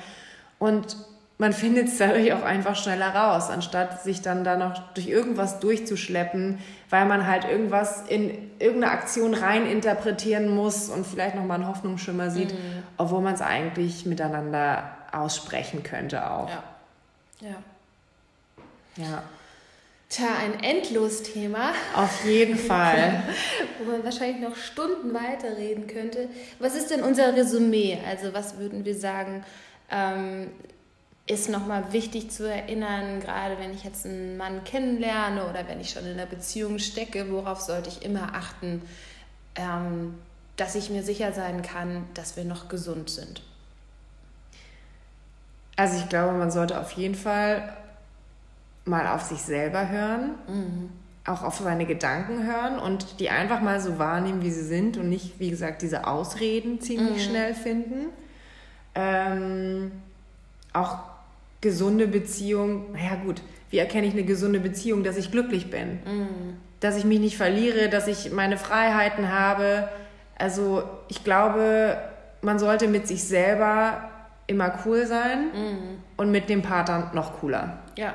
Und 0.59 0.97
man 1.37 1.51
findet 1.51 1.89
es 1.89 1.97
dadurch 1.97 2.33
auch 2.33 2.43
einfach 2.43 2.75
schneller 2.75 3.13
raus, 3.13 3.49
anstatt 3.49 4.01
sich 4.03 4.21
dann 4.21 4.43
da 4.43 4.55
noch 4.55 4.93
durch 4.93 5.07
irgendwas 5.07 5.59
durchzuschleppen, 5.59 6.59
weil 6.89 7.05
man 7.05 7.27
halt 7.27 7.43
irgendwas 7.43 8.03
in 8.07 8.51
irgendeine 8.57 8.93
Aktion 8.93 9.33
rein 9.33 9.65
interpretieren 9.65 10.49
muss 10.49 10.89
und 10.89 11.05
vielleicht 11.05 11.35
nochmal 11.35 11.59
einen 11.59 11.67
Hoffnungsschimmer 11.67 12.31
sieht, 12.31 12.53
mhm. 12.53 12.83
obwohl 12.97 13.21
man 13.21 13.33
es 13.33 13.41
eigentlich 13.41 14.05
miteinander 14.05 14.91
aussprechen 15.11 15.83
könnte 15.83 16.29
auch. 16.29 16.49
Ja. 16.49 16.63
Ja. 17.41 19.03
ja. 19.03 19.23
Tja, 20.09 20.27
ein 20.39 20.63
Endlos-Thema. 20.63 21.73
Auf 21.95 22.25
jeden 22.25 22.57
Fall. 22.57 23.23
Wo 23.79 23.91
man 23.91 24.03
wahrscheinlich 24.03 24.39
noch 24.39 24.55
Stunden 24.55 25.13
weiterreden 25.13 25.87
könnte. 25.87 26.29
Was 26.59 26.75
ist 26.75 26.91
denn 26.91 27.01
unser 27.01 27.35
Resümee? 27.35 27.97
Also 28.07 28.33
was 28.33 28.57
würden 28.57 28.85
wir 28.85 28.95
sagen? 28.95 29.43
Ähm, 29.89 30.51
ist 31.27 31.49
nochmal 31.49 31.91
wichtig 31.91 32.29
zu 32.29 32.47
erinnern, 32.47 33.19
gerade 33.19 33.57
wenn 33.57 33.73
ich 33.73 33.83
jetzt 33.83 34.05
einen 34.05 34.37
Mann 34.37 34.63
kennenlerne 34.63 35.49
oder 35.49 35.67
wenn 35.67 35.81
ich 35.81 35.89
schon 35.89 36.05
in 36.05 36.13
einer 36.13 36.27
Beziehung 36.27 36.77
stecke, 36.77 37.31
worauf 37.31 37.61
sollte 37.61 37.89
ich 37.89 38.03
immer 38.05 38.35
achten, 38.35 38.83
ähm, 39.55 40.19
dass 40.55 40.75
ich 40.75 40.91
mir 40.91 41.01
sicher 41.01 41.33
sein 41.33 41.63
kann, 41.63 42.05
dass 42.13 42.37
wir 42.37 42.45
noch 42.45 42.69
gesund 42.69 43.09
sind. 43.09 43.41
Also 45.75 45.97
ich 45.97 46.07
glaube, 46.07 46.37
man 46.37 46.51
sollte 46.51 46.79
auf 46.79 46.91
jeden 46.91 47.15
Fall 47.15 47.75
mal 48.85 49.07
auf 49.07 49.23
sich 49.23 49.41
selber 49.41 49.89
hören, 49.89 50.35
mhm. 50.47 50.89
auch 51.25 51.43
auf 51.43 51.57
seine 51.57 51.85
Gedanken 51.85 52.45
hören 52.45 52.79
und 52.79 53.19
die 53.19 53.29
einfach 53.29 53.61
mal 53.61 53.79
so 53.79 53.97
wahrnehmen, 53.97 54.41
wie 54.41 54.51
sie 54.51 54.63
sind 54.63 54.97
und 54.97 55.09
nicht, 55.09 55.39
wie 55.39 55.49
gesagt, 55.49 55.81
diese 55.81 56.07
Ausreden 56.07 56.79
ziemlich 56.79 57.27
mhm. 57.27 57.29
schnell 57.29 57.53
finden. 57.53 58.07
Ähm, 58.93 59.91
auch 60.71 60.99
gesunde 61.61 62.07
Beziehung, 62.07 62.93
naja 62.93 63.15
gut, 63.23 63.41
wie 63.71 63.79
erkenne 63.79 64.07
ich 64.07 64.13
eine 64.13 64.23
gesunde 64.23 64.59
Beziehung, 64.59 65.03
dass 65.03 65.17
ich 65.17 65.31
glücklich 65.31 65.71
bin, 65.71 65.95
mm. 65.95 66.57
dass 66.79 66.95
ich 66.95 67.05
mich 67.05 67.19
nicht 67.19 67.37
verliere, 67.37 67.89
dass 67.89 68.07
ich 68.07 68.31
meine 68.31 68.57
Freiheiten 68.57 69.31
habe. 69.31 69.89
Also 70.37 70.83
ich 71.07 71.23
glaube, 71.23 71.97
man 72.41 72.59
sollte 72.59 72.87
mit 72.87 73.07
sich 73.07 73.23
selber 73.23 74.09
immer 74.47 74.77
cool 74.85 75.07
sein 75.07 75.47
mm. 75.47 76.21
und 76.21 76.29
mit 76.29 76.49
dem 76.49 76.61
Partner 76.61 77.09
noch 77.13 77.39
cooler. 77.39 77.79
Ja, 77.97 78.13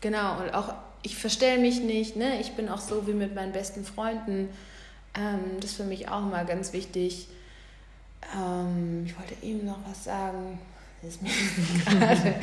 genau. 0.00 0.40
Und 0.40 0.54
auch 0.54 0.74
ich 1.02 1.16
verstelle 1.16 1.60
mich 1.60 1.80
nicht, 1.80 2.16
ne? 2.16 2.40
ich 2.40 2.52
bin 2.52 2.68
auch 2.68 2.80
so 2.80 3.06
wie 3.06 3.14
mit 3.14 3.34
meinen 3.34 3.52
besten 3.52 3.84
Freunden. 3.84 4.50
Ähm, 5.14 5.40
das 5.60 5.70
ist 5.70 5.76
für 5.76 5.84
mich 5.84 6.08
auch 6.08 6.20
mal 6.20 6.44
ganz 6.44 6.72
wichtig. 6.72 7.28
Ähm, 8.36 9.04
ich 9.06 9.18
wollte 9.18 9.34
eben 9.42 9.64
noch 9.64 9.78
was 9.88 10.04
sagen 10.04 10.58
ist 11.02 11.22
mir 11.22 11.30
gerade 11.86 12.34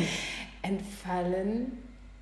entfallen. 0.62 1.78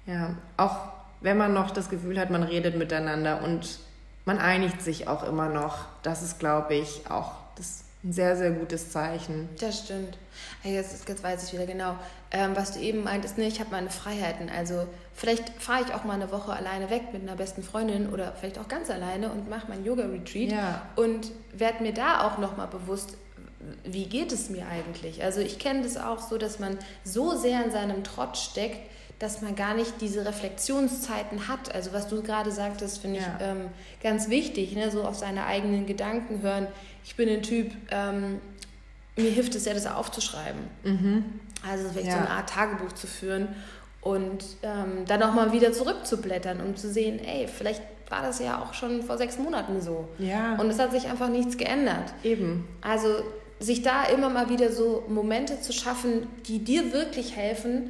Ja, 0.05 0.35
auch 0.57 0.77
wenn 1.21 1.37
man 1.37 1.53
noch 1.53 1.71
das 1.71 1.89
Gefühl 1.89 2.19
hat, 2.19 2.29
man 2.29 2.43
redet 2.43 2.77
miteinander 2.77 3.41
und 3.43 3.79
man 4.25 4.39
einigt 4.39 4.81
sich 4.81 5.07
auch 5.07 5.23
immer 5.23 5.49
noch. 5.49 5.85
Das 6.03 6.21
ist, 6.21 6.39
glaube 6.39 6.75
ich, 6.75 7.09
auch 7.09 7.31
das 7.55 7.83
ein 8.03 8.13
sehr, 8.13 8.35
sehr 8.37 8.51
gutes 8.51 8.91
Zeichen. 8.91 9.49
Das 9.59 9.79
stimmt. 9.79 10.17
Jetzt, 10.63 11.07
jetzt 11.07 11.23
weiß 11.23 11.47
ich 11.47 11.53
wieder 11.53 11.65
genau, 11.65 11.95
ähm, 12.31 12.55
was 12.55 12.73
du 12.73 12.79
eben 12.79 13.03
meintest. 13.03 13.37
Ne, 13.37 13.47
ich 13.47 13.59
habe 13.59 13.71
meine 13.71 13.89
Freiheiten. 13.89 14.49
Also 14.49 14.87
vielleicht 15.15 15.49
fahre 15.61 15.83
ich 15.83 15.93
auch 15.93 16.03
mal 16.03 16.13
eine 16.13 16.31
Woche 16.31 16.53
alleine 16.53 16.89
weg 16.89 17.13
mit 17.13 17.23
einer 17.23 17.35
besten 17.35 17.63
Freundin 17.63 18.09
oder 18.09 18.33
vielleicht 18.33 18.59
auch 18.59 18.67
ganz 18.67 18.89
alleine 18.89 19.31
und 19.31 19.49
mache 19.49 19.67
mein 19.69 19.83
Yoga-Retreat 19.83 20.51
ja. 20.51 20.81
und 20.95 21.31
werde 21.53 21.81
mir 21.81 21.93
da 21.93 22.27
auch 22.27 22.37
nochmal 22.37 22.67
bewusst, 22.67 23.17
wie 23.83 24.05
geht 24.05 24.31
es 24.31 24.49
mir 24.49 24.67
eigentlich? 24.67 25.23
Also 25.23 25.39
ich 25.39 25.57
kenne 25.57 25.83
das 25.83 25.97
auch 25.97 26.19
so, 26.19 26.37
dass 26.37 26.59
man 26.59 26.77
so 27.03 27.35
sehr 27.35 27.63
in 27.63 27.71
seinem 27.71 28.03
Trott 28.03 28.37
steckt, 28.37 28.79
dass 29.17 29.41
man 29.41 29.55
gar 29.55 29.73
nicht 29.73 30.01
diese 30.01 30.25
Reflexionszeiten 30.25 31.47
hat. 31.47 31.73
Also 31.73 31.93
was 31.93 32.07
du 32.09 32.21
gerade 32.21 32.51
sagtest, 32.51 32.99
finde 32.99 33.19
ja. 33.19 33.37
ich 33.39 33.45
ähm, 33.45 33.69
ganz 34.03 34.29
wichtig, 34.29 34.75
ne? 34.75 34.91
so 34.91 35.03
auf 35.03 35.15
seine 35.15 35.45
eigenen 35.45 35.85
Gedanken 35.85 36.41
hören. 36.41 36.67
Ich 37.05 37.15
bin 37.15 37.29
ein 37.29 37.41
Typ, 37.41 37.71
ähm, 37.91 38.41
mir 39.15 39.31
hilft 39.31 39.55
es 39.55 39.63
ja, 39.63 39.73
das 39.73 39.87
aufzuschreiben. 39.87 40.59
Mhm. 40.83 41.25
Also 41.67 41.89
vielleicht 41.89 42.07
ja. 42.07 42.13
so 42.13 42.19
eine 42.19 42.29
Art 42.29 42.49
Tagebuch 42.49 42.91
zu 42.91 43.07
führen 43.07 43.47
und 44.05 44.45
ähm, 44.61 45.03
dann 45.07 45.23
auch 45.23 45.33
mal 45.33 45.51
wieder 45.51 45.73
zurückzublättern, 45.73 46.61
um 46.61 46.75
zu 46.75 46.91
sehen, 46.91 47.19
ey, 47.19 47.47
vielleicht 47.47 47.81
war 48.07 48.21
das 48.21 48.39
ja 48.39 48.61
auch 48.61 48.75
schon 48.75 49.01
vor 49.01 49.17
sechs 49.17 49.39
Monaten 49.39 49.81
so. 49.81 50.07
Ja. 50.19 50.57
Und 50.57 50.69
es 50.69 50.77
hat 50.77 50.91
sich 50.91 51.07
einfach 51.07 51.27
nichts 51.27 51.57
geändert. 51.57 52.13
Eben. 52.23 52.67
Also 52.81 53.07
sich 53.59 53.81
da 53.81 54.03
immer 54.03 54.29
mal 54.29 54.47
wieder 54.49 54.71
so 54.71 55.03
Momente 55.07 55.59
zu 55.59 55.73
schaffen, 55.73 56.27
die 56.45 56.63
dir 56.63 56.93
wirklich 56.93 57.35
helfen, 57.35 57.89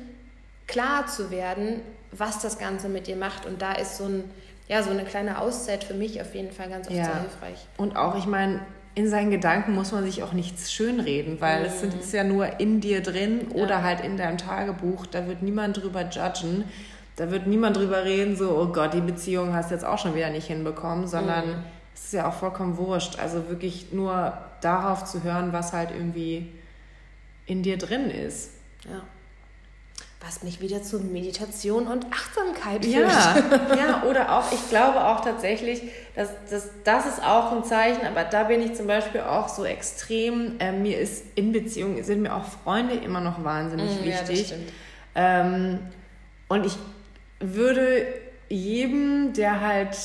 klar 0.67 1.05
zu 1.07 1.31
werden, 1.31 1.81
was 2.13 2.39
das 2.39 2.59
Ganze 2.59 2.87
mit 2.87 3.07
dir 3.07 3.17
macht. 3.17 3.45
Und 3.45 3.61
da 3.61 3.73
ist 3.73 3.97
so, 3.97 4.05
ein, 4.05 4.23
ja, 4.69 4.83
so 4.83 4.91
eine 4.91 5.03
kleine 5.03 5.41
Auszeit 5.41 5.83
für 5.83 5.95
mich 5.95 6.21
auf 6.21 6.33
jeden 6.33 6.53
Fall 6.53 6.69
ganz 6.69 6.87
oft 6.87 6.95
ja. 6.95 7.03
sehr 7.03 7.19
hilfreich. 7.19 7.67
Und 7.75 7.97
auch, 7.97 8.17
ich 8.17 8.25
meine, 8.25 8.61
in 8.95 9.09
seinen 9.09 9.29
Gedanken 9.29 9.75
muss 9.75 9.91
man 9.91 10.05
sich 10.05 10.23
auch 10.23 10.31
nichts 10.31 10.71
schönreden, 10.71 11.41
weil 11.41 11.61
mhm. 11.61 11.65
es 11.65 11.83
ist 11.83 12.13
ja 12.13 12.23
nur 12.23 12.59
in 12.59 12.79
dir 12.79 13.01
drin 13.03 13.47
ja. 13.49 13.63
oder 13.63 13.83
halt 13.83 13.99
in 14.01 14.15
deinem 14.15 14.37
Tagebuch. 14.37 15.05
Da 15.05 15.27
wird 15.27 15.41
niemand 15.41 15.77
drüber 15.77 16.09
judgen. 16.09 16.63
Da 17.17 17.29
wird 17.29 17.47
niemand 17.47 17.77
drüber 17.77 18.03
reden, 18.03 18.35
so, 18.35 18.57
oh 18.57 18.67
Gott, 18.67 18.93
die 18.93 19.01
Beziehung 19.01 19.53
hast 19.53 19.69
du 19.69 19.75
jetzt 19.75 19.85
auch 19.85 19.97
schon 19.97 20.15
wieder 20.15 20.29
nicht 20.29 20.47
hinbekommen, 20.47 21.07
sondern 21.07 21.47
mhm. 21.47 21.63
es 21.93 22.05
ist 22.05 22.13
ja 22.13 22.27
auch 22.27 22.33
vollkommen 22.33 22.77
wurscht. 22.77 23.19
Also 23.19 23.47
wirklich 23.49 23.93
nur 23.93 24.37
darauf 24.61 25.05
zu 25.05 25.23
hören, 25.23 25.53
was 25.53 25.71
halt 25.71 25.91
irgendwie 25.91 26.51
in 27.45 27.63
dir 27.63 27.77
drin 27.77 28.09
ist. 28.09 28.51
Ja. 28.89 29.01
Was 30.25 30.41
mich 30.41 30.59
wieder 30.59 30.81
zu 30.81 30.99
Meditation 30.99 31.87
und 31.87 32.07
Achtsamkeit 32.11 32.83
führt. 32.83 33.11
Ja, 33.11 33.35
ja 33.77 34.03
oder 34.09 34.35
auch, 34.35 34.51
ich 34.51 34.69
glaube 34.69 35.05
auch 35.05 35.21
tatsächlich, 35.21 35.83
dass, 36.15 36.29
dass 36.49 36.69
das 36.83 37.05
ist 37.05 37.23
auch 37.23 37.51
ein 37.51 37.63
Zeichen, 37.63 38.07
aber 38.07 38.23
da 38.23 38.45
bin 38.45 38.61
ich 38.61 38.73
zum 38.73 38.87
Beispiel 38.87 39.21
auch 39.21 39.47
so 39.47 39.65
extrem, 39.65 40.59
äh, 40.59 40.71
mir 40.71 40.99
ist 40.99 41.25
in 41.35 41.51
Beziehung, 41.51 42.01
sind 42.03 42.23
mir 42.23 42.35
auch 42.35 42.45
Freunde 42.45 42.95
immer 42.95 43.21
noch 43.21 43.43
wahnsinnig 43.43 44.01
mm, 44.01 44.03
wichtig. 44.03 44.49
Ja, 44.49 44.57
ähm, 45.15 45.79
und 46.47 46.65
ich 46.65 46.77
würde 47.39 48.07
jedem, 48.49 49.33
der 49.33 49.61
halt 49.61 49.95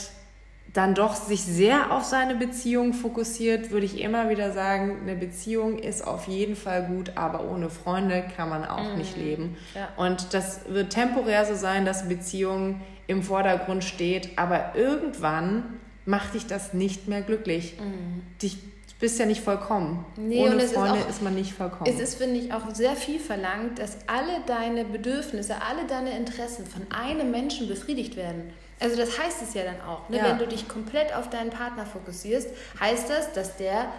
dann 0.72 0.94
doch 0.94 1.14
sich 1.14 1.42
sehr 1.42 1.92
auf 1.92 2.04
seine 2.04 2.36
Beziehung 2.36 2.92
fokussiert, 2.92 3.70
würde 3.70 3.86
ich 3.86 4.00
immer 4.00 4.28
wieder 4.28 4.52
sagen, 4.52 4.98
eine 5.02 5.16
Beziehung 5.16 5.78
ist 5.78 6.06
auf 6.06 6.28
jeden 6.28 6.54
Fall 6.54 6.84
gut, 6.84 7.12
aber 7.16 7.50
ohne 7.50 7.70
Freunde 7.70 8.24
kann 8.36 8.48
man 8.48 8.64
auch 8.64 8.92
mhm. 8.92 8.98
nicht 8.98 9.16
leben. 9.16 9.56
Ja. 9.74 9.88
Und 9.96 10.32
das 10.32 10.60
wird 10.68 10.90
temporär 10.92 11.44
so 11.44 11.54
sein, 11.54 11.84
dass 11.84 12.08
Beziehung 12.08 12.80
im 13.08 13.22
Vordergrund 13.22 13.82
steht, 13.82 14.38
aber 14.38 14.76
irgendwann 14.76 15.80
macht 16.04 16.34
dich 16.34 16.46
das 16.46 16.72
nicht 16.72 17.08
mehr 17.08 17.22
glücklich. 17.22 17.74
Mhm. 17.80 18.22
Dich 18.40 18.58
bist 19.00 19.18
ja 19.18 19.26
nicht 19.26 19.40
vollkommen. 19.40 20.04
Nee, 20.16 20.40
Ohne 20.40 20.60
Freunde 20.60 20.98
ist, 20.98 21.04
auch, 21.04 21.08
ist, 21.08 21.22
man 21.22 21.34
nicht 21.34 21.54
vollkommen. 21.54 21.90
Es 21.90 21.98
ist, 21.98 22.16
finde 22.16 22.38
ich, 22.38 22.52
auch 22.52 22.72
sehr 22.74 22.94
viel 22.94 23.18
verlangt, 23.18 23.78
dass 23.78 23.96
alle 24.06 24.40
deine 24.46 24.84
Bedürfnisse, 24.84 25.54
alle 25.66 25.86
deine 25.88 26.16
Interessen 26.16 26.66
von 26.66 26.82
einem 26.90 27.30
Menschen 27.30 27.66
befriedigt 27.66 28.16
werden. 28.16 28.52
Also 28.80 28.96
das 28.96 29.18
heißt 29.18 29.42
es 29.42 29.54
ja 29.54 29.64
dann 29.64 29.80
auch. 29.82 30.08
Ne? 30.08 30.16
Ja. 30.16 30.24
Wenn 30.24 30.38
du 30.38 30.46
dich 30.46 30.66
komplett 30.66 31.14
auf 31.14 31.28
deinen 31.30 31.50
Partner 31.50 31.84
fokussierst, 31.86 32.48
heißt 32.80 33.10
das, 33.10 33.32
dass 33.32 33.56
der 33.56 33.92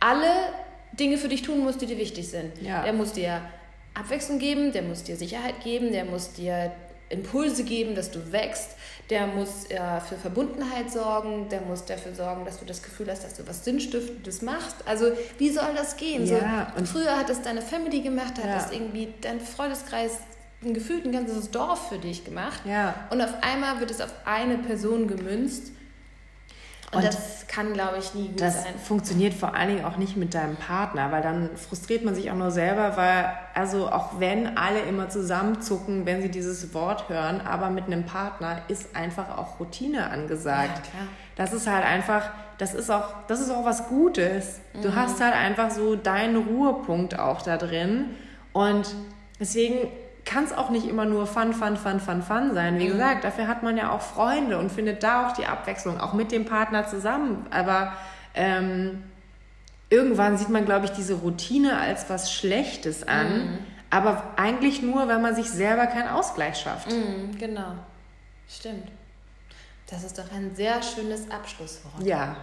alle 0.00 0.30
Dinge 0.92 1.18
für 1.18 1.28
dich 1.28 1.42
tun 1.42 1.60
muss, 1.60 1.78
die 1.78 1.86
dir 1.86 1.98
wichtig 1.98 2.28
sind. 2.28 2.60
Ja. 2.60 2.82
Der 2.82 2.92
muss 2.92 3.12
dir 3.12 3.42
Abwechslung 3.94 4.38
geben, 4.38 4.72
der 4.72 4.82
muss 4.82 5.04
dir 5.04 5.16
Sicherheit 5.16 5.62
geben, 5.62 5.92
der 5.92 6.06
muss 6.06 6.32
dir 6.32 6.72
Impulse 7.10 7.64
geben, 7.64 7.94
dass 7.94 8.10
du 8.10 8.32
wächst. 8.32 8.70
Der 9.10 9.26
muss 9.26 9.66
äh, 9.68 10.00
für 10.00 10.16
Verbundenheit 10.16 10.90
sorgen, 10.90 11.48
der 11.50 11.60
muss 11.60 11.84
dafür 11.84 12.14
sorgen, 12.14 12.46
dass 12.46 12.58
du 12.58 12.64
das 12.64 12.82
Gefühl 12.82 13.10
hast, 13.10 13.24
dass 13.24 13.34
du 13.34 13.46
was 13.46 13.64
Sinnstiftendes 13.64 14.40
machst. 14.40 14.76
Also 14.86 15.12
wie 15.36 15.50
soll 15.50 15.74
das 15.76 15.96
gehen? 15.96 16.24
Ja, 16.26 16.72
so, 16.78 16.84
früher 16.86 17.18
hat 17.18 17.28
es 17.28 17.42
deine 17.42 17.60
Family 17.60 18.00
gemacht, 18.00 18.38
hat 18.38 18.46
ja. 18.46 18.64
es 18.64 18.72
irgendwie 18.72 19.12
dein 19.20 19.40
Freundeskreis 19.40 20.18
ein 20.64 20.74
gefühlt 20.74 21.04
ein 21.04 21.12
ganzes 21.12 21.50
Dorf 21.50 21.88
für 21.88 21.98
dich 21.98 22.24
gemacht. 22.24 22.62
Ja. 22.64 22.94
Und 23.10 23.20
auf 23.20 23.34
einmal 23.42 23.80
wird 23.80 23.90
es 23.90 24.00
auf 24.00 24.12
eine 24.24 24.58
Person 24.58 25.08
gemünzt. 25.08 25.72
Und, 26.92 26.98
und 26.98 27.06
das 27.06 27.46
kann, 27.48 27.72
glaube 27.72 27.96
ich, 27.98 28.12
nie 28.14 28.28
gut 28.28 28.40
das 28.42 28.62
sein. 28.62 28.74
Das 28.74 28.86
funktioniert 28.86 29.32
vor 29.32 29.54
allen 29.54 29.76
Dingen 29.76 29.84
auch 29.86 29.96
nicht 29.96 30.18
mit 30.18 30.34
deinem 30.34 30.56
Partner, 30.56 31.10
weil 31.10 31.22
dann 31.22 31.56
frustriert 31.56 32.04
man 32.04 32.14
sich 32.14 32.30
auch 32.30 32.36
nur 32.36 32.50
selber, 32.50 32.98
weil, 32.98 33.32
also 33.54 33.88
auch 33.88 34.20
wenn 34.20 34.58
alle 34.58 34.80
immer 34.80 35.08
zusammenzucken, 35.08 36.04
wenn 36.04 36.20
sie 36.20 36.28
dieses 36.28 36.74
Wort 36.74 37.08
hören, 37.08 37.40
aber 37.40 37.70
mit 37.70 37.86
einem 37.86 38.04
Partner 38.04 38.60
ist 38.68 38.94
einfach 38.94 39.38
auch 39.38 39.58
Routine 39.58 40.10
angesagt. 40.10 40.86
Ja. 40.88 41.06
Das 41.36 41.54
ist 41.54 41.66
halt 41.66 41.84
einfach, 41.84 42.28
das 42.58 42.74
ist 42.74 42.90
auch, 42.90 43.14
das 43.26 43.40
ist 43.40 43.50
auch 43.50 43.64
was 43.64 43.88
Gutes. 43.88 44.60
Du 44.82 44.90
mhm. 44.90 44.96
hast 44.96 45.18
halt 45.18 45.34
einfach 45.34 45.70
so 45.70 45.96
deinen 45.96 46.36
Ruhepunkt 46.36 47.18
auch 47.18 47.40
da 47.40 47.56
drin. 47.56 48.10
Und 48.52 48.94
deswegen 49.40 49.88
kann 50.24 50.44
es 50.44 50.52
auch 50.52 50.70
nicht 50.70 50.86
immer 50.86 51.04
nur 51.04 51.26
Fun, 51.26 51.52
Fun, 51.52 51.76
Fun, 51.76 52.00
Fun, 52.00 52.22
Fun 52.22 52.54
sein. 52.54 52.78
Wie 52.78 52.86
mhm. 52.86 52.92
gesagt, 52.92 53.24
dafür 53.24 53.48
hat 53.48 53.62
man 53.62 53.76
ja 53.76 53.90
auch 53.90 54.00
Freunde 54.00 54.58
und 54.58 54.70
findet 54.70 55.02
da 55.02 55.26
auch 55.26 55.32
die 55.32 55.46
Abwechslung, 55.46 56.00
auch 56.00 56.12
mit 56.12 56.32
dem 56.32 56.44
Partner 56.44 56.86
zusammen. 56.86 57.46
Aber 57.50 57.92
ähm, 58.34 59.02
irgendwann 59.90 60.38
sieht 60.38 60.48
man, 60.48 60.64
glaube 60.64 60.86
ich, 60.86 60.92
diese 60.92 61.14
Routine 61.14 61.78
als 61.78 62.08
was 62.08 62.32
Schlechtes 62.32 63.06
an. 63.06 63.26
Mhm. 63.26 63.58
Aber 63.90 64.22
eigentlich 64.36 64.80
nur, 64.80 65.08
wenn 65.08 65.20
man 65.20 65.34
sich 65.34 65.50
selber 65.50 65.86
keinen 65.86 66.08
Ausgleich 66.08 66.56
schafft. 66.56 66.90
Mhm, 66.90 67.36
genau. 67.38 67.74
Stimmt. 68.48 68.88
Das 69.92 70.04
ist 70.04 70.18
doch 70.18 70.32
ein 70.34 70.54
sehr 70.54 70.82
schönes 70.82 71.30
Abschlusswort. 71.30 72.02
Ja. 72.02 72.34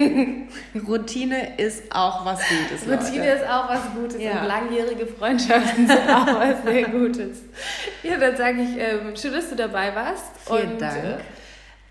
Routine 0.88 1.56
ist 1.56 1.94
auch 1.94 2.24
was 2.24 2.40
Gutes. 2.40 2.82
Routine 2.82 3.24
Leute. 3.24 3.40
ist 3.40 3.48
auch 3.48 3.68
was 3.68 3.82
Gutes 3.94 4.20
ja. 4.20 4.40
und 4.40 4.48
langjährige 4.48 5.06
Freundschaften 5.06 5.86
sind 5.86 6.10
auch 6.10 6.26
was 6.26 6.64
sehr 6.64 6.88
Gutes. 6.88 7.38
Ja, 8.02 8.16
dann 8.18 8.36
sage 8.36 8.62
ich, 8.62 8.76
ähm, 8.76 9.16
schön, 9.16 9.32
dass 9.32 9.48
du 9.48 9.54
dabei 9.54 9.94
warst. 9.94 10.24
Vielen 10.44 10.72
und, 10.72 10.82
Dank. 10.82 11.20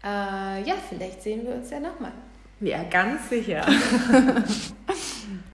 Äh, 0.04 0.68
ja, 0.68 0.76
vielleicht 0.90 1.24
sehen 1.24 1.48
wir 1.48 1.56
uns 1.56 1.70
ja 1.70 1.80
nochmal. 1.80 2.12
Ja, 2.60 2.84
ganz 2.84 3.30
sicher. 3.30 3.66